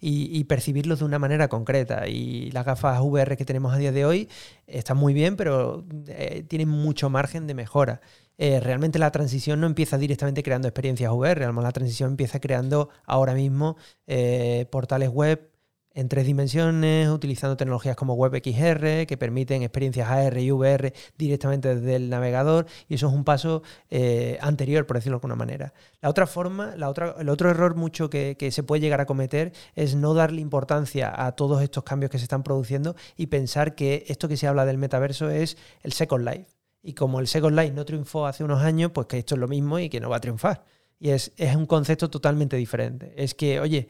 y, 0.00 0.44
percibirlos 0.44 1.00
de 1.00 1.04
una 1.04 1.18
manera 1.18 1.48
concreta. 1.48 2.06
Y 2.06 2.50
las 2.52 2.64
gafas 2.64 3.00
VR 3.00 3.36
que 3.36 3.44
tenemos 3.44 3.74
a 3.74 3.78
día 3.78 3.90
de 3.90 4.04
hoy 4.04 4.28
están 4.66 4.96
muy 4.96 5.12
bien, 5.12 5.36
pero 5.36 5.84
eh, 6.06 6.44
tienen 6.46 6.68
mucho 6.68 7.10
margen 7.10 7.46
de 7.46 7.54
mejora. 7.54 8.00
Eh, 8.36 8.60
realmente 8.60 9.00
la 9.00 9.10
transición 9.10 9.60
no 9.60 9.66
empieza 9.66 9.98
directamente 9.98 10.44
creando 10.44 10.68
experiencias 10.68 11.10
VR, 11.10 11.52
la 11.52 11.72
transición 11.72 12.10
empieza 12.10 12.38
creando 12.38 12.88
ahora 13.04 13.34
mismo 13.34 13.76
eh, 14.06 14.66
portales 14.70 15.08
web 15.08 15.50
en 15.94 16.08
tres 16.08 16.26
dimensiones, 16.26 17.08
utilizando 17.08 17.56
tecnologías 17.56 17.96
como 17.96 18.14
WebXR, 18.14 19.06
que 19.06 19.16
permiten 19.18 19.62
experiencias 19.62 20.08
AR 20.08 20.38
y 20.38 20.52
VR 20.52 20.92
directamente 21.16 21.74
desde 21.74 21.96
el 21.96 22.08
navegador, 22.10 22.66
y 22.88 22.94
eso 22.94 23.08
es 23.08 23.12
un 23.12 23.24
paso 23.24 23.62
eh, 23.90 24.38
anterior, 24.40 24.86
por 24.86 24.96
decirlo 24.96 25.16
de 25.16 25.18
alguna 25.18 25.34
manera. 25.34 25.72
La 26.00 26.08
otra 26.08 26.26
forma, 26.26 26.76
la 26.76 26.88
otra, 26.88 27.16
el 27.18 27.28
otro 27.28 27.50
error 27.50 27.74
mucho 27.74 28.10
que, 28.10 28.36
que, 28.38 28.50
se 28.50 28.62
puede 28.62 28.80
llegar 28.80 29.00
a 29.00 29.06
cometer 29.06 29.52
es 29.74 29.94
no 29.94 30.14
darle 30.14 30.40
importancia 30.40 31.12
a 31.26 31.32
todos 31.32 31.62
estos 31.62 31.84
cambios 31.84 32.10
que 32.10 32.18
se 32.18 32.24
están 32.24 32.42
produciendo 32.42 32.94
y 33.16 33.26
pensar 33.26 33.74
que 33.74 34.04
esto 34.08 34.28
que 34.28 34.36
se 34.36 34.46
habla 34.46 34.66
del 34.66 34.78
metaverso 34.78 35.30
es 35.30 35.56
el 35.82 35.92
Second 35.92 36.24
Life. 36.24 36.46
Y 36.82 36.94
como 36.94 37.20
el 37.20 37.26
Second 37.26 37.56
Life 37.56 37.72
no 37.72 37.84
triunfó 37.84 38.26
hace 38.26 38.44
unos 38.44 38.62
años, 38.62 38.92
pues 38.92 39.06
que 39.08 39.18
esto 39.18 39.34
es 39.34 39.40
lo 39.40 39.48
mismo 39.48 39.78
y 39.78 39.88
que 39.88 40.00
no 40.00 40.08
va 40.08 40.16
a 40.16 40.20
triunfar. 40.20 40.64
Y 41.00 41.10
es, 41.10 41.32
es 41.36 41.54
un 41.54 41.66
concepto 41.66 42.08
totalmente 42.10 42.56
diferente. 42.56 43.12
Es 43.16 43.34
que, 43.34 43.60
oye, 43.60 43.88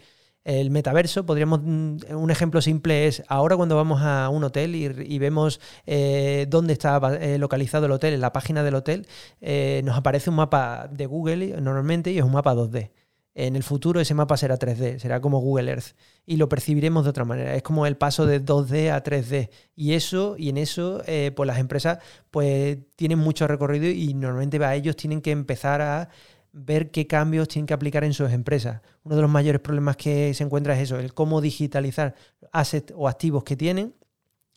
el 0.48 0.70
metaverso, 0.70 1.26
podríamos, 1.26 1.60
mm, 1.62 1.96
un 2.16 2.30
ejemplo 2.30 2.62
simple 2.62 3.06
es 3.06 3.22
ahora 3.28 3.54
cuando 3.54 3.76
vamos 3.76 4.00
a 4.00 4.30
un 4.30 4.44
hotel 4.44 4.74
y, 4.74 5.18
vemos 5.18 5.60
eh, 5.84 6.46
dónde 6.48 6.72
está 6.72 6.98
eh, 7.20 7.36
localizado 7.36 7.84
el 7.84 7.92
hotel, 7.92 8.14
en 8.14 8.22
la 8.22 8.32
página 8.32 8.62
del 8.62 8.74
hotel, 8.74 9.06
eh, 9.42 9.82
nos 9.84 9.94
aparece 9.98 10.30
un 10.30 10.36
mapa 10.36 10.88
de 10.90 11.04
Google 11.04 11.60
normalmente 11.60 12.12
y 12.12 12.18
es 12.18 12.24
un 12.24 12.32
mapa 12.32 12.54
2D. 12.54 12.92
En 13.34 13.56
el 13.56 13.62
futuro 13.62 14.00
ese 14.00 14.14
mapa 14.14 14.38
será 14.38 14.58
3D, 14.58 14.98
será 14.98 15.20
como 15.20 15.38
Google 15.38 15.70
Earth 15.70 15.94
y 16.24 16.38
lo 16.38 16.48
percibiremos 16.48 17.04
de 17.04 17.10
otra 17.10 17.26
manera. 17.26 17.54
Es 17.54 17.62
como 17.62 17.84
el 17.86 17.98
paso 17.98 18.24
de 18.24 18.42
2D 18.42 18.90
a 18.90 19.04
3D 19.04 19.50
y 19.76 19.92
eso 19.92 20.34
y 20.38 20.48
en 20.48 20.56
eso 20.56 21.02
pues 21.36 21.46
las 21.46 21.58
empresas 21.58 21.98
pues 22.30 22.78
tienen 22.96 23.18
mucho 23.18 23.46
recorrido 23.46 23.86
y 23.86 24.14
normalmente 24.14 24.64
a 24.64 24.74
ellos 24.74 24.96
tienen 24.96 25.20
que 25.20 25.30
empezar 25.30 25.82
a 25.82 26.08
ver 26.52 26.90
qué 26.90 27.06
cambios 27.06 27.48
tienen 27.48 27.66
que 27.66 27.74
aplicar 27.74 28.04
en 28.04 28.14
sus 28.14 28.32
empresas. 28.32 28.80
Uno 29.04 29.16
de 29.16 29.22
los 29.22 29.30
mayores 29.30 29.60
problemas 29.60 29.96
que 29.96 30.32
se 30.34 30.44
encuentra 30.44 30.74
es 30.74 30.82
eso, 30.82 30.98
el 30.98 31.14
cómo 31.14 31.40
digitalizar 31.40 32.14
assets 32.52 32.92
o 32.96 33.08
activos 33.08 33.44
que 33.44 33.56
tienen 33.56 33.94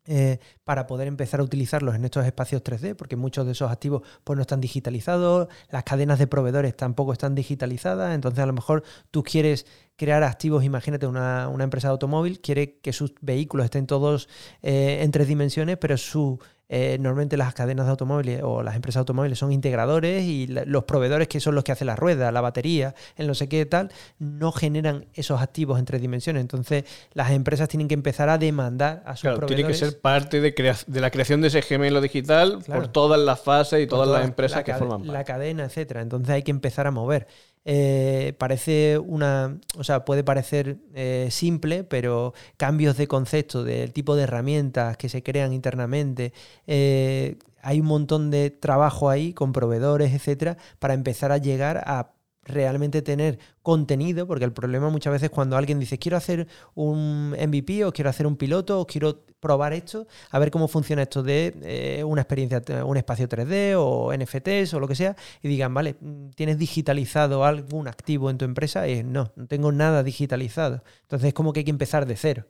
eh, 0.08 0.40
para 0.64 0.88
poder 0.88 1.08
empezar 1.08 1.42
a 1.42 1.44
utilizarlos 1.44 1.94
en 1.94 2.04
estos 2.04 2.26
espacios 2.26 2.64
3D, 2.64 2.96
porque 2.96 3.16
muchos 3.16 3.46
de 3.46 3.52
esos 3.52 3.70
activos 3.70 4.02
pues, 4.24 4.36
no 4.36 4.42
están 4.42 4.60
digitalizados, 4.60 5.48
las 5.70 5.84
cadenas 5.84 6.18
de 6.18 6.26
proveedores 6.26 6.76
tampoco 6.76 7.14
están 7.14 7.36
digitalizadas, 7.36 8.16
entonces 8.16 8.40
a 8.40 8.48
lo 8.48 8.54
mejor 8.54 8.84
tú 9.12 9.22
quieres 9.22 9.68
crear 9.98 10.24
activos, 10.24 10.64
imagínate 10.64 11.06
una, 11.06 11.52
empresa 11.60 11.90
de 11.90 11.92
automóvil, 11.92 12.42
quiere 12.42 12.80
que 12.80 12.94
sus 12.94 13.14
vehículos 13.22 13.66
estén 13.66 13.86
todos 13.86 14.28
eh, 14.64 15.02
en 15.04 15.12
tres 15.12 15.28
dimensiones, 15.28 15.78
pero 15.78 15.96
su 15.98 16.40
eh, 16.74 16.96
normalmente 17.02 17.36
las 17.36 17.54
cadenas 17.54 17.86
de 17.86 17.92
automóviles 17.92 18.42
o 18.44 18.64
las 18.64 18.78
empresas 18.78 19.00
de 19.00 19.02
automóviles 19.02 19.38
son 19.38 19.52
integradores 19.52 20.24
y 20.24 20.48
los 20.48 20.86
proveedores 20.86 21.28
que 21.28 21.42
son 21.42 21.54
los 21.54 21.66
que 21.66 21.74
hacen 21.74 21.88
la 21.88 21.98
rueda, 21.98 22.32
la 22.32 22.40
batería, 22.40 22.96
el 23.18 23.28
no 23.28 23.36
sé 23.36 23.50
qué 23.50 23.66
tal, 23.66 23.92
no 24.20 24.54
generan 24.54 25.06
esos 25.14 25.42
activos 25.42 25.80
en 25.80 25.84
tres 25.84 26.00
dimensiones. 26.00 26.40
Entonces 26.40 26.86
las 27.14 27.32
empresas 27.32 27.68
tienen 27.68 27.90
que 27.90 27.94
empezar 27.94 28.30
a 28.30 28.38
demandar 28.38 29.04
a 29.06 29.18
sus 29.18 29.24
claro, 29.24 29.48
Tiene 29.48 29.66
que 29.66 29.74
ser 29.74 30.00
parte 30.00 30.40
de, 30.40 30.52
de, 30.88 31.02
la 31.02 31.12
creación 31.12 31.42
de 31.42 31.50
ese 31.50 31.62
gemelo 31.62 32.00
digital 32.00 32.60
por 32.66 32.88
todas 32.88 33.20
las 33.20 33.42
fases 33.42 33.84
y 33.84 33.88
todas, 33.88 34.08
las 34.08 34.24
empresas 34.24 34.64
que 34.64 34.74
forman 34.74 35.02
parte. 35.02 35.12
La 35.12 35.26
cadena, 35.26 35.66
etcétera. 35.66 36.02
Entonces 36.02 36.30
hay 36.30 36.44
que 36.44 36.52
empezar 36.52 36.88
a 36.88 36.92
mover. 36.92 37.28
Eh, 37.64 38.34
parece 38.40 38.98
una, 38.98 39.60
o 39.78 39.84
sea, 39.84 40.04
puede 40.04 40.24
parecer 40.24 40.80
eh, 40.94 41.28
simple, 41.32 41.84
pero 41.84 42.34
cambios 42.58 42.98
de 42.98 43.08
concepto, 43.08 43.64
del 43.64 43.94
tipo 43.94 44.16
de 44.16 44.24
herramientas 44.24 44.98
que 44.98 45.10
se 45.10 45.22
crean 45.24 45.54
internamente, 45.54 46.34
eh, 46.68 47.38
hay 47.62 47.80
un 47.80 47.88
montón 47.88 48.32
de 48.32 48.50
trabajo 48.50 49.10
ahí 49.10 49.34
con 49.34 49.54
proveedores, 49.54 50.14
etcétera, 50.14 50.58
para 50.80 50.96
empezar 50.96 51.32
a 51.32 51.38
llegar 51.38 51.84
a 51.86 52.14
realmente 52.52 53.02
tener 53.02 53.40
contenido, 53.62 54.28
porque 54.28 54.46
el 54.46 54.54
problema 54.54 54.90
muchas 54.90 55.14
veces 55.14 55.30
cuando 55.30 55.58
alguien 55.58 55.80
dice 55.80 55.98
quiero 55.98 56.18
hacer 56.18 56.48
un 56.76 57.32
MVP 57.32 57.86
o 57.86 57.92
quiero 57.92 58.10
hacer 58.10 58.28
un 58.28 58.36
piloto 58.38 58.80
o 58.80 58.88
quiero 58.88 59.24
probar 59.40 59.74
esto, 59.74 60.08
a 60.30 60.40
ver 60.40 60.52
cómo 60.52 60.68
funciona 60.68 61.02
esto 61.02 61.24
de 61.24 61.54
eh, 61.64 62.04
una 62.04 62.22
experiencia, 62.22 62.62
un 62.86 62.98
espacio 62.98 63.28
3D 63.28 63.76
o 63.78 64.14
NFTs 64.16 64.74
o 64.74 64.80
lo 64.80 64.88
que 64.88 64.96
sea, 64.96 65.16
y 65.42 65.48
digan, 65.48 65.74
vale, 65.74 65.96
¿tienes 66.36 66.58
digitalizado 66.58 67.44
algún 67.44 67.88
activo 67.88 68.30
en 68.30 68.38
tu 68.38 68.46
empresa? 68.46 68.88
Y 68.88 69.04
no, 69.04 69.32
no 69.36 69.48
tengo 69.48 69.72
nada 69.72 70.04
digitalizado. 70.04 70.84
Entonces 71.04 71.30
es 71.30 71.34
como 71.34 71.54
que 71.54 71.62
hay 71.62 71.64
que 71.66 71.72
empezar 71.72 72.06
de 72.06 72.16
cero. 72.16 72.46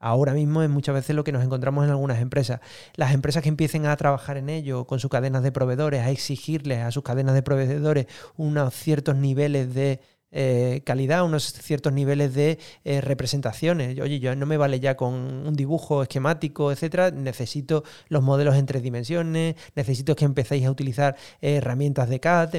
Ahora 0.00 0.32
mismo 0.32 0.62
es 0.62 0.70
muchas 0.70 0.94
veces 0.94 1.14
lo 1.14 1.24
que 1.24 1.32
nos 1.32 1.44
encontramos 1.44 1.84
en 1.84 1.90
algunas 1.90 2.20
empresas. 2.20 2.60
Las 2.94 3.12
empresas 3.12 3.42
que 3.42 3.50
empiecen 3.50 3.86
a 3.86 3.96
trabajar 3.96 4.38
en 4.38 4.48
ello 4.48 4.86
con 4.86 4.98
sus 4.98 5.10
cadenas 5.10 5.42
de 5.42 5.52
proveedores, 5.52 6.00
a 6.00 6.10
exigirles 6.10 6.78
a 6.78 6.90
sus 6.90 7.02
cadenas 7.02 7.34
de 7.34 7.42
proveedores 7.42 8.06
unos 8.36 8.74
ciertos 8.74 9.16
niveles 9.16 9.74
de 9.74 10.00
eh, 10.32 10.82
calidad, 10.84 11.24
unos 11.24 11.52
ciertos 11.52 11.92
niveles 11.92 12.34
de 12.34 12.58
eh, 12.84 13.00
representaciones. 13.00 13.98
Oye, 13.98 14.20
yo 14.20 14.34
no 14.36 14.46
me 14.46 14.56
vale 14.56 14.78
ya 14.80 14.96
con 14.96 15.14
un 15.14 15.54
dibujo 15.54 16.02
esquemático, 16.02 16.70
etcétera. 16.70 17.10
Necesito 17.10 17.84
los 18.08 18.22
modelos 18.22 18.56
en 18.56 18.66
tres 18.66 18.82
dimensiones, 18.82 19.56
necesito 19.74 20.14
que 20.14 20.24
empecéis 20.24 20.66
a 20.66 20.70
utilizar 20.70 21.16
eh, 21.40 21.56
herramientas 21.56 22.08
de 22.08 22.20
CAD, 22.20 22.54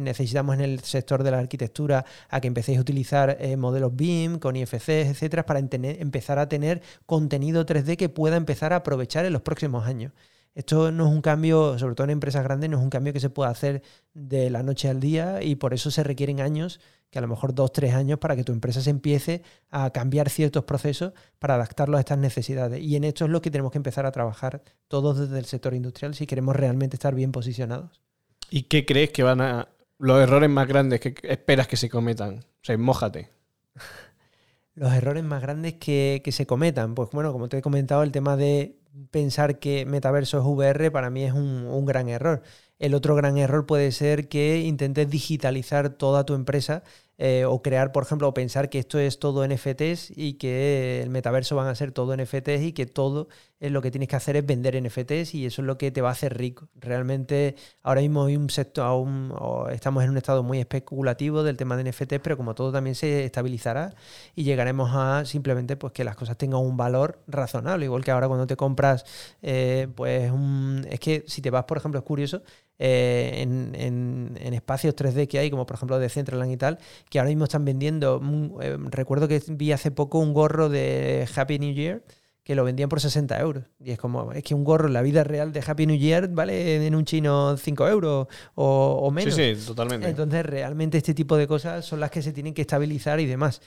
necesitamos 0.00 0.54
en 0.54 0.60
el 0.62 0.80
sector 0.80 1.22
de 1.22 1.30
la 1.30 1.38
arquitectura 1.38 2.04
a 2.28 2.40
que 2.40 2.48
empecéis 2.48 2.78
a 2.78 2.80
utilizar 2.80 3.38
modelos 3.56 3.94
BIM 3.94 4.38
con 4.38 4.56
IFCs, 4.56 4.88
etcétera, 4.88 5.44
para 5.44 5.60
empezar 5.60 6.38
a 6.38 6.48
tener 6.48 6.82
contenido 7.06 7.66
3D 7.66 7.96
que 7.96 8.08
pueda 8.08 8.36
empezar 8.36 8.72
a 8.72 8.76
aprovechar 8.76 9.24
en 9.24 9.32
los 9.32 9.42
próximos 9.42 9.86
años. 9.86 10.12
Esto 10.56 10.90
no 10.90 11.06
es 11.06 11.12
un 11.12 11.20
cambio, 11.20 11.78
sobre 11.78 11.94
todo 11.94 12.04
en 12.06 12.12
empresas 12.12 12.42
grandes, 12.42 12.70
no 12.70 12.78
es 12.78 12.82
un 12.82 12.88
cambio 12.88 13.12
que 13.12 13.20
se 13.20 13.28
pueda 13.28 13.50
hacer 13.50 13.82
de 14.14 14.48
la 14.48 14.62
noche 14.62 14.88
al 14.88 15.00
día 15.00 15.42
y 15.42 15.56
por 15.56 15.74
eso 15.74 15.90
se 15.90 16.02
requieren 16.02 16.40
años, 16.40 16.80
que 17.10 17.18
a 17.18 17.20
lo 17.20 17.28
mejor 17.28 17.54
dos, 17.54 17.72
tres 17.72 17.92
años, 17.92 18.18
para 18.18 18.36
que 18.36 18.42
tu 18.42 18.52
empresa 18.52 18.80
se 18.80 18.88
empiece 18.88 19.42
a 19.68 19.90
cambiar 19.90 20.30
ciertos 20.30 20.64
procesos 20.64 21.12
para 21.38 21.56
adaptarlos 21.56 21.98
a 21.98 22.00
estas 22.00 22.16
necesidades. 22.16 22.80
Y 22.80 22.96
en 22.96 23.04
esto 23.04 23.26
es 23.26 23.30
lo 23.30 23.42
que 23.42 23.50
tenemos 23.50 23.70
que 23.70 23.76
empezar 23.76 24.06
a 24.06 24.12
trabajar 24.12 24.62
todos 24.88 25.18
desde 25.18 25.38
el 25.38 25.44
sector 25.44 25.74
industrial 25.74 26.14
si 26.14 26.26
queremos 26.26 26.56
realmente 26.56 26.96
estar 26.96 27.14
bien 27.14 27.32
posicionados. 27.32 28.00
¿Y 28.48 28.62
qué 28.62 28.86
crees 28.86 29.10
que 29.10 29.24
van 29.24 29.42
a... 29.42 29.68
los 29.98 30.22
errores 30.22 30.48
más 30.48 30.66
grandes 30.66 31.00
que 31.00 31.16
esperas 31.24 31.68
que 31.68 31.76
se 31.76 31.90
cometan? 31.90 32.38
O 32.38 32.64
sea, 32.64 32.78
mójate. 32.78 33.28
los 34.74 34.90
errores 34.90 35.22
más 35.22 35.42
grandes 35.42 35.74
que, 35.74 36.22
que 36.24 36.32
se 36.32 36.46
cometan. 36.46 36.94
Pues 36.94 37.10
bueno, 37.10 37.30
como 37.34 37.50
te 37.50 37.58
he 37.58 37.62
comentado, 37.62 38.02
el 38.02 38.10
tema 38.10 38.38
de 38.38 38.78
pensar 39.10 39.58
que 39.58 39.86
metaverso 39.86 40.38
es 40.38 40.44
VR 40.44 40.90
para 40.90 41.10
mí 41.10 41.24
es 41.24 41.32
un, 41.32 41.84
gran 41.86 42.08
error. 42.08 42.42
El 42.78 42.94
otro 42.94 43.14
gran 43.14 43.38
error 43.38 43.66
puede 43.66 43.92
ser 43.92 44.28
que 44.28 44.60
intentes 44.60 45.08
digitalizar 45.10 45.90
toda 45.90 46.24
tu 46.24 46.34
empresa 46.34 46.82
eh, 47.18 47.44
o 47.46 47.62
crear, 47.62 47.92
por 47.92 48.02
ejemplo, 48.02 48.28
o 48.28 48.34
pensar 48.34 48.68
que 48.68 48.78
esto 48.78 48.98
es 48.98 49.18
todo 49.18 49.46
NFTs 49.46 50.12
y 50.16 50.34
que 50.34 51.00
el 51.02 51.10
metaverso 51.10 51.56
van 51.56 51.68
a 51.68 51.74
ser 51.74 51.92
todo 51.92 52.16
NFTs 52.16 52.62
y 52.62 52.72
que 52.72 52.86
todo 52.86 53.28
lo 53.58 53.80
que 53.80 53.90
tienes 53.90 54.08
que 54.08 54.16
hacer 54.16 54.36
es 54.36 54.44
vender 54.44 54.80
NFTs 54.82 55.34
y 55.34 55.46
eso 55.46 55.62
es 55.62 55.66
lo 55.66 55.78
que 55.78 55.90
te 55.90 56.02
va 56.02 56.10
a 56.10 56.12
hacer 56.12 56.36
rico. 56.36 56.68
Realmente 56.74 57.56
ahora 57.82 58.02
mismo 58.02 58.26
hay 58.26 58.36
un 58.36 58.50
sector, 58.50 58.84
aún, 58.84 59.32
estamos 59.70 60.04
en 60.04 60.10
un 60.10 60.18
estado 60.18 60.42
muy 60.42 60.60
especulativo 60.60 61.42
del 61.42 61.56
tema 61.56 61.76
de 61.76 61.90
NFTs, 61.90 62.20
pero 62.22 62.36
como 62.36 62.54
todo 62.54 62.70
también 62.70 62.94
se 62.94 63.24
estabilizará 63.24 63.94
y 64.34 64.44
llegaremos 64.44 64.90
a 64.92 65.24
simplemente 65.24 65.76
pues 65.76 65.92
que 65.94 66.04
las 66.04 66.16
cosas 66.16 66.36
tengan 66.36 66.60
un 66.60 66.76
valor 66.76 67.22
razonable, 67.26 67.86
igual 67.86 68.04
que 68.04 68.10
ahora 68.10 68.28
cuando 68.28 68.46
te 68.46 68.56
compras, 68.56 69.04
eh, 69.42 69.88
pues 69.94 70.30
un, 70.30 70.86
es 70.90 71.00
que 71.00 71.24
si 71.26 71.40
te 71.40 71.50
vas, 71.50 71.64
por 71.64 71.78
ejemplo, 71.78 71.98
es 71.98 72.04
curioso, 72.04 72.42
eh, 72.78 73.42
en, 73.42 74.54
espacios 74.54 74.94
3D 74.94 75.28
que 75.28 75.38
hay, 75.38 75.50
como 75.50 75.66
por 75.66 75.76
ejemplo 75.76 75.98
de 75.98 76.08
Centraland 76.08 76.52
y 76.52 76.56
tal, 76.56 76.78
que 77.10 77.18
ahora 77.18 77.28
mismo 77.28 77.44
están 77.44 77.64
vendiendo. 77.64 78.20
Eh, 78.60 78.76
recuerdo 78.90 79.28
que 79.28 79.42
vi 79.48 79.72
hace 79.72 79.90
poco 79.90 80.18
un 80.18 80.32
gorro 80.32 80.68
de 80.68 81.28
Happy 81.34 81.58
New 81.58 81.72
Year 81.72 82.02
que 82.42 82.54
lo 82.54 82.62
vendían 82.62 82.88
por 82.88 83.00
60 83.00 83.40
euros. 83.40 83.64
Y 83.80 83.90
es 83.90 83.98
como, 83.98 84.30
es 84.32 84.44
que 84.44 84.54
un 84.54 84.62
gorro 84.62 84.86
en 84.86 84.92
la 84.92 85.02
vida 85.02 85.24
real 85.24 85.52
de 85.52 85.64
Happy 85.66 85.84
New 85.84 85.96
Year 85.96 86.28
vale 86.28 86.86
en 86.86 86.94
un 86.94 87.04
chino 87.04 87.56
5 87.56 87.88
euros 87.88 88.28
o, 88.54 89.00
o 89.02 89.10
menos. 89.10 89.34
Sí, 89.34 89.56
sí, 89.56 89.66
totalmente. 89.66 90.08
Entonces, 90.08 90.46
realmente 90.46 90.96
este 90.96 91.12
tipo 91.12 91.36
de 91.36 91.48
cosas 91.48 91.84
son 91.84 91.98
las 91.98 92.12
que 92.12 92.22
se 92.22 92.32
tienen 92.32 92.54
que 92.54 92.60
estabilizar 92.62 93.18
y 93.18 93.26
demás. 93.26 93.60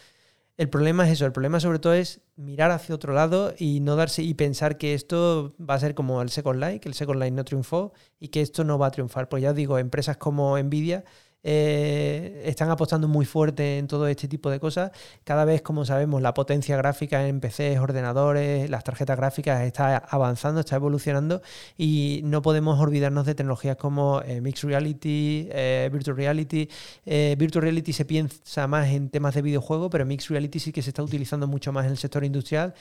El 0.60 0.70
problema 0.70 1.06
es 1.08 1.14
eso, 1.14 1.26
el 1.26 1.32
problema 1.32 1.62
sobre 1.62 1.80
todo 1.80 1.94
es 1.94 2.20
mirar 2.36 2.70
hacia 2.72 2.94
otro 2.94 3.14
lado 3.14 3.54
y 3.58 3.80
no 3.80 3.96
darse 3.96 4.24
y 4.24 4.34
pensar 4.34 4.78
que 4.78 4.94
esto 4.94 5.56
va 5.58 5.76
a 5.76 5.80
ser 5.80 5.96
como 5.96 6.22
el 6.22 6.30
Second 6.32 6.60
Life, 6.62 6.82
que 6.82 6.90
el 6.90 6.96
Second 6.96 7.18
Life 7.18 7.32
no 7.32 7.46
triunfó 7.46 7.94
y 8.20 8.28
que 8.28 8.42
esto 8.42 8.66
no 8.66 8.78
va 8.78 8.88
a 8.88 8.92
triunfar. 8.92 9.30
Pues 9.30 9.42
ya 9.42 9.52
os 9.52 9.56
digo, 9.56 9.78
empresas 9.78 10.18
como 10.18 10.60
Nvidia 10.62 11.06
eh, 11.42 12.42
están 12.46 12.70
apostando 12.70 13.08
muy 13.08 13.26
fuerte 13.26 13.78
en 13.78 13.88
todo 13.88 14.08
este 14.08 14.28
tipo 14.28 14.50
de 14.50 14.60
cosas. 14.60 14.92
Cada 15.24 15.46
vez, 15.46 15.62
como 15.62 15.86
sabemos, 15.86 16.22
la 16.22 16.34
potencia 16.34 16.76
gráfica 16.76 17.28
en 17.28 17.40
PCs, 17.40 17.80
ordenadores, 17.80 18.70
las 18.70 18.84
tarjetas 18.84 19.18
gráficas 19.18 19.62
está 19.62 19.98
avanzando, 19.98 20.60
está 20.60 20.76
evolucionando 20.76 21.42
y 21.78 22.22
no 22.26 22.42
podemos 22.42 22.80
olvidarnos 22.80 23.26
de 23.26 23.36
tecnologías 23.36 23.78
como 23.78 24.22
eh, 24.26 24.42
Mixed 24.42 24.68
Reality, 24.68 25.48
eh, 25.52 25.90
Virtual 25.92 26.18
Reality. 26.18 26.70
Virtual 27.06 27.64
Reality 27.64 27.94
se 27.94 28.06
piensa 28.06 28.68
más 28.68 28.90
en 28.90 29.10
temas 29.10 29.34
de 29.36 29.42
videojuego, 29.42 29.90
pero 29.90 30.06
Mixed 30.06 30.30
Reality 30.30 30.60
sí 30.60 30.72
que 30.72 30.82
se 30.82 30.90
está 30.90 31.04
utilizando 31.04 31.48
mucho 31.48 31.72
más 31.72 31.86
en 31.86 31.92
el 31.92 31.98
sector 31.98 32.24
industrial. 32.24 32.74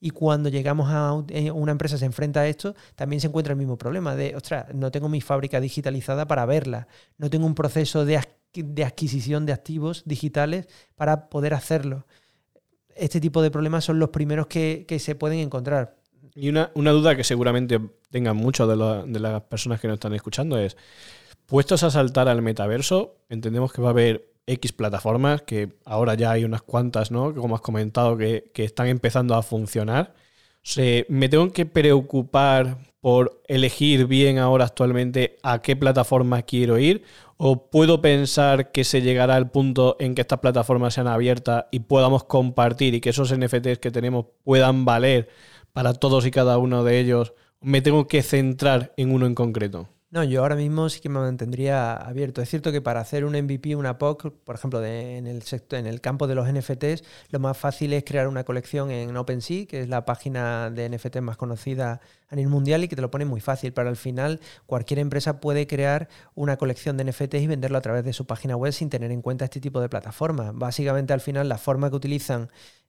y 0.00 0.10
cuando 0.10 0.48
llegamos 0.48 0.90
a 0.90 1.12
una 1.12 1.72
empresa 1.72 1.98
se 1.98 2.04
enfrenta 2.04 2.40
a 2.40 2.48
esto, 2.48 2.74
también 2.96 3.20
se 3.20 3.28
encuentra 3.28 3.52
el 3.52 3.58
mismo 3.58 3.78
problema 3.78 4.14
de, 4.14 4.34
ostras, 4.36 4.66
no 4.74 4.90
tengo 4.90 5.08
mi 5.08 5.20
fábrica 5.20 5.60
digitalizada 5.60 6.26
para 6.26 6.44
verla, 6.46 6.86
no 7.18 7.30
tengo 7.30 7.46
un 7.46 7.54
proceso 7.54 7.75
proceso 7.76 8.06
de, 8.06 8.16
adquisición 8.84 9.44
de 9.44 9.52
activos 9.52 10.02
digitales 10.06 10.66
para 10.94 11.28
poder 11.28 11.52
hacerlo. 11.52 12.06
este 12.94 13.20
tipo 13.20 13.42
de 13.42 13.50
problemas 13.50 13.84
son 13.84 13.98
los 13.98 14.08
primeros 14.08 14.46
que, 14.46 14.86
se 14.98 15.14
pueden 15.14 15.40
encontrar. 15.40 15.96
Y 16.34 16.48
una, 16.48 16.70
duda 16.74 17.16
que 17.16 17.24
seguramente 17.24 17.78
tengan 18.10 18.36
muchas 18.36 18.66
de, 18.68 18.76
de 19.06 19.20
las 19.20 19.42
personas 19.42 19.78
que 19.78 19.88
nos 19.88 19.96
están 19.96 20.14
escuchando 20.14 20.58
es, 20.58 20.76
puestos 21.44 21.82
a 21.82 21.90
saltar 21.90 22.28
al 22.28 22.40
metaverso, 22.40 23.18
entendemos 23.28 23.72
que 23.72 23.82
va 23.82 23.88
a 23.88 23.90
haber 23.90 24.32
X 24.46 24.72
plataformas, 24.72 25.42
que 25.42 25.74
ahora 25.84 26.14
ya 26.14 26.30
hay 26.30 26.44
unas 26.44 26.62
cuantas, 26.62 27.10
¿no? 27.10 27.34
Como 27.34 27.56
has 27.56 27.60
comentado, 27.60 28.16
que, 28.16 28.50
que 28.54 28.64
están 28.64 28.86
empezando 28.86 29.34
a 29.34 29.42
funcionar. 29.42 30.14
¿Me 31.08 31.28
tengo 31.28 31.52
que 31.52 31.66
preocupar 31.66 32.78
por 33.06 33.40
elegir 33.46 34.08
bien 34.08 34.36
ahora 34.38 34.64
actualmente 34.64 35.36
a 35.44 35.62
qué 35.62 35.76
plataforma 35.76 36.42
quiero 36.42 36.76
ir? 36.76 37.04
¿O 37.36 37.70
puedo 37.70 38.02
pensar 38.02 38.72
que 38.72 38.82
se 38.82 39.00
llegará 39.00 39.36
al 39.36 39.48
punto 39.48 39.96
en 40.00 40.16
que 40.16 40.22
estas 40.22 40.40
plataformas 40.40 40.94
sean 40.94 41.06
abiertas 41.06 41.66
y 41.70 41.78
podamos 41.78 42.24
compartir 42.24 42.94
y 42.96 43.00
que 43.00 43.10
esos 43.10 43.32
NFTs 43.32 43.78
que 43.78 43.92
tenemos 43.92 44.26
puedan 44.42 44.84
valer 44.84 45.28
para 45.72 45.94
todos 45.94 46.26
y 46.26 46.32
cada 46.32 46.58
uno 46.58 46.82
de 46.82 46.98
ellos? 46.98 47.34
¿Me 47.60 47.80
tengo 47.80 48.08
que 48.08 48.24
centrar 48.24 48.92
en 48.96 49.12
uno 49.12 49.26
en 49.26 49.36
concreto? 49.36 49.88
No, 50.08 50.22
yo 50.22 50.40
ahora 50.42 50.54
mismo 50.54 50.88
sí 50.88 51.00
que 51.00 51.08
me 51.08 51.18
mantendría 51.18 51.92
abierto. 51.94 52.40
Es 52.40 52.48
cierto 52.48 52.70
que 52.70 52.80
para 52.80 53.00
hacer 53.00 53.24
un 53.24 53.32
MVP, 53.32 53.74
una 53.74 53.98
POC, 53.98 54.30
por 54.44 54.54
ejemplo, 54.54 54.82
en, 54.84 55.26
el 55.26 55.42
sector, 55.42 55.80
en 55.80 55.86
el 55.86 56.00
campo 56.00 56.28
de 56.28 56.36
los 56.36 56.48
NFTs, 56.48 57.02
lo 57.30 57.40
más 57.40 57.58
fácil 57.58 57.92
es 57.92 58.04
crear 58.04 58.28
una 58.28 58.44
colección 58.44 58.92
en 58.92 59.16
OpenSea, 59.16 59.66
que 59.66 59.80
es 59.80 59.88
la 59.88 60.04
página 60.04 60.70
de 60.70 60.88
NFT 60.88 61.16
más 61.22 61.36
conocida 61.36 62.00
a 62.28 62.36
nivel 62.36 62.50
mundial 62.50 62.84
y 62.84 62.88
que 62.88 62.94
te 62.94 63.02
lo 63.02 63.10
pone 63.10 63.24
muy 63.24 63.40
fácil. 63.40 63.72
Pero 63.72 63.88
al 63.88 63.96
final, 63.96 64.40
cualquier 64.66 65.00
empresa 65.00 65.40
puede 65.40 65.66
crear 65.66 66.08
una 66.36 66.56
colección 66.56 66.96
de 66.96 67.04
NFTs 67.04 67.42
y 67.42 67.46
venderlo 67.48 67.76
a 67.76 67.82
través 67.82 68.04
de 68.04 68.12
su 68.12 68.26
página 68.26 68.56
web 68.56 68.72
sin 68.72 68.88
tener 68.88 69.10
en 69.10 69.22
cuenta 69.22 69.44
este 69.44 69.60
tipo 69.60 69.80
de 69.80 69.88
plataformas. 69.88 70.52
Básicamente, 70.54 71.14
al 71.14 71.20
final, 71.20 71.48
la 71.48 71.58
forma 71.58 71.90
que 71.90 71.96
utilizan 71.96 72.48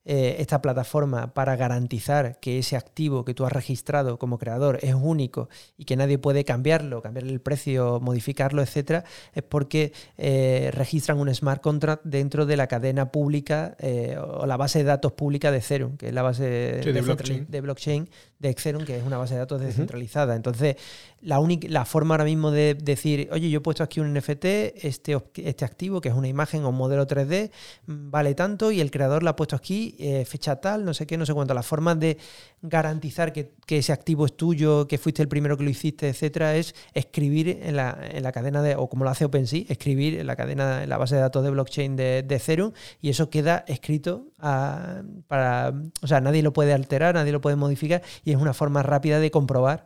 eh, 0.10 0.38
esta 0.40 0.62
plataforma 0.62 1.34
para 1.34 1.58
garantizar 1.58 2.40
que 2.40 2.60
ese 2.60 2.78
activo 2.78 3.26
que 3.26 3.34
tú 3.34 3.46
has 3.46 3.52
registrado 3.52 4.18
como 4.18 4.38
creador 4.38 4.80
es 4.82 4.94
único 4.96 5.50
y 5.78 5.84
que 5.84 5.98
nadie 5.98 6.18
puede 6.18 6.46
cambiarlo, 6.46 7.02
cambiarle 7.02 7.34
el 7.34 7.42
precio, 7.42 8.00
modificarlo, 8.00 8.62
etcétera, 8.62 9.04
es 9.34 9.44
porque 9.44 9.92
eh, 10.18 10.72
registran 10.74 11.20
un 11.20 11.36
smart 11.36 11.62
contract 11.62 12.06
dentro 12.06 12.46
de 12.46 12.56
la 12.56 12.68
cadena 12.68 13.12
pública 13.12 13.76
eh, 13.80 14.18
o 14.18 14.46
la 14.46 14.56
base 14.56 14.80
de 14.80 14.86
datos 14.86 15.12
pública 15.12 15.52
de 15.52 15.58
Ethereum, 15.58 15.98
que 15.98 16.08
es 16.08 16.14
la 16.14 16.22
base 16.22 16.46
de, 16.46 17.02
blockchain. 17.02 17.46
de, 17.50 17.60
blockchain. 17.60 18.10
De 18.40 18.50
Ethereum, 18.50 18.86
que 18.86 18.98
es 18.98 19.04
una 19.04 19.18
base 19.18 19.34
de 19.34 19.40
datos 19.40 19.60
descentralizada. 19.60 20.36
Entonces, 20.36 20.76
la, 21.22 21.40
única, 21.40 21.68
la 21.70 21.86
forma 21.86 22.14
ahora 22.14 22.26
mismo 22.26 22.52
de 22.52 22.76
decir, 22.76 23.28
oye, 23.32 23.50
yo 23.50 23.58
he 23.60 23.62
puesto 23.62 23.84
aquí 23.84 24.00
un 24.00 24.14
NFT, 24.14 24.46
este, 24.46 25.18
este 25.36 25.66
activo, 25.66 26.02
que 26.02 26.10
es 26.10 26.16
una 26.16 26.28
imagen 26.28 26.64
o 26.64 26.70
un 26.70 26.76
modelo 26.76 27.08
3D, 27.08 27.50
mm, 27.88 28.12
vale 28.12 28.36
tanto 28.36 28.72
y 28.72 28.80
el 28.80 28.92
creador 28.92 29.24
lo 29.24 29.32
ha 29.32 29.36
puesto 29.36 29.56
aquí 29.56 29.96
eh, 30.00 30.26
fecha 30.26 30.58
tal, 30.58 30.86
no 30.86 30.94
sé 30.94 31.08
qué, 31.08 31.18
no 31.18 31.26
sé 31.26 31.34
cuánto. 31.34 31.54
La 31.54 31.64
forma 31.64 31.96
de 31.96 32.18
garantizar 32.62 33.34
que, 33.34 33.54
ese 33.68 33.92
activo 33.92 34.26
es 34.26 34.36
tuyo, 34.38 34.88
que 34.88 34.98
fuiste 34.98 35.22
el 35.22 35.28
primero 35.28 35.58
que 35.58 35.64
lo 35.64 35.70
hiciste, 35.70 36.10
etcétera, 36.10 36.56
es 36.56 36.74
escribir 36.94 37.60
en 37.64 37.76
la, 37.76 37.98
en 38.12 38.24
la, 38.24 38.32
cadena 38.32 38.62
de, 38.62 38.76
o 38.76 38.88
como 38.88 39.04
lo 39.04 39.10
hace 39.10 39.26
OpenSea, 39.26 39.66
escribir 39.68 40.20
en 40.20 40.28
la 40.28 40.36
cadena, 40.36 40.84
en 40.84 40.90
la 40.90 40.98
base 40.98 41.16
de 41.16 41.22
datos 41.22 41.44
de 41.44 41.50
blockchain 41.50 41.96
de, 41.96 42.24
de 42.24 42.36
Ethereum 42.36 42.72
y 43.02 43.10
eso 43.10 43.30
queda 43.30 43.66
escrito 43.68 44.28
para. 44.38 45.74
O 46.02 46.08
sea, 46.08 46.22
nadie 46.22 46.44
lo 46.44 46.54
puede 46.54 46.74
alterar, 46.74 47.16
nadie 47.16 47.32
lo 47.32 47.42
puede 47.42 47.56
modificar 47.56 48.02
y 48.24 48.32
es 48.32 48.38
una 48.38 48.54
forma 48.54 48.84
rápida 48.84 49.20
de 49.20 49.32
comprobar 49.32 49.86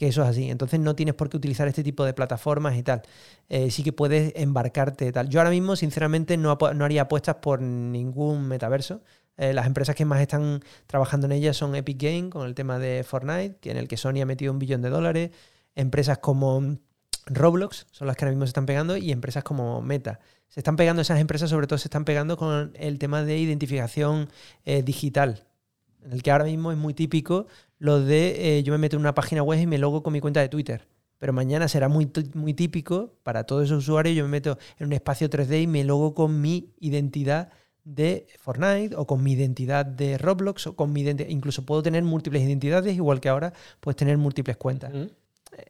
que 0.00 0.08
eso 0.08 0.22
es 0.22 0.28
así. 0.30 0.50
Entonces 0.50 0.80
no 0.80 0.96
tienes 0.96 1.14
por 1.14 1.28
qué 1.28 1.36
utilizar 1.36 1.68
este 1.68 1.84
tipo 1.84 2.06
de 2.06 2.14
plataformas 2.14 2.74
y 2.74 2.82
tal. 2.82 3.02
Eh, 3.50 3.70
sí 3.70 3.82
que 3.84 3.92
puedes 3.92 4.32
embarcarte 4.34 5.12
tal. 5.12 5.28
Yo 5.28 5.40
ahora 5.40 5.50
mismo, 5.50 5.76
sinceramente, 5.76 6.38
no, 6.38 6.56
haría 6.80 7.02
apuestas 7.02 7.36
por 7.36 7.60
ningún 7.60 8.48
metaverso. 8.48 9.02
Eh, 9.36 9.52
las 9.52 9.66
empresas 9.66 9.94
que 9.94 10.06
más 10.06 10.22
están 10.22 10.62
trabajando 10.86 11.26
en 11.26 11.32
ellas 11.32 11.58
son 11.58 11.74
Epic 11.74 12.00
Games 12.02 12.30
con 12.30 12.46
el 12.46 12.54
tema 12.54 12.78
de 12.78 13.04
Fortnite, 13.04 13.70
en 13.70 13.76
el 13.76 13.88
que 13.88 13.98
Sony 13.98 14.22
ha 14.22 14.26
metido 14.26 14.52
un 14.52 14.58
billón 14.58 14.80
de 14.80 14.88
dólares. 14.88 15.32
Empresas 15.74 16.16
como 16.16 16.78
Roblox 17.26 17.86
son 17.90 18.06
las 18.06 18.16
que 18.16 18.24
ahora 18.24 18.32
mismo 18.32 18.46
se 18.46 18.50
están 18.50 18.64
pegando 18.64 18.96
y 18.96 19.12
empresas 19.12 19.44
como 19.44 19.82
Meta. 19.82 20.20
Se 20.50 20.60
están 20.60 20.74
pegando 20.76 21.00
esas 21.00 21.20
empresas, 21.20 21.48
sobre 21.48 21.68
todo 21.68 21.78
se 21.78 21.86
están 21.86 22.04
pegando 22.04 22.36
con 22.36 22.72
el 22.74 22.98
tema 22.98 23.22
de 23.22 23.38
identificación 23.38 24.28
eh, 24.64 24.82
digital, 24.82 25.46
en 26.04 26.12
el 26.12 26.22
que 26.24 26.32
ahora 26.32 26.44
mismo 26.44 26.72
es 26.72 26.78
muy 26.78 26.92
típico 26.92 27.46
lo 27.78 28.00
de 28.00 28.58
eh, 28.58 28.62
yo 28.64 28.72
me 28.72 28.78
meto 28.78 28.96
en 28.96 29.00
una 29.00 29.14
página 29.14 29.42
web 29.44 29.60
y 29.60 29.66
me 29.66 29.78
logo 29.78 30.02
con 30.02 30.12
mi 30.12 30.20
cuenta 30.20 30.40
de 30.40 30.48
Twitter. 30.48 30.88
Pero 31.18 31.32
mañana 31.32 31.68
será 31.68 31.88
muy, 31.88 32.10
muy 32.34 32.54
típico 32.54 33.14
para 33.22 33.44
todos 33.44 33.64
esos 33.64 33.78
usuarios, 33.78 34.16
yo 34.16 34.24
me 34.24 34.30
meto 34.30 34.58
en 34.78 34.86
un 34.86 34.92
espacio 34.92 35.30
3D 35.30 35.62
y 35.62 35.66
me 35.68 35.84
logo 35.84 36.14
con 36.14 36.40
mi 36.40 36.72
identidad 36.80 37.50
de 37.84 38.26
Fortnite 38.40 38.96
o 38.96 39.06
con 39.06 39.22
mi 39.22 39.32
identidad 39.32 39.86
de 39.86 40.18
Roblox 40.18 40.66
o 40.66 40.74
con 40.74 40.92
mi 40.92 41.02
identidad, 41.02 41.28
incluso 41.28 41.64
puedo 41.64 41.82
tener 41.82 42.02
múltiples 42.02 42.42
identidades, 42.42 42.96
igual 42.96 43.20
que 43.20 43.28
ahora 43.28 43.52
puedes 43.78 43.96
tener 43.96 44.18
múltiples 44.18 44.56
cuentas. 44.56 44.92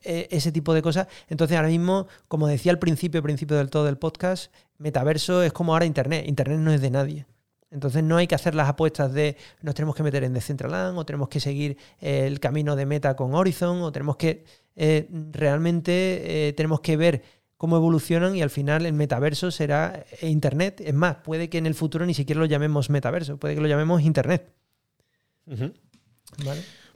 E, 0.03 0.29
ese 0.31 0.53
tipo 0.53 0.75
de 0.75 0.83
cosas. 0.83 1.09
Entonces 1.29 1.57
ahora 1.57 1.69
mismo, 1.69 2.07
como 2.29 2.47
decía 2.47 2.73
al 2.73 2.79
principio, 2.79 3.23
principio 3.23 3.57
del 3.57 3.71
todo 3.71 3.85
del 3.85 3.99
podcast, 3.99 4.53
metaverso 4.81 5.43
es 5.43 5.53
como 5.53 5.73
ahora 5.73 5.85
Internet. 5.85 6.27
Internet 6.27 6.59
no 6.59 6.73
es 6.73 6.81
de 6.81 6.91
nadie. 6.91 7.27
Entonces 7.71 8.03
no 8.03 8.17
hay 8.17 8.27
que 8.27 8.35
hacer 8.35 8.57
las 8.57 8.69
apuestas 8.69 9.13
de 9.13 9.37
nos 9.63 9.77
tenemos 9.77 9.95
que 9.95 10.03
meter 10.03 10.25
en 10.25 10.33
Decentraland 10.33 10.99
o 10.99 11.07
tenemos 11.07 11.29
que 11.29 11.39
seguir 11.39 11.77
el 12.01 12.41
camino 12.41 12.75
de 12.75 12.85
meta 12.85 13.15
con 13.15 13.33
Horizon 13.33 13.83
o 13.83 13.93
tenemos 13.93 14.17
que 14.17 14.45
eh, 14.75 15.09
realmente 15.31 16.49
eh, 16.49 16.53
tenemos 16.55 16.81
que 16.81 16.97
ver 16.97 17.23
cómo 17.57 17.77
evolucionan 17.77 18.35
y 18.35 18.43
al 18.43 18.51
final 18.51 18.87
el 18.87 18.95
metaverso 18.95 19.53
será 19.53 20.05
Internet. 20.23 20.81
Es 20.85 20.95
más, 20.95 21.17
puede 21.17 21.49
que 21.49 21.59
en 21.59 21.67
el 21.67 21.75
futuro 21.75 22.07
ni 22.07 22.15
siquiera 22.15 22.41
lo 22.41 22.47
llamemos 22.47 22.91
metaverso, 22.91 23.37
puede 23.37 23.55
que 23.55 23.61
lo 23.61 23.69
llamemos 23.69 24.03
Internet. 24.03 24.51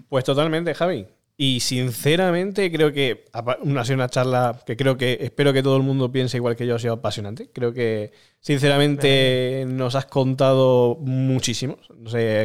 Pues 0.09 0.25
totalmente, 0.25 0.75
Javi. 0.75 1.07
Y 1.37 1.61
sinceramente 1.61 2.71
creo 2.71 2.93
que 2.93 3.25
ha 3.33 3.85
sido 3.85 3.97
una 3.97 4.09
charla 4.09 4.61
que 4.65 4.77
creo 4.77 4.97
que 4.97 5.19
espero 5.21 5.53
que 5.53 5.65
todo 5.65 5.77
el 5.77 5.83
mundo 5.83 6.13
piense 6.13 6.37
igual 6.37 6.55
que 6.55 6.67
yo 6.67 6.77
ha 6.77 6.79
sido 6.79 6.95
apasionante. 6.95 7.51
Creo 7.53 7.73
que 7.73 8.13
sinceramente 8.41 9.65
nos 9.67 9.97
has 9.97 10.07
contado 10.07 10.97
muchísimo. 11.01 11.79